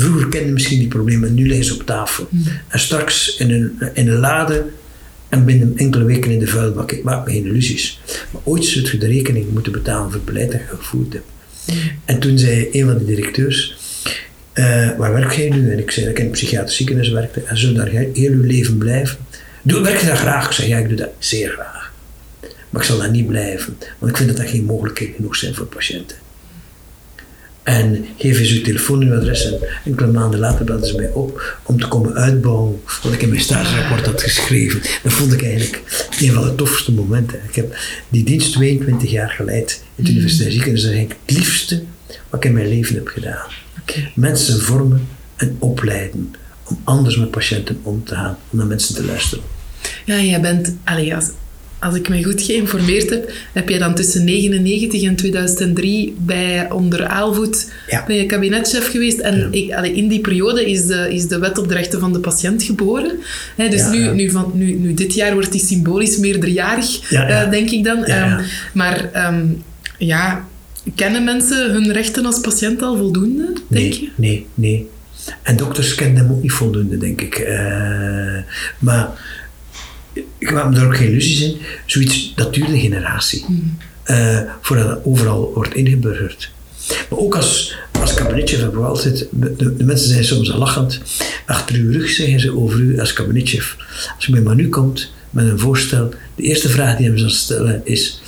Vroeger 0.00 0.28
kenden 0.28 0.52
misschien 0.52 0.78
die 0.78 0.88
problemen, 0.88 1.34
nu 1.34 1.46
liggen 1.46 1.64
ze 1.64 1.74
op 1.74 1.86
tafel. 1.86 2.28
Mm. 2.30 2.44
En 2.68 2.78
straks 2.78 3.36
in 3.36 3.50
een, 3.50 3.78
in 3.94 4.08
een 4.08 4.18
lade 4.18 4.66
en 5.28 5.44
binnen 5.44 5.72
enkele 5.76 6.04
weken 6.04 6.30
in 6.30 6.38
de 6.38 6.46
vuilbak. 6.46 6.92
Ik 6.92 7.02
maak 7.02 7.26
me 7.26 7.32
geen 7.32 7.46
illusies. 7.46 8.00
Maar 8.30 8.42
ooit 8.44 8.64
zult 8.64 8.88
je 8.88 8.98
de 8.98 9.06
rekening 9.06 9.50
moeten 9.50 9.72
betalen 9.72 10.04
voor 10.04 10.14
het 10.14 10.24
beleid 10.24 10.50
dat 10.50 10.60
je 10.60 10.76
gevoerd 10.76 11.12
hebt. 11.12 11.26
Mm. 11.66 11.76
En 12.04 12.18
toen 12.18 12.38
zei 12.38 12.68
een 12.72 12.86
van 12.86 12.98
de 12.98 13.04
directeurs, 13.04 13.76
uh, 14.54 14.96
waar 14.96 15.12
werk 15.12 15.32
jij 15.32 15.48
nu? 15.48 15.72
En 15.72 15.78
ik 15.78 15.90
zei 15.90 16.06
dat 16.06 16.14
ik 16.14 16.20
in 16.20 16.26
een 16.26 16.32
psychiatrisch 16.32 16.76
ziekenhuis 16.76 17.08
werkte. 17.08 17.42
En 17.42 17.58
zo 17.58 17.72
daar 17.72 17.88
heel 17.88 18.32
uw 18.32 18.42
leven 18.42 18.78
blijven? 18.78 19.18
Doe, 19.62 19.80
werk 19.80 20.00
je 20.00 20.06
dat 20.06 20.18
graag? 20.18 20.46
Ik 20.46 20.52
zei, 20.52 20.68
ja, 20.68 20.78
ik 20.78 20.88
doe 20.88 20.96
dat 20.96 21.10
zeer 21.18 21.48
graag. 21.48 21.92
Maar 22.70 22.80
ik 22.80 22.86
zal 22.86 22.98
daar 22.98 23.10
niet 23.10 23.26
blijven. 23.26 23.76
Want 23.98 24.10
ik 24.10 24.16
vind 24.16 24.28
dat 24.28 24.38
dat 24.38 24.48
geen 24.48 24.64
mogelijkheden 24.64 25.14
genoeg 25.14 25.36
zijn 25.36 25.54
voor 25.54 25.66
patiënten. 25.66 26.16
En 27.62 28.06
geef 28.18 28.38
eens 28.38 28.52
uw 28.52 28.62
telefoonadres 28.62 29.44
en 29.44 29.58
enkele 29.84 30.12
maanden 30.12 30.40
later 30.40 30.64
belden 30.64 30.86
ze 30.86 30.96
mij 30.96 31.10
op 31.10 31.58
om 31.62 31.80
te 31.80 31.88
komen 31.88 32.14
uitbouwen 32.14 32.80
wat 33.02 33.12
ik 33.12 33.22
in 33.22 33.28
mijn 33.28 33.40
stagerapport 33.40 34.06
had 34.06 34.22
geschreven. 34.22 34.80
Dat 35.02 35.12
vond 35.12 35.32
ik 35.32 35.42
eigenlijk 35.42 36.08
een 36.20 36.32
van 36.32 36.44
de 36.44 36.54
tofste 36.54 36.92
momenten. 36.92 37.40
Ik 37.48 37.54
heb 37.54 37.76
die 38.08 38.24
dienst 38.24 38.52
22 38.52 39.10
jaar 39.10 39.30
geleid 39.30 39.82
in 39.94 40.04
het 40.04 40.12
mm. 40.12 40.18
universitair 40.18 40.52
ziekenhuis. 40.52 40.82
Dat 40.82 40.90
is 40.90 40.96
eigenlijk 40.96 41.26
het 41.26 41.36
liefste 41.36 41.82
wat 42.06 42.44
ik 42.44 42.50
in 42.50 42.56
mijn 42.56 42.68
leven 42.68 42.94
heb 42.94 43.08
gedaan. 43.08 43.46
Okay. 43.80 44.12
Mensen 44.14 44.60
vormen 44.60 45.08
en 45.36 45.56
opleiden 45.58 46.34
om 46.64 46.80
anders 46.84 47.16
met 47.16 47.30
patiënten 47.30 47.80
om 47.82 48.04
te 48.04 48.14
gaan, 48.14 48.38
om 48.50 48.58
naar 48.58 48.66
mensen 48.66 48.94
te 48.94 49.04
luisteren. 49.04 49.44
Ja, 50.04 50.20
jij 50.20 50.40
bent, 50.40 50.74
allee, 50.84 51.14
als, 51.14 51.30
als 51.80 51.94
ik 51.94 52.08
me 52.08 52.24
goed 52.24 52.42
geïnformeerd 52.42 53.10
heb, 53.10 53.32
heb 53.52 53.68
jij 53.68 53.78
dan 53.78 53.94
tussen 53.94 54.26
1999 54.26 55.02
en 55.02 55.16
2003 55.16 56.16
bij 56.18 56.70
onder 56.70 57.06
Aalvoet 57.06 57.72
ja. 57.88 58.04
ben 58.06 58.16
je 58.16 58.26
kabinetchef 58.26 58.90
geweest. 58.90 59.18
En 59.18 59.48
ik, 59.50 59.72
allee, 59.72 59.92
in 59.92 60.08
die 60.08 60.20
periode 60.20 60.70
is 60.70 60.86
de, 60.86 61.14
is 61.14 61.26
de 61.26 61.38
wet 61.38 61.58
op 61.58 61.68
de 61.68 61.74
rechten 61.74 62.00
van 62.00 62.12
de 62.12 62.18
patiënt 62.18 62.62
geboren. 62.62 63.18
He, 63.56 63.68
dus 63.68 63.80
ja, 63.80 63.90
nu, 63.90 64.10
nu, 64.14 64.30
van, 64.30 64.50
nu, 64.54 64.72
nu 64.72 64.94
dit 64.94 65.14
jaar 65.14 65.32
wordt 65.32 65.52
die 65.52 65.60
symbolisch 65.60 66.18
meerderjarig, 66.18 67.12
uh, 67.12 67.50
denk 67.50 67.70
ik 67.70 67.84
dan. 67.84 68.10
Um, 68.10 68.38
maar 68.72 69.28
um, 69.32 69.62
ja, 69.98 70.48
kennen 70.94 71.24
mensen 71.24 71.70
hun 71.72 71.92
rechten 71.92 72.26
als 72.26 72.40
patiënt 72.40 72.82
al 72.82 72.96
voldoende, 72.96 73.52
denk 73.68 73.90
nee, 73.90 74.00
je? 74.00 74.08
Nee, 74.14 74.46
nee. 74.54 74.88
En 75.42 75.56
dokters 75.56 75.94
kennen 75.94 76.16
hem 76.16 76.32
ook 76.32 76.42
niet 76.42 76.52
voldoende, 76.52 76.96
denk 76.96 77.20
ik. 77.20 77.38
Uh, 77.38 78.38
maar 78.78 79.08
ik 80.38 80.52
maak 80.52 80.68
me 80.68 80.74
daar 80.74 80.86
ook 80.86 80.96
geen 80.96 81.08
illusies 81.08 81.40
in. 81.40 81.56
Zoiets, 81.86 82.32
dat 82.36 82.54
duurt 82.54 82.68
een 82.68 82.80
generatie. 82.80 83.44
Mm. 83.48 83.76
Uh, 84.06 84.40
voordat 84.60 84.88
het 84.88 85.04
overal 85.04 85.52
wordt 85.54 85.74
ingeburgerd. 85.74 86.50
Maar 87.10 87.18
ook 87.18 87.36
als, 87.36 87.76
als 87.92 88.14
hebben 88.14 88.80
we 88.80 88.86
altijd, 88.86 89.26
de, 89.30 89.76
de, 89.76 89.84
mensen 89.84 90.08
zijn 90.08 90.24
soms 90.24 90.48
lachend, 90.48 91.00
achter 91.46 91.76
uw 91.76 91.92
rug 91.92 92.10
zeggen 92.10 92.40
ze 92.40 92.56
over 92.56 92.80
u 92.80 93.00
als 93.00 93.12
kabinetchef. 93.12 93.76
Als 94.16 94.26
u 94.26 94.32
bij 94.32 94.40
Manu 94.40 94.68
komt 94.68 95.12
met 95.30 95.46
een 95.46 95.58
voorstel, 95.58 96.08
de 96.34 96.42
eerste 96.42 96.68
vraag 96.68 96.96
die 96.96 97.08
hij 97.08 97.18
zal 97.18 97.30
stellen 97.30 97.80
is, 97.84 98.20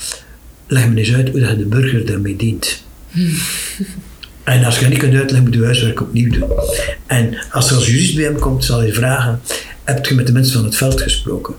leg 0.67 0.89
me 0.89 0.99
eens 0.99 1.15
uit 1.15 1.29
hoe 1.29 1.41
je 1.41 1.57
de 1.57 1.65
burger 1.65 2.07
daarmee 2.07 2.37
dient. 2.37 2.83
Mm. 3.11 3.35
En 4.45 4.65
als 4.65 4.75
je 4.75 4.81
dat 4.81 4.91
niet 4.91 4.99
kunt 4.99 5.15
uitleggen, 5.15 5.43
moet 5.43 5.55
je 5.55 5.65
huiswerk 5.65 6.01
opnieuw 6.01 6.31
doen. 6.31 6.51
En 7.07 7.37
als 7.51 7.71
er 7.71 7.77
als 7.77 7.87
jurist 7.87 8.15
bij 8.15 8.25
hem 8.25 8.39
komt, 8.39 8.65
zal 8.65 8.79
hij 8.79 8.93
vragen, 8.93 9.41
heb 9.85 10.07
je 10.07 10.15
met 10.15 10.27
de 10.27 10.33
mensen 10.33 10.55
van 10.55 10.65
het 10.65 10.77
veld 10.77 11.01
gesproken? 11.01 11.55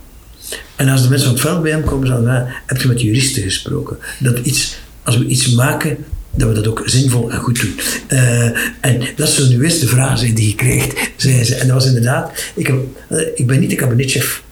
En 0.76 0.89
als 0.89 1.04
de 1.04 1.10
mensen 1.10 1.28
van 1.28 1.38
het 1.38 1.46
veld 1.46 1.62
bij 1.62 1.72
hem 1.72 1.84
komen, 1.84 2.08
dan 2.08 2.28
ah, 2.28 2.50
heb 2.66 2.82
je 2.82 2.88
met 2.88 3.02
juristen 3.02 3.44
gesproken. 3.44 3.98
Dat 4.20 4.39
iets, 4.39 4.78
als 5.04 5.18
we 5.18 5.26
iets 5.26 5.54
maken, 5.54 5.98
dat 6.36 6.48
we 6.48 6.54
dat 6.54 6.68
ook 6.68 6.82
zinvol 6.86 7.32
en 7.32 7.39
goed 7.39 7.62
doen. 7.62 7.80
Uh, 8.10 8.46
en 8.80 9.02
dat 9.16 9.28
is 9.28 9.48
nu 9.50 9.63
eerste 9.63 9.88
vraag 9.88 10.20
zijn 10.20 10.34
die 10.34 10.48
je 10.48 10.56
krijgt, 10.56 11.12
zei 11.16 11.44
ze. 11.44 11.56
En 11.56 11.68
dat 11.68 11.76
was 11.76 11.86
inderdaad, 11.86 12.52
ik, 12.56 12.68
heb, 12.68 12.76
uh, 13.12 13.20
ik 13.36 13.48
ben 13.48 13.60
niet 13.60 13.70
de 13.70 13.76
kabinetchef 13.76 14.44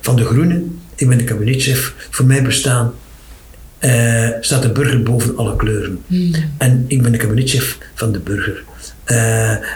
van 0.00 0.16
de 0.16 0.24
Groenen, 0.24 0.78
ik 0.94 1.08
ben 1.08 1.18
de 1.18 1.24
kabinetchef. 1.24 1.94
Voor 2.10 2.24
mij 2.24 2.42
bestaan 2.42 2.94
uh, 3.80 4.28
staat 4.40 4.62
de 4.62 4.72
burger 4.72 5.02
boven 5.02 5.36
alle 5.36 5.56
kleuren. 5.56 5.98
Hmm. 6.06 6.34
En 6.58 6.84
ik 6.86 7.02
ben 7.02 7.12
de 7.12 7.18
kabinetchef 7.18 7.78
van 7.94 8.12
de 8.12 8.18
burger. 8.18 8.62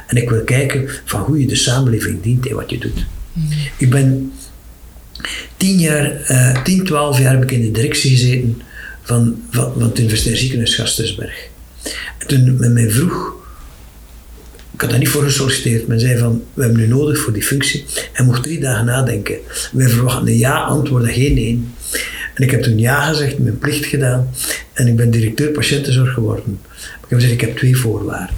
en 0.06 0.16
ik 0.16 0.30
wil 0.30 0.40
kijken 0.40 0.88
van 1.04 1.20
hoe 1.20 1.40
je 1.40 1.46
de 1.46 1.54
samenleving 1.54 2.22
dient 2.22 2.48
en 2.48 2.54
wat 2.54 2.70
je 2.70 2.78
doet. 2.78 3.06
Hmm. 3.32 3.48
Ik 3.76 3.90
ben 3.90 4.32
tien 5.56 5.78
jaar, 5.78 6.30
uh, 6.30 6.62
tien, 6.62 6.84
twaalf 6.84 7.18
jaar 7.18 7.32
heb 7.32 7.42
ik 7.42 7.50
in 7.50 7.60
de 7.60 7.70
directie 7.70 8.10
gezeten 8.10 8.62
van, 9.02 9.42
van, 9.50 9.72
van 9.72 9.82
het 9.82 9.98
Universitair 9.98 10.36
Ziekenhuis 10.36 10.74
Gastensberg. 10.74 11.48
En 12.18 12.26
toen 12.26 12.56
men 12.58 12.72
mij 12.72 12.90
vroeg, 12.90 13.34
ik 14.74 14.80
had 14.80 14.90
daar 14.90 14.98
niet 14.98 15.08
voor 15.08 15.22
gesolliciteerd, 15.22 15.86
men 15.86 16.00
zei 16.00 16.18
van, 16.18 16.42
we 16.54 16.62
hebben 16.62 16.80
nu 16.80 16.86
nodig 16.86 17.18
voor 17.18 17.32
die 17.32 17.42
functie. 17.42 17.84
En 18.12 18.24
mocht 18.24 18.42
drie 18.42 18.60
dagen 18.60 18.84
nadenken. 18.84 19.36
Wij 19.72 19.88
verwachten 19.88 20.26
een 20.26 20.38
ja-antwoord, 20.38 21.12
geen 21.12 21.34
nee. 21.34 21.64
En 22.34 22.42
ik 22.42 22.50
heb 22.50 22.62
toen 22.62 22.78
ja 22.78 23.08
gezegd, 23.08 23.38
mijn 23.38 23.58
plicht 23.58 23.84
gedaan. 23.84 24.30
En 24.72 24.86
ik 24.86 24.96
ben 24.96 25.10
directeur 25.10 25.50
patiëntenzorg 25.50 26.12
geworden. 26.12 26.58
Maar 26.64 26.98
ik 27.02 27.08
heb 27.08 27.18
gezegd, 27.18 27.32
ik 27.32 27.40
heb 27.40 27.56
twee 27.56 27.76
voorwaarden. 27.76 28.36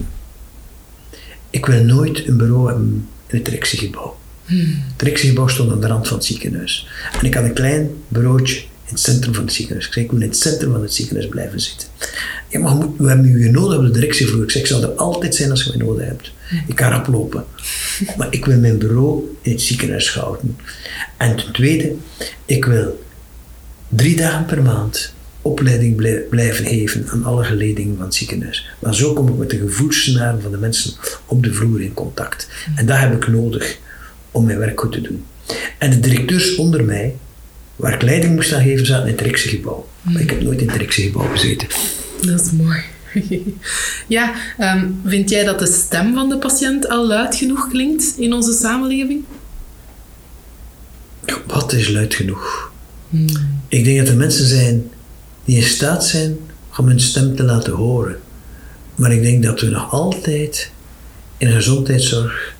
Ik 1.50 1.66
wil 1.66 1.84
nooit 1.84 2.26
een 2.26 2.36
bureau 2.36 2.68
hebben 2.68 3.08
in 3.26 3.36
het 3.36 3.44
directiegebouw. 3.44 4.16
Het 4.46 4.98
directiegebouw 4.98 5.48
stond 5.48 5.72
aan 5.72 5.80
de 5.80 5.86
rand 5.86 6.08
van 6.08 6.16
het 6.16 6.26
ziekenhuis. 6.26 6.88
En 7.20 7.26
ik 7.26 7.34
had 7.34 7.44
een 7.44 7.52
klein 7.52 7.90
bureautje 8.08 8.56
in 8.56 8.92
het 8.92 9.00
centrum 9.00 9.34
van 9.34 9.44
het 9.44 9.52
ziekenhuis. 9.52 9.86
Ik 9.86 9.92
zei, 9.92 10.04
ik 10.04 10.10
wil 10.10 10.20
in 10.20 10.28
het 10.28 10.38
centrum 10.38 10.72
van 10.72 10.82
het 10.82 10.94
ziekenhuis 10.94 11.28
blijven 11.28 11.60
zitten. 11.60 11.88
Ja, 12.48 12.60
maar 12.60 12.78
we 12.96 13.08
hebben 13.08 13.26
u 13.26 13.50
nodig 13.50 13.78
op 13.78 13.84
de 13.84 13.90
directievloer. 13.90 14.42
Ik 14.42 14.50
zeg, 14.50 14.62
ik 14.62 14.68
zal 14.68 14.82
er 14.82 14.88
altijd 14.88 15.34
zijn 15.34 15.50
als 15.50 15.62
je 15.62 15.70
mij 15.76 15.86
nodig 15.86 16.06
hebt. 16.06 16.32
Ik 16.66 16.74
kan 16.74 16.90
rap 16.90 17.06
lopen. 17.06 17.44
Maar 18.16 18.26
ik 18.30 18.44
wil 18.44 18.58
mijn 18.58 18.78
bureau 18.78 19.36
in 19.42 19.52
het 19.52 19.60
ziekenhuis 19.60 20.14
houden. 20.14 20.56
En 21.16 21.36
ten 21.36 21.52
tweede, 21.52 21.94
ik 22.44 22.64
wil 22.64 23.04
drie 23.88 24.16
dagen 24.16 24.44
per 24.44 24.62
maand 24.62 25.14
opleiding 25.42 25.96
blijven 26.30 26.66
geven 26.66 27.08
aan 27.08 27.24
alle 27.24 27.44
geledingen 27.44 27.96
van 27.96 28.04
het 28.04 28.14
ziekenhuis. 28.14 28.68
Maar 28.78 28.94
zo 28.94 29.12
kom 29.12 29.28
ik 29.28 29.36
met 29.36 29.50
de 29.50 29.58
gevoelssnaren 29.58 30.42
van 30.42 30.50
de 30.50 30.56
mensen 30.56 30.92
op 31.26 31.42
de 31.42 31.52
vloer 31.52 31.80
in 31.80 31.94
contact. 31.94 32.48
En 32.76 32.86
dat 32.86 32.98
heb 32.98 33.12
ik 33.12 33.28
nodig 33.28 33.78
om 34.36 34.44
mijn 34.44 34.58
werk 34.58 34.80
goed 34.80 34.92
te 34.92 35.00
doen. 35.00 35.24
En 35.78 35.90
de 35.90 36.00
directeurs 36.00 36.56
onder 36.56 36.84
mij, 36.84 37.16
waar 37.76 37.94
ik 37.94 38.02
leiding 38.02 38.34
moest 38.34 38.52
aan 38.52 38.62
geven, 38.62 38.86
zaten 38.86 39.02
in 39.02 39.14
het 39.14 39.18
directiegebouw. 39.18 39.88
Maar 40.02 40.20
ik 40.20 40.30
heb 40.30 40.42
nooit 40.42 40.60
in 40.60 40.68
het 40.68 40.76
directiegebouw 40.78 41.28
gezeten. 41.28 41.68
Dat 42.20 42.40
is 42.40 42.50
mooi. 42.50 42.80
ja, 44.16 44.34
um, 44.60 45.00
vind 45.04 45.30
jij 45.30 45.44
dat 45.44 45.58
de 45.58 45.66
stem 45.66 46.14
van 46.14 46.28
de 46.28 46.38
patiënt 46.38 46.88
al 46.88 47.06
luid 47.06 47.36
genoeg 47.36 47.68
klinkt 47.68 48.14
in 48.18 48.32
onze 48.32 48.52
samenleving? 48.52 49.24
Wat 51.46 51.72
is 51.72 51.88
luid 51.88 52.14
genoeg? 52.14 52.72
Hmm. 53.10 53.26
Ik 53.68 53.84
denk 53.84 53.98
dat 53.98 54.08
er 54.08 54.16
mensen 54.16 54.46
zijn 54.46 54.90
die 55.44 55.56
in 55.56 55.62
staat 55.62 56.06
zijn 56.06 56.36
om 56.78 56.86
hun 56.86 57.00
stem 57.00 57.36
te 57.36 57.42
laten 57.42 57.72
horen. 57.72 58.16
Maar 58.94 59.12
ik 59.12 59.22
denk 59.22 59.42
dat 59.42 59.60
we 59.60 59.66
nog 59.66 59.92
altijd 59.92 60.70
in 61.38 61.46
de 61.46 61.54
gezondheidszorg 61.54 62.55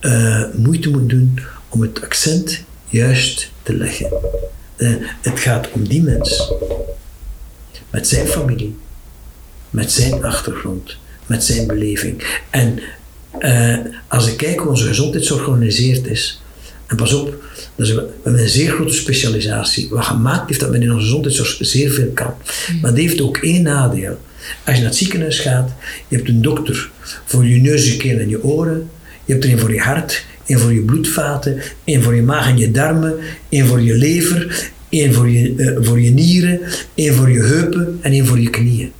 uh, 0.00 0.42
moeite 0.54 0.90
moet 0.90 1.08
doen 1.08 1.40
om 1.68 1.80
het 1.80 2.02
accent 2.02 2.62
juist 2.88 3.50
te 3.62 3.76
leggen. 3.76 4.10
Uh, 4.76 4.94
het 5.20 5.40
gaat 5.40 5.68
om 5.72 5.88
die 5.88 6.02
mens. 6.02 6.52
Met 7.90 8.08
zijn 8.08 8.26
familie, 8.26 8.76
met 9.70 9.92
zijn 9.92 10.24
achtergrond, 10.24 10.96
met 11.26 11.44
zijn 11.44 11.66
beleving. 11.66 12.40
En 12.50 12.80
Eh, 13.38 13.76
als 14.08 14.28
ik 14.28 14.36
kijk 14.36 14.58
hoe 14.58 14.68
onze 14.68 14.86
gezondheidszorg 14.86 15.42
georganiseerd 15.42 16.06
is, 16.06 16.40
en 16.86 16.96
pas 16.96 17.12
op, 17.12 17.34
dat 17.74 17.86
is, 17.86 17.94
we 17.94 18.08
hebben 18.22 18.42
een 18.42 18.48
zeer 18.48 18.70
grote 18.70 18.92
specialisatie. 18.92 19.88
Wat 19.88 20.04
gemaakt 20.04 20.48
heeft 20.48 20.60
dat 20.60 20.70
men 20.70 20.82
in 20.82 20.92
onze 20.92 21.04
gezondheidszorg 21.04 21.56
zeer 21.60 21.90
veel 21.90 22.10
kan. 22.14 22.34
Maar 22.80 22.90
dat 22.90 23.00
heeft 23.00 23.20
ook 23.20 23.36
één 23.36 23.62
nadeel. 23.62 24.18
Als 24.64 24.74
je 24.74 24.80
naar 24.80 24.90
het 24.90 24.96
ziekenhuis 24.96 25.38
gaat, 25.38 25.70
je 26.08 26.16
hebt 26.16 26.28
een 26.28 26.42
dokter 26.42 26.90
voor 27.24 27.46
je 27.46 27.60
neus, 27.60 27.86
je 27.86 27.96
keel 27.96 28.18
en 28.18 28.28
je 28.28 28.44
oren. 28.44 28.90
Je 29.26 29.32
hebt 29.32 29.44
er 29.44 29.52
een 29.52 29.58
voor 29.58 29.72
je 29.72 29.80
hart, 29.80 30.24
één 30.46 30.58
voor 30.58 30.72
je 30.72 30.80
bloedvaten, 30.80 31.60
één 31.84 32.02
voor 32.02 32.14
je 32.14 32.22
maag 32.22 32.48
en 32.48 32.58
je 32.58 32.70
darmen, 32.70 33.14
één 33.48 33.66
voor 33.66 33.80
je 33.80 33.94
lever, 33.94 34.70
één 34.88 35.14
voor 35.14 35.28
je, 35.28 35.54
eh, 35.56 35.86
voor 35.86 36.00
je 36.00 36.10
nieren, 36.10 36.60
één 36.94 37.14
voor 37.14 37.30
je 37.30 37.42
heupen 37.42 37.98
en 38.00 38.12
één 38.12 38.26
voor 38.26 38.40
je 38.40 38.50
knieën. 38.50 38.92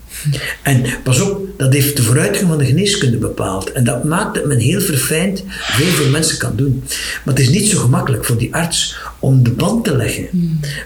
En 0.62 0.82
pas 1.02 1.20
op, 1.20 1.46
dat 1.56 1.72
heeft 1.72 1.96
de 1.96 2.02
vooruitgang 2.02 2.48
van 2.48 2.58
de 2.58 2.64
geneeskunde 2.64 3.16
bepaald. 3.16 3.72
En 3.72 3.84
dat 3.84 4.04
maakt 4.04 4.34
dat 4.34 4.44
men 4.44 4.58
heel 4.58 4.80
verfijnd 4.80 5.44
veel 5.48 5.86
voor 5.86 6.06
mensen 6.06 6.38
kan 6.38 6.56
doen. 6.56 6.82
Maar 7.24 7.34
het 7.34 7.42
is 7.42 7.48
niet 7.48 7.66
zo 7.66 7.78
gemakkelijk 7.78 8.24
voor 8.24 8.38
die 8.38 8.54
arts 8.54 8.96
om 9.18 9.42
de 9.42 9.50
band 9.50 9.84
te 9.84 9.96
leggen 9.96 10.28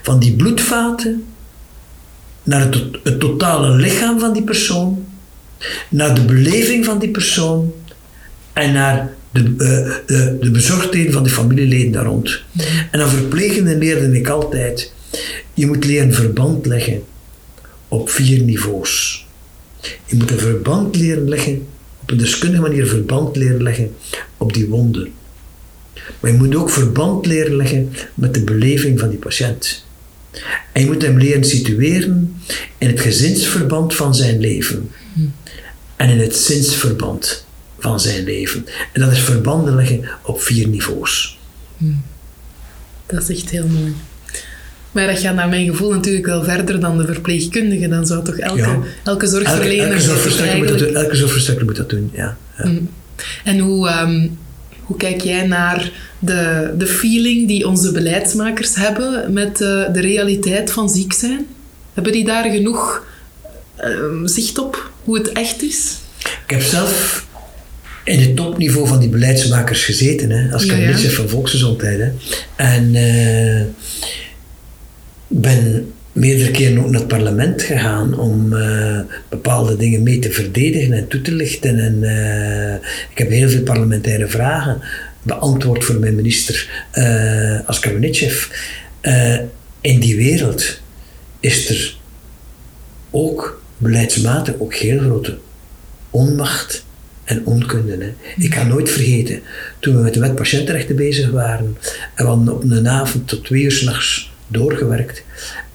van 0.02 0.18
die 0.18 0.36
bloedvaten 0.36 1.24
naar 2.42 2.68
het 3.02 3.20
totale 3.20 3.76
lichaam 3.76 4.20
van 4.20 4.32
die 4.32 4.42
persoon, 4.42 5.06
naar 5.88 6.14
de 6.14 6.24
beleving 6.24 6.84
van 6.84 6.98
die 6.98 7.10
persoon 7.10 7.72
en 8.52 8.72
naar 8.72 9.12
de, 9.32 9.40
eh, 9.58 10.06
de, 10.06 10.36
de 10.40 10.50
bezorgdheden 10.50 11.12
van 11.12 11.22
de 11.22 11.30
familieleden 11.30 11.92
daar 11.92 12.04
rond. 12.04 12.42
En 12.90 13.00
aan 13.00 13.08
verplegenden 13.08 13.78
leerde 13.78 14.18
ik 14.18 14.28
altijd, 14.28 14.92
je 15.54 15.66
moet 15.66 15.84
leren 15.84 16.14
verband 16.14 16.66
leggen 16.66 17.02
op 17.88 18.10
vier 18.10 18.42
niveaus. 18.42 19.26
Je 19.80 20.16
moet 20.16 20.30
een 20.30 20.38
verband 20.38 20.96
leren 20.96 21.28
leggen, 21.28 21.66
op 22.02 22.10
een 22.10 22.18
deskundige 22.18 22.62
manier 22.62 22.86
verband 22.86 23.36
leren 23.36 23.62
leggen 23.62 23.94
op 24.36 24.52
die 24.52 24.66
wonden. 24.68 25.12
Maar 26.20 26.30
je 26.30 26.36
moet 26.36 26.54
ook 26.54 26.70
verband 26.70 27.26
leren 27.26 27.56
leggen 27.56 27.92
met 28.14 28.34
de 28.34 28.44
beleving 28.44 29.00
van 29.00 29.08
die 29.08 29.18
patiënt. 29.18 29.84
En 30.72 30.80
je 30.80 30.86
moet 30.86 31.02
hem 31.02 31.18
leren 31.18 31.44
situeren 31.44 32.40
in 32.78 32.88
het 32.88 33.00
gezinsverband 33.00 33.94
van 33.94 34.14
zijn 34.14 34.40
leven. 34.40 34.90
En 35.96 36.08
in 36.08 36.18
het 36.18 36.36
zinsverband 36.36 37.46
van 37.80 38.00
zijn 38.00 38.24
leven. 38.24 38.66
En 38.92 39.00
dat 39.00 39.12
is 39.12 39.18
verbanden 39.18 39.74
leggen 39.74 40.08
op 40.22 40.42
vier 40.42 40.68
niveaus. 40.68 41.38
Dat 43.06 43.28
is 43.28 43.42
echt 43.42 43.50
heel 43.50 43.66
mooi. 43.66 43.94
Maar 44.92 45.06
dat 45.06 45.18
gaat 45.18 45.34
naar 45.34 45.48
mijn 45.48 45.66
gevoel 45.66 45.92
natuurlijk 45.92 46.26
wel 46.26 46.44
verder 46.44 46.80
dan 46.80 46.98
de 46.98 47.06
verpleegkundige. 47.06 47.88
Dan 47.88 48.06
zou 48.06 48.24
toch 48.24 48.38
elke, 48.38 48.58
Ja. 48.58 48.66
elke 48.66 48.86
Elke, 49.04 49.26
zorgverlener... 49.26 49.86
elke, 49.86 49.94
toch 49.96 50.02
zorgverstrekker 50.02 50.58
moet 50.58 50.68
dat 50.68 50.78
doen, 50.78 50.94
elke 50.94 51.16
zorgverstrekker 51.16 51.64
moet 51.64 51.76
dat 51.76 51.88
doen, 51.88 52.10
ja. 52.12 52.36
ja. 52.58 52.70
En 53.44 53.58
hoe, 53.58 53.88
ehm, 53.88 54.28
hoe 54.82 54.96
kijk 54.96 55.20
jij 55.20 55.46
naar 55.46 55.92
de, 56.18 56.74
de 56.78 56.86
feeling 56.86 57.48
die 57.48 57.66
onze 57.66 57.92
beleidsmakers 57.92 58.74
hebben 58.74 59.32
met 59.32 59.60
eh, 59.60 59.92
de 59.92 60.00
realiteit 60.00 60.70
van 60.70 60.88
ziek 60.88 61.12
zijn? 61.12 61.46
Hebben 61.94 62.12
die 62.12 62.24
daar 62.24 62.50
genoeg 62.50 63.06
ehm, 63.76 64.26
zicht 64.26 64.58
op 64.58 64.90
hoe 65.04 65.18
het 65.18 65.32
echt 65.32 65.62
is? 65.62 65.98
Ik 66.18 66.50
heb 66.50 66.62
zelf 66.62 67.26
in 68.04 68.20
het 68.20 68.36
topniveau 68.36 68.86
van 68.86 68.98
die 68.98 69.08
beleidsmakers 69.08 69.84
gezeten, 69.84 70.30
hè, 70.30 70.52
als 70.52 70.64
Ja, 70.64 70.72
ja. 70.72 70.78
kabinetchef 70.78 71.14
van 71.14 71.28
volksgezondheid. 71.28 71.98
Hè. 71.98 72.10
En 72.56 72.94
eh, 72.94 73.62
ben 75.26 75.92
meerdere 76.12 76.50
keren 76.50 76.78
ook 76.78 76.90
naar 76.90 77.00
het 77.00 77.08
parlement 77.08 77.62
gegaan 77.62 78.18
om 78.18 78.56
eh, 78.56 79.00
bepaalde 79.28 79.76
dingen 79.76 80.02
mee 80.02 80.18
te 80.18 80.30
verdedigen 80.30 80.92
en 80.92 81.08
toe 81.08 81.20
te 81.20 81.32
lichten. 81.32 81.78
En 81.78 82.02
eh, 82.02 82.74
ik 83.10 83.18
heb 83.18 83.30
heel 83.30 83.48
veel 83.48 83.62
parlementaire 83.62 84.26
vragen 84.26 84.80
beantwoord 85.22 85.84
voor 85.84 85.98
mijn 85.98 86.14
minister 86.14 86.86
als 87.66 87.78
kabinetchef. 87.78 88.50
In 89.80 90.00
die 90.00 90.16
wereld 90.16 90.80
is 91.40 91.68
er 91.68 91.96
ook 93.10 93.62
beleidsmatig 93.76 94.54
ook 94.58 94.74
heel 94.74 94.98
grote 94.98 95.38
onmacht 96.10 96.84
en 97.30 97.46
onkunde. 97.46 97.96
Hè. 97.98 98.12
Ik 98.44 98.54
ga 98.54 98.62
nooit 98.62 98.90
vergeten, 98.90 99.40
toen 99.78 99.96
we 99.96 100.02
met 100.02 100.14
de 100.14 100.20
wet 100.20 100.34
patiëntenrechten 100.34 100.96
bezig 100.96 101.30
waren, 101.30 101.76
en 102.14 102.24
we 102.24 102.30
hadden 102.30 102.54
op 102.54 102.62
een 102.62 102.88
avond 102.88 103.28
tot 103.28 103.44
twee 103.44 103.62
uur 103.62 103.72
s'nachts 103.72 104.32
doorgewerkt. 104.48 105.22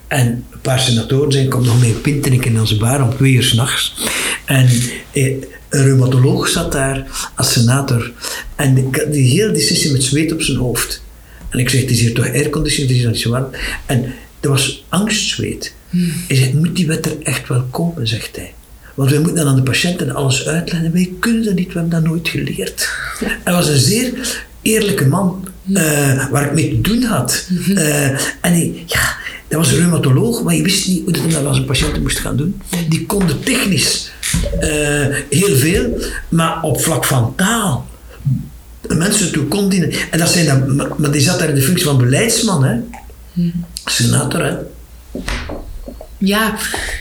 En 0.08 0.28
een 0.28 0.62
paar 0.62 0.80
senatoren 0.80 1.32
zijn, 1.32 1.50
kom 1.50 1.66
nog 1.66 1.82
mee 1.82 1.94
pinten 1.94 2.44
in 2.44 2.60
onze 2.60 2.78
bar 2.78 3.02
om 3.02 3.16
twee 3.16 3.34
uur 3.34 3.44
s'nachts. 3.44 3.94
En 4.46 4.68
eh, 5.12 5.26
een 5.70 5.84
reumatoloog 5.84 6.48
zat 6.48 6.72
daar 6.72 7.30
als 7.36 7.52
senator. 7.52 8.12
En 8.56 8.88
had 8.92 9.12
die 9.12 9.30
hele 9.30 9.52
discussie 9.52 9.92
met 9.92 10.04
zweet 10.04 10.34
op 10.34 10.42
zijn 10.42 10.58
hoofd. 10.58 11.04
En 11.50 11.60
ik 11.60 11.70
zeg, 11.70 11.82
het 11.82 11.90
is 11.90 12.00
hier 12.00 12.14
toch 12.14 12.26
airconditioning, 12.26 12.90
het 12.90 12.98
is 12.98 13.04
hier 13.04 13.12
niet 13.12 13.22
zo 13.22 13.30
warm. 13.30 13.50
En 13.86 14.14
er 14.40 14.50
was 14.50 14.86
angstzweet. 14.90 15.74
Hij 16.28 16.36
zegt, 16.36 16.54
moet 16.54 16.76
die 16.76 16.88
wet 16.88 17.06
er 17.06 17.16
echt 17.24 17.48
wel 17.48 17.64
komen, 17.72 18.08
zegt 18.08 18.36
hij. 18.36 18.54
Want 18.96 19.10
wij 19.10 19.20
moeten 19.20 19.36
dan 19.36 19.48
aan 19.48 19.56
de 19.56 19.62
patiënten 19.64 20.16
alles 20.16 20.48
uitleggen. 20.48 20.92
Wij 20.94 21.12
kunnen 21.20 21.44
dat 21.44 21.54
niet, 21.54 21.74
we 21.74 21.80
hebben 21.80 22.02
dat 22.02 22.04
nooit 22.12 22.28
geleerd. 22.28 22.90
Hij 23.44 23.54
was 23.54 23.68
een 23.68 23.78
zeer 23.80 24.44
eerlijke 24.62 25.06
man, 25.08 25.48
eh, 25.74 26.28
waar 26.30 26.46
ik 26.46 26.54
mee 26.54 26.70
te 26.70 26.82
doen 26.82 27.04
had. 27.04 27.48
Eh, 27.76 28.06
en 28.10 28.20
hij, 28.42 28.84
ja, 28.86 29.16
dat 29.48 29.60
was 29.60 29.72
een 29.72 29.78
reumatoloog, 29.78 30.44
maar 30.44 30.56
je 30.56 30.64
wist 30.64 30.88
niet 30.88 31.04
hoe 31.04 31.28
dat 31.32 31.46
als 31.46 31.58
een 31.58 31.66
patiënt 31.66 32.02
moest 32.02 32.20
gaan 32.20 32.36
doen. 32.38 32.62
Die 32.90 33.06
konden 33.06 33.40
technisch 33.44 34.12
eh, 34.60 34.70
heel 35.30 35.56
veel, 35.56 36.00
maar 36.30 36.62
op 36.62 36.82
vlak 36.82 37.06
van 37.06 37.34
taal 37.36 37.88
mensen 38.88 39.32
toe 39.32 39.46
kon 39.46 39.70
dienen. 39.70 39.92
En 40.12 40.20
dat 40.20 40.30
zijn 40.30 40.46
dan, 40.46 40.76
maar- 40.76 40.90
maar 40.98 41.12
die 41.12 41.22
zat 41.22 41.40
daar 41.40 41.50
in 41.50 41.56
de 41.56 41.62
functie 41.62 41.86
van 41.86 41.98
beleidsman, 41.98 42.64
hè? 42.64 42.76
Senator, 43.86 44.44
hè? 44.46 44.54
Ja, 46.18 46.58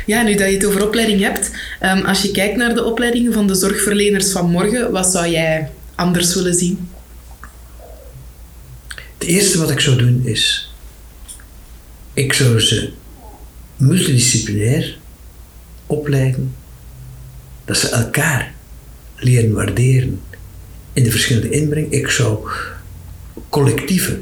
ja, 0.06 0.22
nu 0.22 0.34
dat 0.34 0.48
je 0.48 0.54
het 0.54 0.64
over 0.64 0.86
opleiding 0.86 1.20
hebt. 1.20 1.50
ehm, 1.80 2.04
als 2.04 2.22
je 2.22 2.30
kijkt 2.30 2.56
naar 2.56 2.74
de 2.74 2.84
opleidingen 2.84 3.32
van 3.32 3.46
de 3.46 3.54
zorgverleners 3.54 4.30
van 4.30 4.50
morgen, 4.50 4.90
wat 4.90 5.06
zou 5.06 5.28
jij 5.28 5.70
anders 5.94 6.34
willen 6.34 6.54
zien? 6.54 6.88
Het 9.18 9.28
eerste 9.28 9.58
wat 9.58 9.70
ik 9.70 9.80
zou 9.80 9.96
doen 9.96 10.20
is, 10.24 10.72
ik 12.12 12.32
zou 12.32 12.60
ze 12.60 12.92
multidisciplinair 13.76 14.98
opleiden, 15.86 16.54
dat 17.64 17.78
ze 17.78 17.88
elkaar 17.88 18.54
leren 19.16 19.52
waarderen 19.52 20.20
in 20.92 21.02
de 21.02 21.10
verschillende 21.10 21.50
inbreng. 21.50 21.90
Ik 21.90 22.08
zou 22.08 22.48
collectieve 23.48 24.18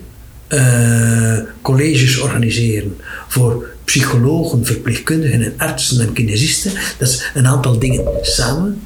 eh, 0.49 1.38
colleges 1.62 2.18
organiseren 2.18 2.97
voor 3.28 3.72
psychologen, 3.85 4.66
verpleegkundigen 4.66 5.43
en 5.43 5.55
artsen 5.57 6.01
en 6.01 6.12
kinesisten. 6.12 6.72
Dat 6.99 7.11
ze 7.11 7.24
een 7.35 7.47
aantal 7.47 7.78
dingen 7.78 8.05
samen 8.22 8.80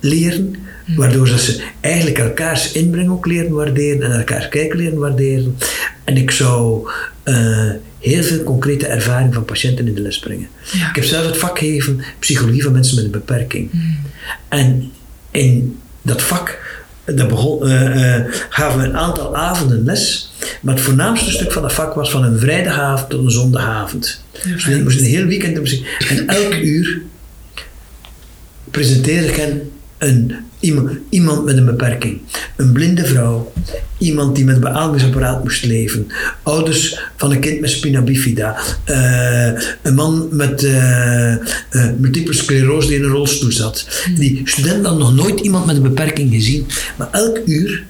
leren, 0.00 0.56
waardoor 0.96 1.28
dat 1.28 1.40
ze 1.40 1.64
eigenlijk 1.80 2.18
elkaars 2.18 2.72
inbreng 2.72 3.10
ook 3.10 3.26
leren 3.26 3.52
waarderen 3.52 4.02
en 4.02 4.18
elkaars 4.18 4.48
kijk 4.48 4.74
leren 4.74 4.98
waarderen. 4.98 5.56
En 6.04 6.16
ik 6.16 6.30
zou 6.30 6.88
eh, 7.22 7.70
heel 7.98 8.22
veel 8.22 8.42
concrete 8.42 8.86
ervaring 8.86 9.34
van 9.34 9.44
patiënten 9.44 9.86
in 9.86 9.94
de 9.94 10.00
les 10.00 10.18
brengen. 10.18 10.48
Ja. 10.72 10.88
Ik 10.88 10.94
heb 10.94 11.04
zelf 11.04 11.26
het 11.26 11.36
vak 11.36 11.58
gegeven 11.58 12.02
psychologie 12.18 12.62
van 12.62 12.72
mensen 12.72 12.94
met 12.96 13.04
een 13.04 13.10
beperking. 13.10 13.70
En 14.48 14.92
in 15.30 15.78
dat 16.02 16.22
vak 16.22 16.71
dat 17.04 17.28
begon, 17.28 17.66
eh, 17.66 18.16
eh, 18.16 18.24
gaven 18.48 18.80
we 18.80 18.86
een 18.86 18.96
aantal 18.96 19.36
avonden 19.36 19.84
les. 19.84 20.32
Maar 20.60 20.74
het 20.74 20.82
voornaamste 20.82 21.30
stuk 21.30 21.52
van 21.52 21.62
dat 21.62 21.72
vak 21.72 21.94
was 21.94 22.10
van 22.10 22.24
een 22.24 22.38
vrijdagavond 22.38 23.10
tot 23.10 23.24
een 23.24 23.30
zondagavond. 23.30 24.24
Dus 24.44 24.64
we 24.64 24.80
moesten 24.82 25.04
een 25.04 25.10
heel 25.10 25.26
weekend. 25.26 25.84
En 26.08 26.26
elk 26.26 26.54
uur 26.54 27.02
presenteerde 28.70 29.28
ik 29.28 29.36
hen 29.36 29.71
een, 30.02 30.34
iemand, 30.60 30.90
iemand 31.08 31.44
met 31.44 31.56
een 31.56 31.64
beperking. 31.64 32.20
Een 32.56 32.72
blinde 32.72 33.04
vrouw, 33.04 33.52
iemand 33.98 34.36
die 34.36 34.44
met 34.44 34.54
een 34.54 34.60
beademingsapparaat 34.60 35.42
moest 35.42 35.64
leven, 35.64 36.06
ouders 36.42 37.00
van 37.16 37.30
een 37.30 37.40
kind 37.40 37.60
met 37.60 37.70
spina 37.70 38.00
bifida, 38.00 38.56
eh, 38.84 39.52
een 39.82 39.94
man 39.94 40.28
met 40.30 40.64
eh, 40.64 41.32
eh, 41.32 41.40
multiple 41.98 42.32
sclerose 42.34 42.88
die 42.88 42.96
in 42.96 43.04
een 43.04 43.10
rolstoel 43.10 43.52
zat. 43.52 44.06
Die 44.16 44.40
studenten 44.44 44.84
hadden 44.84 45.06
nog 45.06 45.14
nooit 45.14 45.40
iemand 45.40 45.66
met 45.66 45.76
een 45.76 45.82
beperking 45.82 46.32
gezien, 46.32 46.66
maar 46.96 47.08
elk 47.10 47.40
uur 47.46 47.84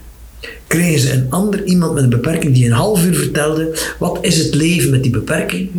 kregen 0.67 1.01
ze 1.01 1.13
een 1.13 1.27
ander 1.31 1.65
iemand 1.65 1.95
met 1.95 2.03
een 2.03 2.11
beperking 2.11 2.55
die 2.55 2.67
een 2.67 2.73
half 2.73 3.05
uur 3.05 3.15
vertelde 3.15 3.79
wat 3.99 4.19
is 4.21 4.39
het 4.39 4.55
leven 4.55 4.91
met 4.91 5.03
die 5.03 5.13
beperking. 5.13 5.71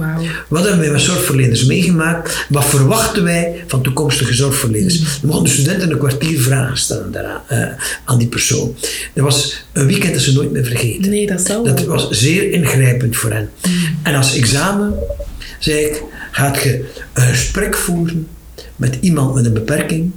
Wat 0.47 0.61
hebben 0.61 0.79
wij 0.79 0.91
met 0.91 1.01
zorgverleners 1.01 1.65
meegemaakt? 1.65 2.45
Wat 2.49 2.65
verwachten 2.65 3.23
wij 3.23 3.63
van 3.67 3.81
toekomstige 3.81 4.33
zorgverleners? 4.33 4.99
Dan 4.99 5.09
mochten 5.21 5.43
de 5.43 5.49
studenten 5.49 5.91
een 5.91 5.97
kwartier 5.97 6.39
vragen 6.39 6.77
stellen 6.77 7.11
daaraan, 7.11 7.41
eh, 7.47 7.67
aan 8.05 8.17
die 8.17 8.27
persoon. 8.27 8.75
Dat 9.13 9.23
was 9.23 9.65
een 9.71 9.87
weekend 9.87 10.13
dat 10.13 10.21
ze 10.21 10.33
nooit 10.33 10.51
meer 10.51 10.65
vergeten. 10.65 11.09
Nee, 11.09 11.27
dat 11.27 11.45
zal 11.45 11.63
Dat 11.63 11.85
was 11.85 12.09
zeer 12.09 12.51
ingrijpend 12.51 13.15
voor 13.15 13.31
hen. 13.31 13.49
En 14.03 14.15
als 14.15 14.35
examen 14.35 14.93
zei 15.59 15.77
ik, 15.77 16.03
gaat 16.31 16.63
je 16.63 16.85
een 17.13 17.27
gesprek 17.27 17.75
voeren 17.75 18.27
met 18.75 18.97
iemand 19.01 19.33
met 19.33 19.45
een 19.45 19.53
beperking 19.53 20.11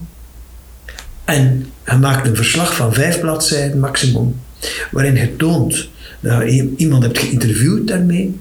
En 1.24 1.66
hij 1.82 1.98
maakt 1.98 2.26
een 2.26 2.36
verslag 2.36 2.74
van 2.74 2.94
vijf 2.94 3.20
bladzijden 3.20 3.78
maximum, 3.78 4.40
waarin 4.90 5.14
je 5.14 5.36
toont 5.36 5.88
dat 6.20 6.52
je 6.52 6.74
iemand 6.76 7.02
hebt 7.02 7.18
geïnterviewd 7.18 7.86
daarmee 7.86 8.36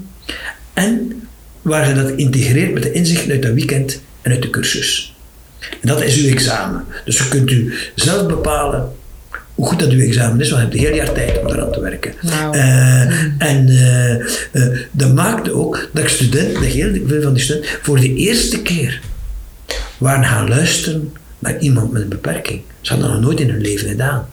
en 0.73 1.21
waar 1.61 1.87
je 1.87 1.93
dat 1.93 2.11
integreert 2.11 2.73
met 2.73 2.83
de 2.83 2.91
inzichten 2.91 3.31
uit 3.31 3.41
dat 3.41 3.53
weekend 3.53 4.01
en 4.21 4.31
uit 4.31 4.41
de 4.41 4.49
cursus. 4.49 5.15
En 5.59 5.87
dat 5.87 6.03
is 6.03 6.17
uw 6.17 6.29
examen. 6.29 6.83
Dus 7.05 7.17
je 7.17 7.27
kunt 7.27 7.51
u 7.51 7.73
zelf 7.95 8.27
bepalen 8.27 8.91
hoe 9.55 9.65
goed 9.65 9.79
dat 9.79 9.89
uw 9.89 9.99
examen 9.99 10.41
is, 10.41 10.49
want 10.49 10.61
je 10.61 10.67
hebt 10.67 10.73
een 10.73 10.87
heel 10.87 10.95
jaar 10.95 11.13
tijd 11.13 11.39
om 11.39 11.47
eraan 11.47 11.71
te 11.71 11.79
werken. 11.79 12.13
Uh, 12.23 13.01
en 13.37 13.67
uh, 13.67 14.77
dat 14.91 15.13
maakte 15.13 15.53
ook 15.53 15.89
dat 15.93 16.09
studenten, 16.09 16.53
dat 16.53 16.63
heel 16.63 16.93
veel 17.07 17.21
van 17.21 17.33
die 17.33 17.43
studenten, 17.43 17.69
voor 17.81 17.99
de 17.99 18.13
eerste 18.13 18.61
keer 18.61 19.01
waren 19.97 20.25
gaan 20.25 20.47
luisteren 20.49 21.13
naar 21.39 21.59
iemand 21.59 21.91
met 21.91 22.01
een 22.01 22.09
beperking. 22.09 22.61
Ze 22.81 22.91
hadden 22.91 23.09
dat 23.09 23.17
nog 23.17 23.25
nooit 23.25 23.39
in 23.39 23.49
hun 23.49 23.61
leven 23.61 23.89
gedaan. 23.89 24.27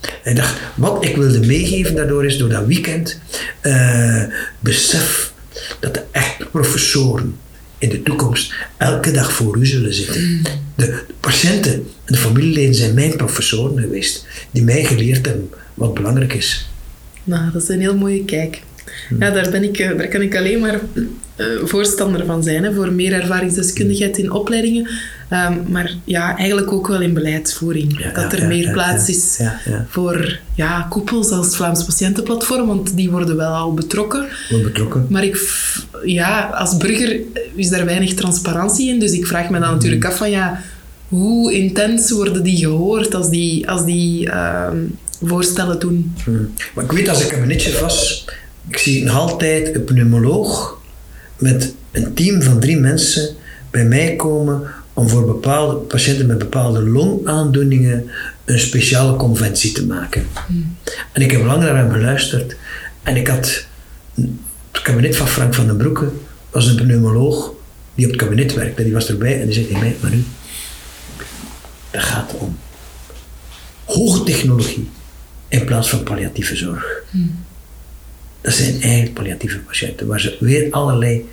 En 0.00 0.30
ik 0.30 0.36
dacht, 0.36 0.60
wat 0.74 1.04
ik 1.04 1.16
wilde 1.16 1.46
meegeven 1.46 1.94
daardoor 1.94 2.24
is, 2.24 2.38
door 2.38 2.48
dat 2.48 2.66
weekend, 2.66 3.20
besef 4.60 5.32
dat 5.80 5.94
de 5.94 6.02
echte 6.10 6.44
professoren 6.44 7.36
in 7.78 7.88
de 7.88 8.02
toekomst 8.02 8.54
elke 8.76 9.10
dag 9.10 9.32
voor 9.32 9.56
u 9.56 9.66
zullen 9.66 9.94
zitten. 9.94 10.22
Mm. 10.22 10.42
De, 10.74 11.04
patiënten 11.20 11.72
en 11.72 11.86
de 12.04 12.16
familieleden 12.16 12.74
zijn 12.74 12.94
mijn 12.94 13.16
professoren 13.16 13.78
geweest, 13.78 14.26
die 14.50 14.62
mij 14.62 14.84
geleerd 14.84 15.26
hebben 15.26 15.50
wat 15.74 15.94
belangrijk 15.94 16.32
is. 16.32 16.68
Nou, 17.24 17.52
dat 17.52 17.62
is 17.62 17.68
een 17.68 17.80
heel 17.80 17.96
mooie 17.96 18.24
kijk. 18.24 18.62
Ja, 19.18 19.30
daar, 19.30 19.50
ben 19.50 19.62
ik, 19.62 19.78
eh, 19.78 19.98
daar 19.98 20.08
kan 20.08 20.22
ik 20.22 20.36
alleen 20.36 20.60
maar 20.60 20.80
uh, 21.36 21.46
voorstander 21.64 22.26
van 22.26 22.42
zijn, 22.42 22.64
hè, 22.64 22.74
voor 22.74 22.92
meer 22.92 23.12
ervaringsdeskundigheid 23.12 24.18
in 24.18 24.30
opleidingen. 24.30 24.88
Ehm, 25.28 25.54
maar 25.68 25.94
ja, 26.04 26.36
eigenlijk 26.36 26.72
ook 26.72 26.88
wel 26.88 27.00
in 27.00 27.14
beleidsvoering. 27.14 28.12
dat 28.12 28.32
er 28.32 28.46
meer 28.46 28.72
plaats 28.72 29.08
is 29.08 29.40
voor 29.88 30.38
ja, 30.54 30.86
koepels 30.88 31.30
als 31.30 31.56
Vlaams 31.56 31.84
Patiëntenplatform, 31.84 32.66
want 32.66 32.96
die 32.96 33.10
worden 33.10 33.36
wel 33.36 33.52
al 33.52 33.74
betrokken. 33.74 34.26
Wel 34.48 34.60
betrokken. 34.60 35.06
Maar 35.08 35.24
ik, 35.24 35.50
ja, 36.04 36.40
als 36.40 36.76
burger 36.76 37.20
is 37.54 37.68
daar 37.68 37.84
weinig 37.84 38.14
transparantie 38.14 38.88
in. 38.88 38.98
Dus 38.98 39.12
ik 39.12 39.26
vraag 39.26 39.50
me 39.50 39.58
dan 39.58 39.70
natuurlijk 39.70 40.04
af 40.04 40.16
van 40.16 40.30
ja, 40.30 40.62
hoe 41.08 41.52
intens 41.52 42.10
worden 42.10 42.42
die 42.42 42.56
gehoord 42.56 43.14
als 43.14 43.30
die, 43.30 43.70
als 43.70 43.84
die 43.84 44.30
ehm, 44.30 44.76
voorstellen 45.22 45.78
doen? 45.78 46.14
Hmm. 46.24 46.52
Maar 46.74 46.84
ik 46.84 46.92
weet 46.92 47.08
als 47.08 47.22
ik 47.22 47.28
kabinetje 47.28 47.80
was, 47.80 48.24
ik 48.68 48.78
zie 48.78 49.04
nog 49.04 49.16
altijd 49.16 49.74
een 49.74 49.84
pneumoloog 49.84 50.80
met 51.38 51.74
een 51.90 52.14
team 52.14 52.42
van 52.42 52.60
drie 52.60 52.76
mensen 52.76 53.36
bij 53.70 53.84
mij 53.84 54.16
komen 54.16 54.62
om 54.92 55.08
voor 55.08 55.26
bepaalde 55.26 55.74
patiënten 55.74 56.26
met 56.26 56.38
bepaalde 56.38 56.82
longaandoeningen 56.82 58.10
een 58.44 58.58
speciale 58.58 59.16
conventie 59.16 59.72
te 59.72 59.86
maken. 59.86 60.26
Hmm. 60.46 60.76
En 61.12 61.22
ik 61.22 61.30
heb 61.30 61.44
lang 61.44 61.62
naar 61.62 61.76
hem 61.76 61.90
geluisterd 61.90 62.56
en 63.02 63.16
ik 63.16 63.28
had 63.28 63.66
het 64.72 64.82
kabinet 64.82 65.16
van 65.16 65.28
Frank 65.28 65.54
van 65.54 65.66
den 65.66 65.76
Broeke 65.76 66.10
was 66.50 66.66
een 66.66 66.76
pneumoloog 66.76 67.52
die 67.94 68.04
op 68.04 68.12
het 68.12 68.20
kabinet 68.20 68.54
werkte. 68.54 68.82
Die 68.82 68.92
was 68.92 69.08
erbij 69.08 69.40
en 69.40 69.44
die 69.44 69.54
zei 69.54 69.66
tegen 69.66 69.80
mij, 69.80 69.96
maar 70.00 70.10
nu, 70.10 70.24
dat 71.90 72.02
gaat 72.02 72.32
om 72.38 72.58
hoge 73.84 74.22
technologie 74.22 74.88
in 75.48 75.64
plaats 75.64 75.88
van 75.88 76.02
palliatieve 76.02 76.56
zorg. 76.56 77.02
Hmm. 77.10 77.46
Dat 78.40 78.54
zijn 78.54 78.82
eigenlijk 78.82 79.14
palliatieve 79.14 79.58
patiënten, 79.58 80.06
waar 80.06 80.20
ze 80.20 80.36
weer 80.40 80.70
allerlei 80.70 81.28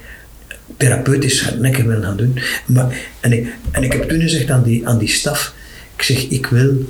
therapeutisch 0.78 1.41
hardnekkig 1.41 1.84
willen 1.84 2.03
gaan 2.03 2.18
doen. 2.18 2.39
Maar, 2.66 2.97
en, 3.20 3.34
ik, 3.34 3.53
en 3.72 3.84
ik 3.84 3.91
heb 3.91 4.10
toen 4.10 4.22
gezegd 4.22 4.49
aan 4.49 4.64
die, 4.64 4.88
aan 4.88 4.97
die 4.97 5.10
staf, 5.10 5.53
ik 5.95 6.01
zeg, 6.01 6.28
ik 6.28 6.45
wil, 6.45 6.86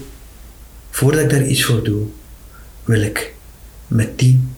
voordat 0.89 1.21
ik 1.21 1.29
daar 1.29 1.45
iets 1.45 1.63
voor 1.63 1.83
doe, 1.83 2.07
wil 2.83 3.01
ik 3.01 3.33
met 3.87 4.17
tien 4.17 4.55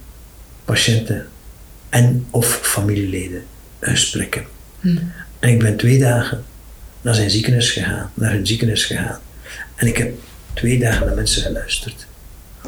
patiënten 0.66 1.28
en 1.90 2.28
of 2.30 2.60
familieleden 2.62 3.44
spreken. 3.94 4.46
Hm. 4.80 4.98
En 5.40 5.50
ik 5.50 5.60
ben 5.60 5.78
twee 5.78 6.00
dagen 6.00 6.44
naar 7.02 7.16
zijn 7.16 7.30
ziekenhuis 7.30 7.72
gegaan, 7.72 8.12
naar 8.14 8.32
hun 8.32 8.48
ziekenhuis 8.48 8.86
gegaan. 8.86 9.20
En 9.76 9.88
ik 9.88 9.98
heb 9.98 10.14
twee 10.54 10.80
dagen 10.80 11.06
naar 11.06 11.16
mensen 11.16 11.42
geluisterd. 11.42 12.08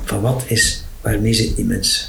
Van 0.03 0.21
wat 0.21 0.43
is, 0.47 0.83
waarmee 1.01 1.33
zitten 1.33 1.55
die 1.55 1.65
mensen? 1.65 2.07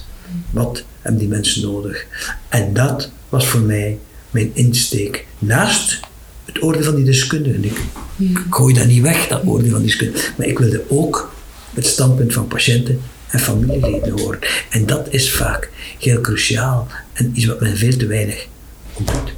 Wat 0.51 0.85
hebben 1.01 1.21
die 1.21 1.29
mensen 1.29 1.63
nodig? 1.63 2.07
En 2.49 2.73
dat 2.73 3.11
was 3.29 3.47
voor 3.47 3.61
mij 3.61 3.99
mijn 4.31 4.51
insteek. 4.55 5.27
Naast 5.39 6.01
het 6.45 6.63
oordeel 6.63 6.83
van 6.83 6.95
die 6.95 7.05
deskundigen. 7.05 7.65
Ik, 7.65 7.79
ik 8.19 8.39
gooi 8.51 8.75
dat 8.75 8.87
niet 8.87 9.03
weg, 9.03 9.29
dat 9.29 9.47
oordeel 9.47 9.71
van 9.71 9.79
die 9.79 9.89
deskundigen. 9.89 10.33
Maar 10.37 10.47
ik 10.47 10.59
wilde 10.59 10.85
ook 10.89 11.35
het 11.75 11.87
standpunt 11.87 12.33
van 12.33 12.47
patiënten 12.47 13.01
en 13.29 13.41
familieleden 13.41 14.21
horen. 14.21 14.39
En 14.71 14.87
dat 14.87 15.07
is 15.11 15.31
vaak 15.31 15.71
heel 15.99 16.21
cruciaal 16.21 16.87
en 17.13 17.31
iets 17.35 17.47
wat 17.47 17.61
men 17.61 17.77
veel 17.77 17.97
te 17.97 18.07
weinig 18.07 18.47
ontmoet. 18.93 19.33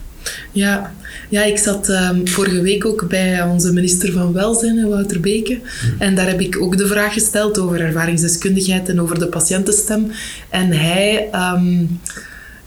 Ja, 0.52 0.94
ja, 1.28 1.42
ik 1.42 1.58
zat 1.58 1.88
um, 1.88 2.28
vorige 2.28 2.60
week 2.60 2.84
ook 2.84 3.08
bij 3.08 3.42
onze 3.42 3.72
minister 3.72 4.12
van 4.12 4.32
Welzijn, 4.32 4.88
Wouter 4.88 5.20
Beke. 5.20 5.58
Hmm. 5.80 5.94
En 5.98 6.14
daar 6.14 6.26
heb 6.26 6.40
ik 6.40 6.62
ook 6.62 6.76
de 6.76 6.86
vraag 6.86 7.12
gesteld 7.12 7.58
over 7.58 7.80
ervaringsdeskundigheid 7.80 8.88
en 8.88 9.00
over 9.00 9.18
de 9.18 9.26
patiëntenstem. 9.26 10.10
En 10.48 10.72
hij, 10.72 11.28
um, 11.54 12.00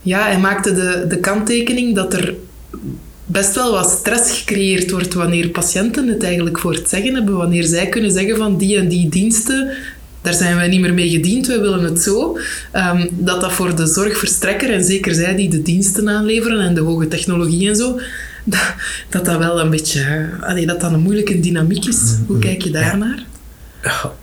ja, 0.02 0.26
hij 0.26 0.40
maakte 0.40 0.74
de, 0.74 1.06
de 1.08 1.18
kanttekening 1.18 1.96
dat 1.96 2.14
er 2.14 2.34
best 3.26 3.56
wel 3.56 3.72
wat 3.72 3.90
stress 3.90 4.32
gecreëerd 4.32 4.92
wordt 4.92 5.14
wanneer 5.14 5.50
patiënten 5.50 6.08
het 6.08 6.24
eigenlijk 6.24 6.60
voor 6.60 6.74
het 6.74 6.90
zeggen 6.90 7.14
hebben. 7.16 7.38
Wanneer 7.38 7.64
zij 7.64 7.88
kunnen 7.88 8.12
zeggen 8.12 8.38
van 8.38 8.58
die 8.58 8.78
en 8.78 8.88
die 8.88 9.10
diensten, 9.10 9.70
daar 10.26 10.34
zijn 10.34 10.56
wij 10.56 10.68
niet 10.68 10.80
meer 10.80 10.94
mee 10.94 11.10
gediend, 11.10 11.48
wij 11.48 11.60
willen 11.60 11.84
het 11.84 12.02
zo. 12.02 12.38
Um, 12.74 13.10
dat 13.12 13.42
dat 13.42 13.52
voor 13.54 13.76
de 13.76 13.86
zorgverstrekker, 13.86 14.74
en 14.74 14.84
zeker 14.84 15.14
zij 15.14 15.36
die 15.36 15.50
de 15.50 15.62
diensten 15.62 16.10
aanleveren 16.10 16.60
en 16.60 16.76
de 16.76 16.82
hoge 16.82 17.08
technologie 17.08 17.70
en 17.70 17.76
zo, 17.76 18.00
dat 18.44 18.74
dat, 19.10 19.26
dat 19.26 19.38
wel 19.38 19.60
een 19.60 19.70
beetje, 19.70 20.30
allee, 20.42 20.66
dat 20.66 20.82
dat 20.82 20.92
een 20.92 21.00
moeilijke 21.00 21.40
dynamiek 21.40 21.86
is. 21.86 22.02
Hoe 22.28 22.40
kijk 22.40 22.62
je 22.62 22.70
daarnaar? 22.70 23.26
Ja, 23.84 24.14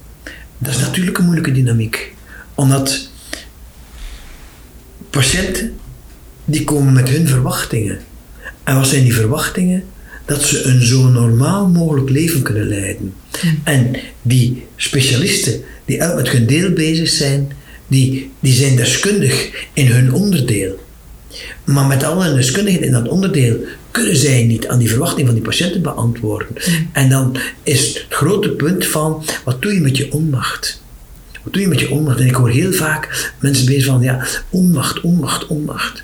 dat 0.58 0.74
is 0.74 0.80
natuurlijk 0.80 1.18
een 1.18 1.24
moeilijke 1.24 1.52
dynamiek. 1.52 2.14
Omdat 2.54 3.08
patiënten, 5.10 5.74
die 6.44 6.64
komen 6.64 6.92
met 6.92 7.08
hun 7.08 7.28
verwachtingen. 7.28 7.98
En 8.64 8.74
wat 8.74 8.86
zijn 8.86 9.02
die 9.02 9.14
verwachtingen? 9.14 9.84
Dat 10.32 10.44
ze 10.44 10.62
een 10.62 10.82
zo 10.82 11.08
normaal 11.08 11.68
mogelijk 11.68 12.10
leven 12.10 12.42
kunnen 12.42 12.68
leiden. 12.68 13.14
En 13.64 13.96
die 14.22 14.66
specialisten 14.76 15.60
die 15.84 15.98
elk 15.98 16.16
met 16.16 16.28
hun 16.28 16.46
deel 16.46 16.70
bezig 16.70 17.08
zijn, 17.08 17.52
die, 17.86 18.30
die 18.40 18.52
zijn 18.52 18.76
deskundig 18.76 19.50
in 19.72 19.86
hun 19.86 20.12
onderdeel. 20.12 20.80
Maar 21.64 21.86
met 21.86 22.02
alle 22.02 22.34
deskundigheid 22.34 22.84
in 22.84 22.92
dat 22.92 23.08
onderdeel 23.08 23.56
kunnen 23.90 24.16
zij 24.16 24.44
niet 24.44 24.68
aan 24.68 24.78
die 24.78 24.88
verwachting 24.88 25.26
van 25.26 25.34
die 25.34 25.44
patiënten 25.44 25.82
beantwoorden. 25.82 26.56
En 26.92 27.08
dan 27.08 27.36
is 27.62 27.86
het 27.86 28.06
grote 28.08 28.50
punt 28.50 28.86
van, 28.86 29.24
wat 29.44 29.62
doe 29.62 29.74
je 29.74 29.80
met 29.80 29.96
je 29.96 30.12
onmacht? 30.12 30.82
Wat 31.42 31.52
doe 31.52 31.62
je 31.62 31.68
met 31.68 31.80
je 31.80 31.90
onmacht? 31.90 32.20
En 32.20 32.26
ik 32.26 32.34
hoor 32.34 32.50
heel 32.50 32.72
vaak 32.72 33.32
mensen 33.40 33.66
bezig 33.66 33.84
van, 33.84 34.02
ja, 34.02 34.26
onmacht, 34.50 35.00
onmacht, 35.00 35.46
onmacht. 35.46 36.02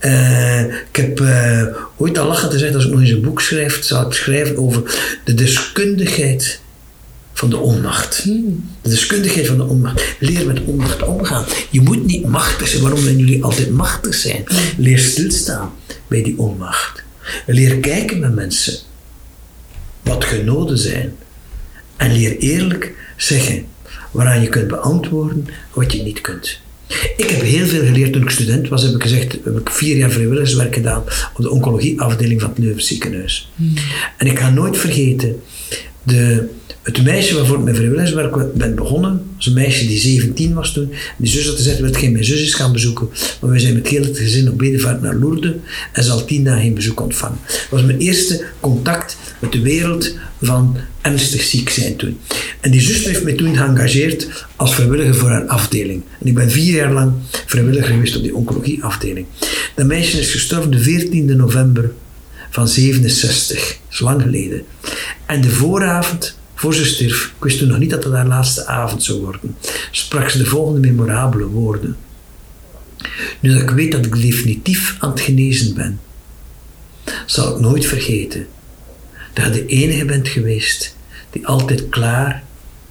Uh, 0.00 0.60
ik 0.64 0.96
heb 0.96 1.20
uh, 1.20 1.62
ooit 1.96 2.18
al 2.18 2.26
lachen 2.26 2.50
gezegd, 2.50 2.74
als 2.74 2.84
ik 2.84 2.90
nog 2.90 3.00
eens 3.00 3.10
een 3.10 3.20
boek 3.20 3.40
schrijf, 3.40 3.84
zou 3.84 4.06
ik 4.06 4.12
schrijven 4.12 4.56
over 4.56 4.82
de 5.24 5.34
deskundigheid 5.34 6.60
van 7.32 7.50
de 7.50 7.56
onmacht. 7.56 8.22
Hmm. 8.22 8.70
De 8.82 8.88
deskundigheid 8.88 9.46
van 9.46 9.56
de 9.56 9.64
onmacht. 9.64 10.04
Leer 10.18 10.46
met 10.46 10.64
onmacht 10.64 11.02
omgaan. 11.02 11.44
Je 11.70 11.80
moet 11.80 12.06
niet 12.06 12.26
machtig 12.26 12.68
zijn. 12.68 12.82
Waarom 12.82 13.00
zijn 13.00 13.18
jullie 13.18 13.44
altijd 13.44 13.70
machtig 13.70 14.14
zijn? 14.14 14.44
Leer 14.76 14.98
stilstaan 14.98 15.72
bij 16.06 16.22
die 16.22 16.38
onmacht. 16.38 17.02
Leer 17.46 17.76
kijken 17.76 18.18
naar 18.18 18.32
mensen. 18.32 18.74
Wat 20.02 20.24
genoden 20.24 20.78
zijn. 20.78 21.14
En 21.96 22.12
leer 22.12 22.38
eerlijk 22.38 22.94
zeggen 23.16 23.66
waaraan 24.10 24.42
je 24.42 24.48
kunt 24.48 24.68
beantwoorden 24.68 25.48
wat 25.72 25.92
je 25.92 26.02
niet 26.02 26.20
kunt. 26.20 26.60
Ik 27.16 27.30
heb 27.30 27.40
heel 27.40 27.66
veel 27.66 27.84
geleerd 27.84 28.12
toen 28.12 28.22
ik 28.22 28.30
student 28.30 28.68
was. 28.68 28.82
Heb 28.82 28.94
ik 28.94 29.02
gezegd, 29.02 29.32
heb 29.44 29.58
ik 29.58 29.70
vier 29.70 29.96
jaar 29.96 30.10
vrijwilligerswerk 30.10 30.74
gedaan 30.74 31.04
op 31.34 31.42
de 31.42 31.50
oncologieafdeling 31.50 32.40
van 32.40 32.50
het 32.50 32.58
Leuven 32.58 32.82
ziekenhuis. 32.82 33.50
Hmm. 33.56 33.74
En 34.16 34.26
ik 34.26 34.38
ga 34.38 34.50
nooit 34.50 34.78
vergeten 34.78 35.40
de 36.02 36.48
het 36.88 37.04
meisje 37.04 37.34
waarvoor 37.34 37.56
ik 37.56 37.62
mijn 37.62 37.76
vrijwilligerswerk 37.76 38.54
ben 38.54 38.74
begonnen, 38.74 39.22
was 39.36 39.46
een 39.46 39.52
meisje 39.52 39.86
die 39.86 39.98
17 39.98 40.54
was 40.54 40.72
toen. 40.72 40.92
Die 41.16 41.30
zus 41.30 41.46
had 41.46 41.56
gezegd, 41.56 41.80
wil 41.80 41.92
geen 41.92 42.12
mijn 42.12 42.24
zus 42.24 42.54
gaan 42.54 42.72
bezoeken. 42.72 43.08
Maar 43.40 43.50
wij 43.50 43.58
zijn 43.58 43.74
met 43.74 43.88
heel 43.88 44.02
het 44.02 44.18
gezin 44.18 44.50
op 44.50 44.58
bedevaart 44.58 45.02
naar 45.02 45.14
Lourdes 45.14 45.52
en 45.92 46.04
ze 46.04 46.10
al 46.10 46.24
tien 46.24 46.44
dagen 46.44 46.62
geen 46.62 46.74
bezoek 46.74 47.00
ontvangen. 47.00 47.38
Dat 47.46 47.66
was 47.70 47.82
mijn 47.82 47.98
eerste 47.98 48.44
contact 48.60 49.16
met 49.38 49.52
de 49.52 49.60
wereld 49.60 50.14
van 50.42 50.76
ernstig 51.00 51.42
ziek 51.42 51.68
zijn 51.68 51.96
toen. 51.96 52.18
En 52.60 52.70
die 52.70 52.80
zus 52.80 53.04
heeft 53.04 53.24
mij 53.24 53.32
toen 53.32 53.56
geëngageerd 53.56 54.46
als 54.56 54.74
vrijwilliger 54.74 55.14
voor 55.14 55.28
haar 55.28 55.46
afdeling. 55.46 56.02
En 56.20 56.26
ik 56.26 56.34
ben 56.34 56.50
vier 56.50 56.74
jaar 56.74 56.92
lang 56.92 57.12
vrijwilliger 57.46 57.92
geweest 57.92 58.16
op 58.16 58.22
die 58.22 58.34
oncologieafdeling. 58.34 59.26
Dat 59.74 59.86
meisje 59.86 60.20
is 60.20 60.30
gestorven 60.30 60.70
de 60.70 60.80
14 60.80 61.36
november 61.36 61.90
van 62.50 62.68
67. 62.68 63.58
Dat 63.58 63.76
is 63.90 63.98
lang 63.98 64.22
geleden. 64.22 64.62
En 65.26 65.40
de 65.40 65.50
vooravond 65.50 66.36
voor 66.58 66.74
ze 66.74 66.84
stierf, 66.84 67.24
ik 67.36 67.44
wist 67.44 67.58
toen 67.58 67.68
nog 67.68 67.78
niet 67.78 67.90
dat 67.90 68.04
het 68.04 68.12
haar 68.12 68.26
laatste 68.26 68.66
avond 68.66 69.02
zou 69.02 69.20
worden, 69.20 69.56
sprak 69.90 70.30
ze 70.30 70.38
de 70.38 70.46
volgende 70.46 70.80
memorabele 70.80 71.46
woorden. 71.46 71.96
Nu 73.40 73.52
dat 73.52 73.62
ik 73.62 73.70
weet 73.70 73.92
dat 73.92 74.04
ik 74.04 74.20
definitief 74.20 74.96
aan 74.98 75.10
het 75.10 75.20
genezen 75.20 75.74
ben, 75.74 76.00
zal 77.26 77.54
ik 77.54 77.60
nooit 77.60 77.86
vergeten 77.86 78.46
dat 79.32 79.44
je 79.44 79.50
de 79.50 79.66
enige 79.66 80.04
bent 80.04 80.28
geweest 80.28 80.96
die 81.30 81.46
altijd 81.46 81.88
klaar 81.88 82.42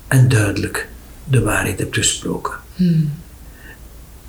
en 0.07 0.29
duidelijk 0.29 0.87
de 1.23 1.41
waarheid 1.41 1.79
hebt 1.79 1.95
gesproken. 1.95 2.53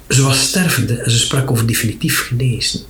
Ze 0.09 0.23
was 0.23 0.43
stervende 0.43 0.95
en 0.95 1.11
ze 1.11 1.19
sprak 1.19 1.51
over 1.51 1.67
definitief 1.67 2.27
genezen. 2.27 2.81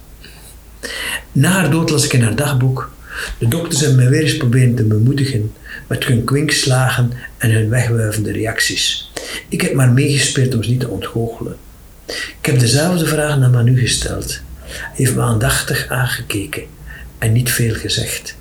Na 1.32 1.50
haar 1.50 1.70
dood 1.70 1.90
las 1.90 2.04
ik 2.04 2.12
in 2.12 2.22
haar 2.22 2.36
dagboek. 2.36 2.90
De 3.38 3.48
dokters 3.48 3.80
hebben 3.80 3.98
mij 3.98 4.08
weer 4.08 4.22
eens 4.22 4.36
proberen 4.36 4.74
te 4.74 4.82
bemoedigen 4.82 5.52
met 5.86 6.04
hun 6.04 6.24
kwinkslagen 6.24 7.12
en 7.38 7.50
hun 7.50 7.68
wegwuivende 7.68 8.32
reacties. 8.32 9.10
Ik 9.48 9.60
heb 9.60 9.74
maar 9.74 9.92
meegespeeld 9.92 10.54
om 10.54 10.62
ze 10.62 10.70
niet 10.70 10.80
te 10.80 10.88
ontgoochelen. 10.88 11.56
Ik 12.06 12.46
heb 12.46 12.58
dezelfde 12.58 13.06
vraag 13.06 13.38
naar 13.38 13.50
Manu 13.50 13.78
gesteld. 13.78 14.40
Hij 14.62 14.90
heeft 14.94 15.14
me 15.14 15.22
aandachtig 15.22 15.88
aangekeken 15.88 16.62
en 17.18 17.32
niet 17.32 17.50
veel 17.50 17.74
gezegd. 17.74 18.36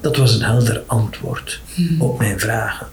Dat 0.00 0.16
was 0.16 0.34
een 0.34 0.42
helder 0.42 0.82
antwoord 0.86 1.60
op 1.98 2.18
mijn 2.18 2.40
vragen. 2.40 2.86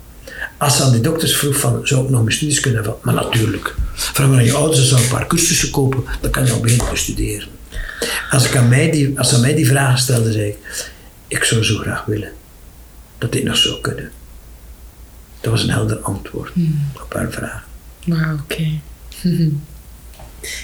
Als 0.58 0.78
ze 0.78 0.84
aan 0.84 0.92
de 0.92 1.02
dokters 1.02 1.36
vroeg 1.38 1.60
van, 1.60 1.80
zou 1.84 2.04
ik 2.04 2.10
nog 2.10 2.24
mijn 2.24 2.36
studies 2.36 2.60
kunnen 2.60 2.84
van, 2.84 2.96
maar 3.02 3.14
natuurlijk. 3.14 3.76
Vraag 3.94 4.28
maar 4.28 4.38
aan 4.38 4.44
je 4.44 4.54
ouders, 4.54 4.80
ze 4.80 4.86
zou 4.86 5.02
een 5.02 5.08
paar 5.08 5.28
cursussen 5.28 5.70
kopen, 5.70 6.04
dan 6.22 6.32
kan 6.32 6.46
je 6.46 6.52
al 6.52 6.60
beginnen 6.60 6.90
te 6.90 6.96
studeren. 6.96 7.48
Als, 8.30 8.46
ik 8.46 8.56
aan 8.56 8.70
mij 8.70 8.92
die, 8.92 9.18
als 9.18 9.30
ze 9.30 9.36
aan 9.36 9.42
mij 9.42 9.56
die 9.56 9.68
vragen 9.68 10.00
stelde, 10.00 10.32
zei 10.32 10.48
ik, 10.48 10.58
ik 11.30 11.44
zou 11.44 11.64
zo 11.64 11.78
graag 11.78 12.06
willen 12.06 12.32
dat 13.18 13.32
dit 13.32 13.44
nog 13.44 13.58
zou 13.58 13.82
kunnen. 13.82 14.12
Dat 15.42 15.52
was 15.52 15.64
een 15.64 15.70
helder 15.70 15.98
antwoord 15.98 16.52
op 17.04 17.14
haar 17.14 17.32
vraag. 17.32 17.68
Wauw, 18.06 18.40
oké. 18.44 18.68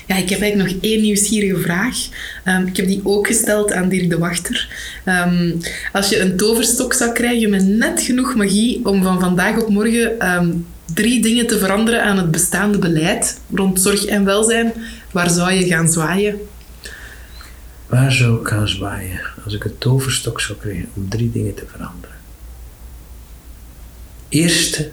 Ja, 0.08 0.16
ik 0.16 0.30
heb 0.30 0.42
eigenlijk 0.42 0.72
nog 0.72 0.82
één 0.82 1.02
nieuwsgierige 1.02 1.62
vraag. 1.62 1.98
Ehm, 2.44 2.68
ik 2.68 2.78
heb 2.78 2.88
die 2.88 3.02
ook 3.04 3.28
gesteld 3.28 3.74
aan 3.74 3.90
Dirk 3.90 4.10
de 4.10 4.18
Wachter. 4.18 4.70
Ehm, 5.04 5.52
als 5.92 6.10
je 6.10 6.20
een 6.20 6.38
toverstok 6.38 6.94
zou 6.94 7.12
krijgen 7.12 7.50
met 7.50 7.68
net 7.68 8.02
genoeg 8.02 8.36
magie 8.36 8.86
om 8.86 9.04
van 9.04 9.20
vandaag 9.20 9.62
op 9.62 9.70
morgen 9.70 10.20
ehm, 10.20 10.52
drie 10.94 11.22
dingen 11.22 11.48
te 11.48 11.58
veranderen 11.58 12.04
aan 12.04 12.18
het 12.18 12.32
bestaande 12.32 12.78
beleid 12.78 13.40
rond 13.54 13.82
zorg 13.82 14.06
en 14.06 14.26
welzijn, 14.26 14.74
waar 15.12 15.30
zou 15.30 15.52
je 15.52 15.68
gaan 15.68 15.88
zwaaien? 15.88 16.40
Waar 17.88 18.12
zou 18.12 18.42
ik 18.42 18.48
gaan 18.48 18.68
zwaaien 18.68 19.22
als 19.44 19.54
ik 19.54 19.64
een 19.64 19.78
toverstok 19.78 20.42
zou 20.42 20.58
krijgen 20.58 20.90
om 20.94 21.10
drie 21.10 21.32
dingen 21.32 21.54
te 21.54 21.66
veranderen? 21.68 22.16
Eerste 24.30 24.92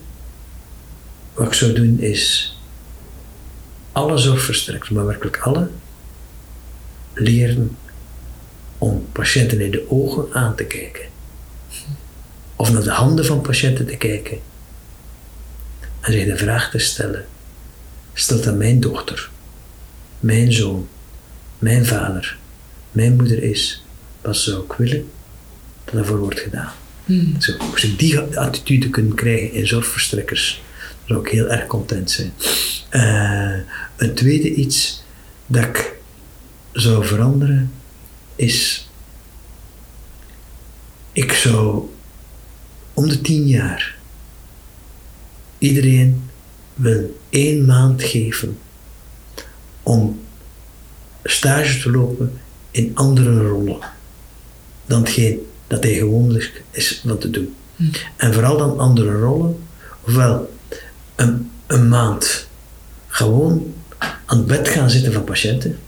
wat 1.35 1.47
ik 1.47 1.53
zou 1.53 1.73
doen 1.73 1.99
is 1.99 2.57
alle 3.93 4.19
zorgverstrekkers, 4.19 4.91
maar 4.91 5.07
werkelijk 5.07 5.39
alle, 5.39 5.69
leren 7.13 7.77
om 8.79 9.07
patiënten 9.13 9.61
in 9.61 9.71
de 9.71 9.91
ogen 9.91 10.35
aan 10.35 10.55
te 10.55 10.65
kijken. 10.65 11.05
Of 12.57 12.73
naar 12.73 12.83
de 12.83 12.91
handen 12.91 13.25
van 13.25 13.41
patiënten 13.41 13.87
te 13.87 13.97
kijken. 13.97 14.39
En 16.01 16.13
zich 16.13 16.25
de 16.25 16.37
vraag 16.37 16.71
te 16.71 16.79
stellen: 16.79 17.27
stelt 18.13 18.45
dat 18.45 18.57
mijn 18.57 18.81
dochter, 18.81 19.31
mijn 20.21 20.53
zoon, 20.53 20.89
mijn 21.59 21.87
vader, 21.87 22.39
mijn 22.93 23.17
moeder 23.17 23.43
is, 23.43 23.85
wat 24.21 24.37
zou 24.37 24.65
ik 24.65 24.73
willen 24.73 25.11
dat 25.85 25.95
ervoor 25.95 26.19
wordt 26.19 26.41
gedaan? 26.41 26.73
Zo, 27.39 27.53
als 27.73 27.85
ik 27.85 27.99
die 27.99 28.19
attitude 28.19 28.91
kunnen 28.91 29.15
krijgen 29.15 29.53
in 29.53 29.67
zorgverstrekkers, 29.67 30.63
dan 30.79 31.07
zou 31.07 31.21
ik 31.27 31.33
heel 31.33 31.49
erg 31.49 31.67
content 31.67 32.11
zijn. 32.11 32.33
Eh, 32.89 33.59
een 33.97 34.15
tweede 34.15 34.55
iets 34.55 35.03
dat 35.47 35.65
ik 35.65 35.93
zou 36.73 37.07
veranderen 37.07 37.73
is. 38.37 38.89
Ik 41.13 41.33
zou 41.33 41.89
om 42.95 43.09
de 43.09 43.21
tien 43.21 43.47
jaar 43.47 43.97
iedereen 45.59 46.31
wil 46.75 47.21
één 47.31 47.65
maand 47.67 48.03
geven 48.03 48.59
om 49.83 50.21
stage 51.25 51.81
te 51.81 51.91
lopen 51.91 52.41
in 52.73 52.91
andere 52.95 53.49
rollen 53.49 53.79
dan 54.87 55.01
hetgeen 55.01 55.47
dat 55.67 55.83
hij 55.83 55.95
gewoonlijk 55.95 56.63
is 56.71 57.01
van 57.07 57.19
te 57.19 57.31
doen. 57.31 57.55
En 58.17 58.33
vooral 58.33 58.57
dan 58.57 58.79
andere 58.79 59.19
rollen, 59.19 59.59
ofwel 60.07 60.53
een, 61.15 61.51
een 61.67 61.89
maand 61.89 62.49
gewoon 63.09 63.75
aan 63.99 64.39
het 64.39 64.47
bed 64.47 64.69
gaan 64.69 64.91
zitten 64.91 65.13
van 65.13 65.25
patiënten, 65.25 65.79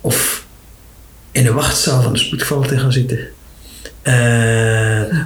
of 0.00 0.46
in 1.30 1.46
een 1.46 1.54
wachtzaal 1.54 2.02
van 2.02 2.12
de 2.12 2.18
spoedgeval 2.18 2.62
te 2.62 2.78
gaan 2.78 2.92
zitten. 2.92 3.18
Eh, 4.02 4.14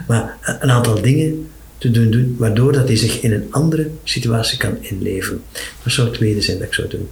maar 0.07 0.37
een 0.61 0.71
aantal 0.71 1.03
dingen 1.03 1.51
te 1.79 1.91
doen, 1.91 2.11
doen, 2.11 2.37
waardoor 2.39 2.73
dat 2.73 2.87
hij 2.87 2.97
zich 2.97 3.21
in 3.21 3.33
een 3.33 3.47
andere 3.51 3.91
situatie 4.05 4.59
kan 4.59 4.77
inleven. 4.81 5.43
Dat 5.83 5.93
zou 5.93 6.09
het 6.09 6.17
tweede 6.17 6.41
zijn 6.41 6.59
dat 6.59 6.67
ik 6.67 6.75
zou 6.75 6.89
doen. 6.89 7.09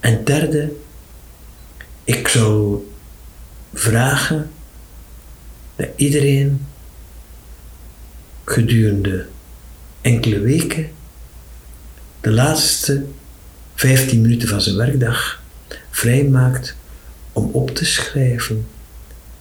En 0.00 0.24
derde, 0.24 0.72
ik 2.04 2.28
zou 2.28 2.78
vragen 3.74 4.50
dat 5.76 5.88
iedereen 5.96 6.66
gedurende 8.44 9.26
enkele 10.00 10.40
weken 10.40 10.90
de 12.20 12.30
laatste 12.30 13.04
15 13.74 14.20
minuten 14.20 14.48
van 14.48 14.60
zijn 14.60 14.76
werkdag 14.76 15.42
vrijmaakt 15.90 16.76
om 17.32 17.50
op 17.52 17.74
te 17.74 17.84
schrijven 17.84 18.66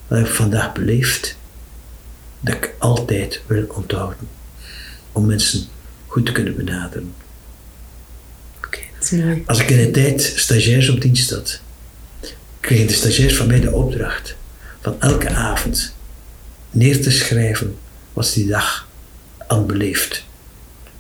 wat 0.08 0.20
ik 0.20 0.26
vandaag 0.26 0.74
beleefd, 0.74 1.38
dat 2.40 2.56
ik 2.56 2.74
altijd 2.80 3.42
wil 3.48 3.66
onthouden. 3.68 4.28
Om 5.12 5.26
mensen 5.26 5.64
goed 6.08 6.26
te 6.26 6.32
kunnen 6.32 6.56
benaderen. 6.56 7.14
Als 9.46 9.60
ik 9.60 9.70
in 9.70 9.78
de 9.78 9.92
tijd 9.92 10.22
stagiairs 10.36 10.90
op 10.90 11.02
dienst 11.02 11.30
had, 11.30 11.62
kregen 12.64 12.88
de 12.88 12.94
stagiairs 12.94 13.36
van 13.36 13.48
mij 13.48 13.60
de 13.60 13.72
opdracht 13.72 14.36
van 14.82 14.96
elke 15.00 15.30
avond 15.30 15.96
neer 16.72 17.02
te 17.02 17.12
schrijven 17.12 17.76
wat 18.14 18.28
ze 18.28 18.40
die 18.40 18.50
dag 18.50 18.88
had 19.38 19.68
beleefd 19.68 20.26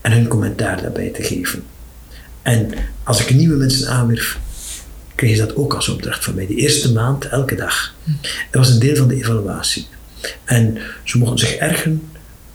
en 0.01 0.11
hun 0.11 0.27
commentaar 0.27 0.81
daarbij 0.81 1.09
te 1.09 1.23
geven. 1.23 1.63
En 2.41 2.71
als 3.03 3.21
ik 3.21 3.33
nieuwe 3.33 3.55
mensen 3.55 3.87
aanwierf, 3.87 4.39
kreeg 5.15 5.35
ze 5.35 5.45
dat 5.45 5.55
ook 5.55 5.73
als 5.73 5.89
opdracht 5.89 6.23
van 6.23 6.35
mij. 6.35 6.47
Die 6.47 6.57
eerste 6.57 6.91
maand, 6.91 7.25
elke 7.25 7.55
dag. 7.55 7.95
Dat 8.51 8.65
was 8.65 8.69
een 8.69 8.79
deel 8.79 8.95
van 8.95 9.07
de 9.07 9.15
evaluatie. 9.15 9.87
En 10.43 10.77
ze 11.03 11.17
mochten 11.17 11.47
zich 11.47 11.55
ergen 11.55 12.01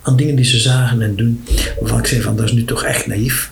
aan 0.03 0.17
dingen 0.17 0.37
die 0.37 0.45
ze 0.45 0.59
zagen 0.59 1.03
en 1.03 1.17
doen, 1.17 1.45
waarvan 1.81 1.99
ik 1.99 2.07
zei 2.07 2.21
van, 2.21 2.37
dat 2.37 2.45
is 2.45 2.53
nu 2.53 2.65
toch 2.65 2.85
echt 2.85 3.07
naïef. 3.07 3.51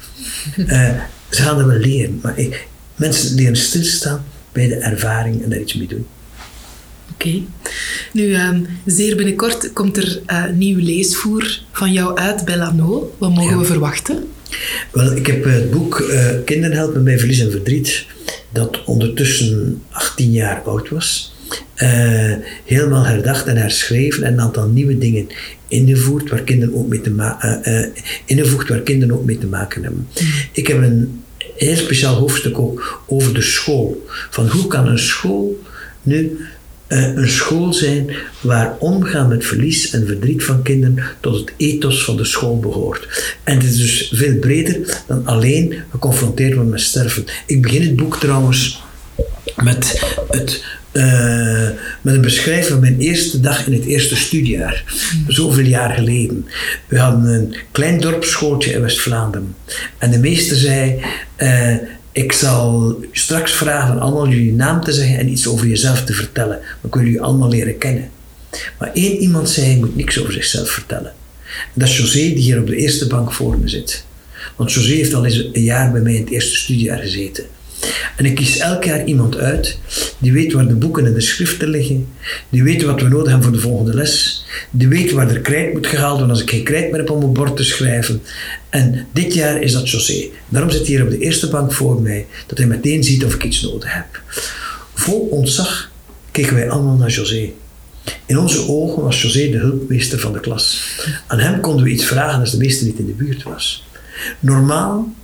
Eh, 0.57 0.91
ze 1.31 1.43
gaan 1.43 1.57
wel 1.57 1.77
leren, 1.77 2.21
maar 2.23 2.39
ik, 2.39 2.67
mensen 2.95 3.35
leren 3.35 3.57
stilstaan 3.57 4.25
bij 4.57 4.69
de 4.69 4.75
ervaring 4.75 5.43
en 5.43 5.51
daar 5.51 5.61
iets 5.61 5.75
mee 5.75 5.87
doen. 5.87 6.07
Oké. 7.13 7.41
Nu, 8.13 8.33
ehm, 8.35 8.61
zeer 8.87 9.17
binnenkort 9.17 9.73
komt 9.73 9.97
er 9.97 10.21
eh, 10.27 10.45
nieuw 10.55 10.79
leesvoer 10.79 11.61
van 11.73 11.93
jou 11.93 12.19
uit 12.19 12.45
bij 12.45 12.57
Lano. 12.57 13.15
Wat 13.19 13.35
mogen 13.35 13.51
Ja. 13.51 13.59
we 13.59 13.65
verwachten? 13.65 14.25
Wel, 14.93 15.17
ik 15.17 15.27
heb 15.27 15.45
het 15.45 15.71
boek 15.71 16.01
eh 16.01 16.27
Kinderen 16.45 16.77
helpen 16.77 17.05
bij 17.05 17.19
verlies 17.19 17.41
en 17.41 17.51
verdriet, 17.51 18.07
dat 18.53 18.85
ondertussen 18.85 19.83
18 19.91 20.33
jaar 20.33 20.61
oud 20.63 20.89
was, 20.89 21.35
eh, 21.75 22.33
helemaal 22.65 23.05
herdacht 23.07 23.47
en 23.47 23.57
herschreven 23.57 24.23
en 24.23 24.33
een 24.33 24.41
aantal 24.41 24.69
nieuwe 24.69 24.99
dingen 24.99 25.27
ingevoerd 25.69 26.31
waar 26.31 26.43
kinderen 26.43 26.75
ook 26.75 26.89
mee 26.89 27.01
te 27.01 27.11
ma- 27.11 27.39
eh, 27.41 27.81
eh, 27.83 27.89
ingevoegd 28.25 28.69
waar 28.69 28.81
kinderen 28.81 29.15
ook 29.17 29.25
mee 29.25 29.39
te 29.39 29.47
maken 29.47 29.83
hebben. 29.83 30.09
Ik 30.53 30.67
heb 30.67 30.83
een 30.83 31.21
heel 31.57 31.77
speciaal 31.77 32.15
hoofdstuk 32.15 32.59
ook 32.59 33.03
over 33.07 33.35
de 33.35 33.43
school. 33.43 34.07
Van 34.31 34.49
hoe 34.49 34.67
kan 34.67 34.89
een 34.89 34.99
school 34.99 35.63
nu 36.03 36.39
eh, 36.87 37.15
een 37.15 37.29
school 37.29 37.73
zijn 37.73 38.11
waar 38.41 38.77
omgaan 38.79 39.29
met 39.29 39.45
verlies 39.45 39.91
en 39.91 40.07
verdriet 40.07 40.45
van 40.45 40.63
kinderen 40.63 41.05
tot 41.21 41.41
het 41.41 41.53
ethos 41.57 42.05
van 42.05 42.17
de 42.17 42.25
school 42.25 42.59
behoort. 42.59 43.35
En 43.45 43.55
het 43.55 43.65
is 43.65 43.77
dus 43.77 44.11
veel 44.13 44.39
breder 44.39 45.03
dan 45.07 45.27
alleen 45.27 45.75
geconfronteerd 45.91 46.55
worden 46.55 46.71
met 46.71 46.81
sterven. 46.81 47.25
Ik 47.47 47.63
begin 47.63 47.83
het 47.83 47.97
boek 47.97 48.21
trouwens 48.21 48.83
met, 49.57 50.03
het, 50.29 50.65
eh, 50.93 51.69
met 52.01 52.15
een 52.15 52.21
beschrijving 52.21 52.67
van 52.67 52.81
mijn 52.81 52.99
eerste 52.99 53.41
dag 53.41 53.67
in 53.67 53.73
het 53.73 53.85
eerste 53.85 54.17
studiejaar. 54.17 54.85
Zoveel 55.29 55.65
jaar 55.65 55.91
geleden. 55.91 56.47
We 56.89 56.99
hadden 56.99 57.35
een 57.35 57.57
klein 57.73 58.01
dorpsschooltje 58.01 58.73
in 58.73 58.81
West-Vlaanderen. 58.81 59.55
En 59.99 60.11
de 60.11 60.19
meester 60.19 60.57
zei... 60.57 61.01
eh, 61.37 61.77
ik 62.13 62.33
zal 62.33 62.97
straks 63.13 63.53
vragen 63.53 63.89
van 63.89 63.99
allemaal 63.99 64.29
jullie 64.29 64.53
naam 64.53 64.81
te 64.81 64.93
zeggen 64.93 65.19
en 65.19 65.29
iets 65.29 65.47
over 65.47 65.67
jezelf 65.67 66.05
te 66.05 66.13
vertellen. 66.13 66.61
Dan 66.81 66.91
kunnen 66.91 67.11
jullie 67.11 67.25
allemaal 67.25 67.49
leren 67.49 67.79
kennen. 67.79 68.11
Maar 68.79 68.93
één 68.93 69.17
iemand 69.17 69.51
zei, 69.51 69.71
je 69.71 69.77
moet 69.77 69.97
niks 69.97 70.21
over 70.21 70.33
zichzelf 70.33 70.71
vertellen. 70.71 71.13
Dat 71.73 71.89
is 71.89 71.97
José 71.97 72.19
die 72.19 72.37
hier 72.37 72.61
op 72.61 72.67
de 72.67 72.77
eerste 72.77 73.07
bank 73.07 73.33
voor 73.33 73.59
me 73.59 73.69
zit. 73.69 74.05
Want 74.57 74.73
José 74.73 74.93
heeft 74.93 75.15
al 75.15 75.25
eens 75.25 75.49
een 75.53 75.63
jaar 75.63 75.93
bij 75.93 76.01
mij 76.01 76.15
in 76.15 76.21
het 76.21 76.31
eerste 76.31 76.57
studiejaar 76.57 76.99
gezeten. 76.99 77.45
En 78.17 78.25
ik 78.25 78.35
kies 78.35 78.59
elk 78.59 78.85
jaar 78.85 79.05
iemand 79.05 79.37
uit 79.37 79.79
die 80.19 80.33
weet 80.33 80.53
waar 80.53 80.69
de 80.69 80.75
boeken 80.75 81.07
en 81.07 81.15
de 81.15 81.21
schriften 81.21 81.69
liggen, 81.69 82.09
die 82.49 82.63
weet 82.63 82.83
wat 82.83 83.01
we 83.01 83.09
nodig 83.09 83.27
hebben 83.27 83.43
voor 83.43 83.53
de 83.53 83.61
volgende 83.61 83.95
les, 83.95 84.45
die 84.71 84.89
weet 84.89 85.13
waar 85.13 85.31
er 85.31 85.41
krijt 85.41 85.73
moet 85.73 85.87
gehaald 85.87 86.19
worden 86.19 86.31
als 86.31 86.43
ik 86.43 86.51
geen 86.51 86.65
krijt 86.65 86.91
meer 86.91 87.01
heb 87.01 87.11
om 87.11 87.23
op 87.23 87.35
bord 87.35 87.57
te 87.57 87.65
schrijven. 87.65 88.23
En 88.71 89.07
dit 89.13 89.35
jaar 89.35 89.61
is 89.61 89.73
dat 89.73 89.91
José. 89.91 90.25
Daarom 90.49 90.71
zit 90.71 90.87
hij 90.87 90.97
hier 90.97 91.05
op 91.05 91.11
de 91.11 91.19
eerste 91.19 91.49
bank 91.49 91.73
voor 91.73 92.03
mij, 92.03 92.27
dat 92.47 92.59
hij 92.59 92.67
meteen 92.67 93.05
ziet 93.05 93.25
of 93.25 93.35
ik 93.35 93.45
iets 93.45 93.63
nodig 93.63 93.95
heb. 93.95 94.23
Vol 94.95 95.21
ontzag 95.21 95.91
keken 96.31 96.55
wij 96.55 96.71
allemaal 96.71 96.97
naar 96.97 97.11
José. 97.11 97.51
In 98.27 98.39
onze 98.39 98.69
ogen 98.69 99.03
was 99.03 99.23
José 99.23 99.51
de 99.51 99.59
hulpmeester 99.59 100.19
van 100.19 100.33
de 100.33 100.41
klas. 100.41 100.81
Aan 101.27 101.39
hem 101.39 101.61
konden 101.61 101.85
we 101.85 101.91
iets 101.91 102.05
vragen 102.05 102.41
als 102.41 102.51
de 102.51 102.57
meester 102.57 102.87
niet 102.87 102.99
in 102.99 103.07
de 103.07 103.13
buurt 103.13 103.43
was. 103.43 103.87
Normaal 104.41 105.15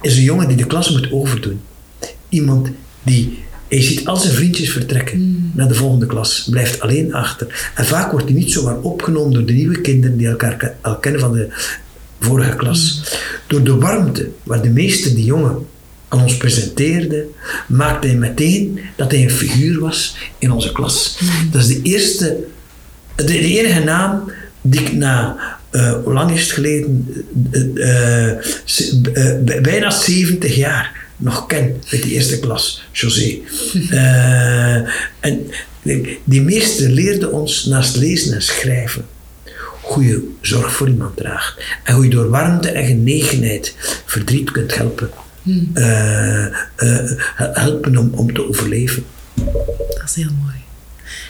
is 0.00 0.16
een 0.16 0.22
jongen 0.22 0.48
die 0.48 0.56
de 0.56 0.66
klas 0.66 0.90
moet 0.90 1.12
overdoen. 1.12 1.60
Iemand 2.30 2.68
die, 3.02 3.38
hij 3.68 3.82
ziet 3.82 4.06
al 4.06 4.16
zijn 4.16 4.34
vriendjes 4.34 4.70
vertrekken 4.70 5.50
naar 5.54 5.68
de 5.68 5.74
volgende 5.74 6.06
klas, 6.06 6.46
blijft 6.50 6.80
alleen 6.80 7.14
achter. 7.14 7.70
En 7.74 7.84
vaak 7.84 8.10
wordt 8.10 8.26
hij 8.26 8.34
niet 8.34 8.52
zomaar 8.52 8.78
opgenomen 8.78 9.32
door 9.32 9.46
de 9.46 9.52
nieuwe 9.52 9.80
kinderen 9.80 10.16
die 10.16 10.28
elkaar 10.28 10.74
al 10.80 10.96
kennen 10.96 11.20
van 11.20 11.32
de 11.32 11.48
vorige 12.20 12.56
klas. 12.56 13.02
Door 13.46 13.62
de 13.62 13.74
warmte 13.74 14.28
waar 14.42 14.62
de 14.62 14.70
meester 14.70 15.14
die 15.14 15.24
jongen 15.24 15.66
aan 16.08 16.22
ons 16.22 16.36
presenteerde, 16.36 17.26
maakte 17.68 18.06
hij 18.06 18.16
meteen 18.16 18.80
dat 18.96 19.10
hij 19.10 19.22
een 19.22 19.30
figuur 19.30 19.80
was 19.80 20.16
in 20.38 20.52
onze 20.52 20.72
klas. 20.72 21.18
Dat 21.50 21.60
is 21.60 21.66
de 21.66 21.82
eerste, 21.82 22.36
de, 23.14 23.24
de 23.24 23.58
enige 23.58 23.80
naam 23.80 24.32
die 24.60 24.80
ik 24.80 24.92
na, 24.92 25.36
uh, 25.72 25.92
hoe 26.04 26.12
lang 26.12 26.30
is 26.30 26.42
het 26.42 26.50
geleden? 26.50 27.06
Uh, 27.74 28.26
uh, 28.26 29.62
bijna 29.62 29.90
70 29.90 30.54
jaar 30.56 30.99
nog 31.20 31.46
ken 31.46 31.82
uit 31.88 32.02
de 32.02 32.10
eerste 32.10 32.38
klas, 32.38 32.82
José. 32.92 33.38
en 35.20 35.46
die 36.24 36.42
meester 36.42 36.90
leerde 36.90 37.30
ons 37.30 37.64
naast 37.64 37.96
lezen 37.96 38.34
en 38.34 38.42
schrijven 38.42 39.04
goede 39.90 40.22
zorg 40.40 40.72
voor 40.72 40.88
iemand 40.88 41.16
draagt. 41.16 41.62
En 41.84 41.94
hoe 41.94 42.04
je 42.04 42.10
door 42.10 42.30
warmte 42.30 42.70
en 42.70 42.86
genegenheid 42.86 43.74
verdriet 44.04 44.50
kunt 44.50 44.76
helpen. 44.76 45.10
Hmm. 45.42 45.70
Uh, 45.74 46.46
uh, 46.46 47.10
helpen 47.36 47.96
om, 47.96 48.10
om 48.14 48.34
te 48.34 48.48
overleven. 48.48 49.04
Dat 49.88 50.02
is 50.04 50.14
heel 50.14 50.30
mooi. 50.42 50.59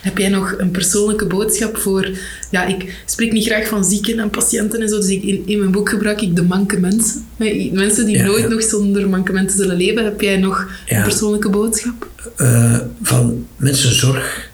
Heb 0.01 0.19
jij 0.19 0.29
nog 0.29 0.55
een 0.59 0.71
persoonlijke 0.71 1.27
boodschap 1.27 1.77
voor... 1.77 2.11
Ja, 2.51 2.67
ik 2.67 3.03
spreek 3.07 3.33
niet 3.33 3.47
graag 3.47 3.69
van 3.69 3.85
zieken 3.85 4.19
en 4.19 4.31
patiënten 4.31 4.81
en 4.81 4.89
zo, 4.89 4.97
dus 4.97 5.09
ik, 5.09 5.23
in, 5.23 5.43
in 5.47 5.59
mijn 5.59 5.71
boek 5.71 5.89
gebruik 5.89 6.21
ik 6.21 6.37
de 6.37 6.43
manke 6.43 6.81
mensen. 6.81 7.27
Mensen 7.73 8.07
die 8.07 8.23
nooit 8.23 8.49
nog 8.49 8.63
zonder 8.63 9.09
mankementen 9.09 9.57
zullen 9.57 9.77
leven. 9.77 10.05
Heb 10.05 10.21
jij 10.21 10.37
nog 10.37 10.69
een 10.89 11.03
persoonlijke 11.03 11.49
boodschap? 11.49 12.09
Uh, 12.37 12.79
van 13.03 13.47
mensenzorg, 13.57 14.51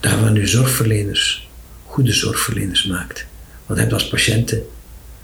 dat 0.00 0.20
we 0.24 0.30
nu 0.30 0.48
zorgverleners, 0.48 1.48
goede 1.84 2.12
zorgverleners 2.12 2.84
maakt. 2.84 3.26
Want 3.66 3.78
je 3.78 3.84
hebt 3.84 3.92
als 3.92 4.08
patiënten 4.08 4.62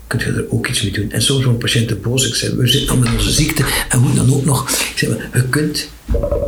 kun 0.07 0.18
je 0.18 0.25
er 0.25 0.51
ook 0.51 0.68
iets 0.68 0.83
mee 0.83 0.93
doen. 0.93 1.12
En 1.12 1.23
soms 1.23 1.45
worden 1.45 1.61
patiënten 1.61 2.01
boos. 2.01 2.27
Ik 2.27 2.35
zeg, 2.35 2.51
we 2.51 2.66
zitten 2.66 2.99
met 2.99 3.12
onze 3.12 3.31
ziekte 3.31 3.64
en 3.89 4.01
moeten 4.01 4.27
dan 4.27 4.35
ook 4.37 4.45
nog... 4.45 4.71
Ik 4.71 4.93
zeg, 4.97 5.09
je 5.33 5.49
kunt 5.49 5.89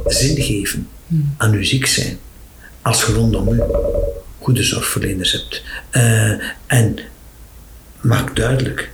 zin 0.06 0.42
geven 0.42 0.88
aan 1.36 1.52
uw 1.52 1.64
ziek 1.64 1.86
zijn 1.86 2.18
als 2.82 3.04
je 3.04 3.12
rondom 3.12 3.48
u 3.48 3.62
goede 4.38 4.62
zorgverleners 4.62 5.32
hebt. 5.32 5.62
Uh, 5.92 6.30
en 6.66 6.98
maak 8.00 8.36
duidelijk 8.36 8.90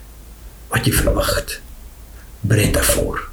wat 0.69 0.85
je 0.85 0.93
verwacht. 0.93 1.61
Bereid 2.41 2.75
daarvoor. 2.75 3.29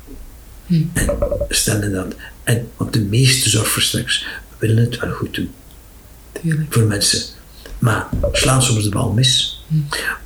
Hm. 0.65 0.83
En 0.93 1.17
stel 1.49 1.81
je 1.83 1.89
dat. 1.89 2.15
En, 2.43 2.69
want 2.77 2.93
de 2.93 3.01
meeste 3.01 3.49
zorgverstrekkers 3.49 4.27
willen 4.57 4.77
het 4.77 4.99
wel 4.99 5.11
goed 5.11 5.33
doen. 5.33 5.53
Tuurlijk. 6.41 6.73
Voor 6.73 6.83
mensen. 6.83 7.21
Maar 7.79 8.07
slaan 8.31 8.61
soms 8.61 8.83
de 8.83 8.89
bal 8.89 9.11
mis. 9.11 9.63
Hm. 9.67 9.75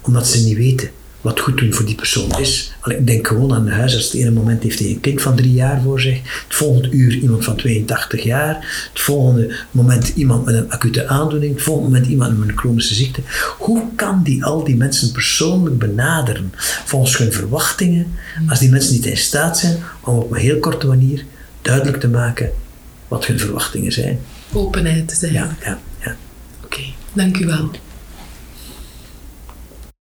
Omdat 0.01 0.27
ze 0.27 0.43
niet 0.43 0.57
weten 0.57 0.91
wat 1.21 1.39
goed 1.39 1.57
doen 1.57 1.73
voor 1.73 1.85
die 1.85 1.95
persoon 1.95 2.39
is. 2.39 2.73
ik 2.85 3.07
denk 3.07 3.27
gewoon 3.27 3.53
aan 3.53 3.65
de 3.65 3.71
huisarts. 3.71 4.11
Het 4.11 4.21
ene 4.21 4.31
moment 4.31 4.63
heeft 4.63 4.79
hij 4.79 4.87
een 4.87 4.99
kind 4.99 5.21
van 5.21 5.35
drie 5.35 5.53
jaar 5.53 5.81
voor 5.81 6.01
zich. 6.01 6.15
Het 6.23 6.55
volgende 6.55 6.89
uur 6.89 7.13
iemand 7.17 7.43
van 7.43 7.55
82 7.55 8.23
jaar. 8.23 8.87
Het 8.91 9.01
volgende 9.01 9.55
moment 9.71 10.07
iemand 10.07 10.45
met 10.45 10.55
een 10.55 10.71
acute 10.71 11.07
aandoening. 11.07 11.53
Het 11.53 11.63
volgende 11.63 11.89
moment 11.89 12.11
iemand 12.11 12.37
met 12.39 12.47
een 12.47 12.57
chronische 12.57 12.93
ziekte. 12.93 13.21
Hoe 13.57 13.83
kan 13.95 14.23
die 14.23 14.45
al 14.45 14.63
die 14.63 14.75
mensen 14.75 15.11
persoonlijk 15.11 15.77
benaderen 15.77 16.53
volgens 16.85 17.17
hun 17.17 17.33
verwachtingen 17.33 18.07
als 18.47 18.59
die 18.59 18.69
mensen 18.69 18.93
niet 18.93 19.05
in 19.05 19.17
staat 19.17 19.57
zijn 19.57 19.77
om 20.01 20.17
op 20.17 20.31
een 20.31 20.39
heel 20.39 20.59
korte 20.59 20.87
manier 20.87 21.25
duidelijk 21.61 21.99
te 21.99 22.07
maken 22.07 22.51
wat 23.07 23.25
hun 23.25 23.39
verwachtingen 23.39 23.91
zijn? 23.91 24.19
Openheid 24.53 25.07
te 25.07 25.15
zijn. 25.15 25.33
Ja, 25.33 25.55
ja, 25.63 25.79
ja. 26.03 26.15
Oké, 26.63 26.81
dank 27.13 27.37
u 27.37 27.45
wel. 27.45 27.71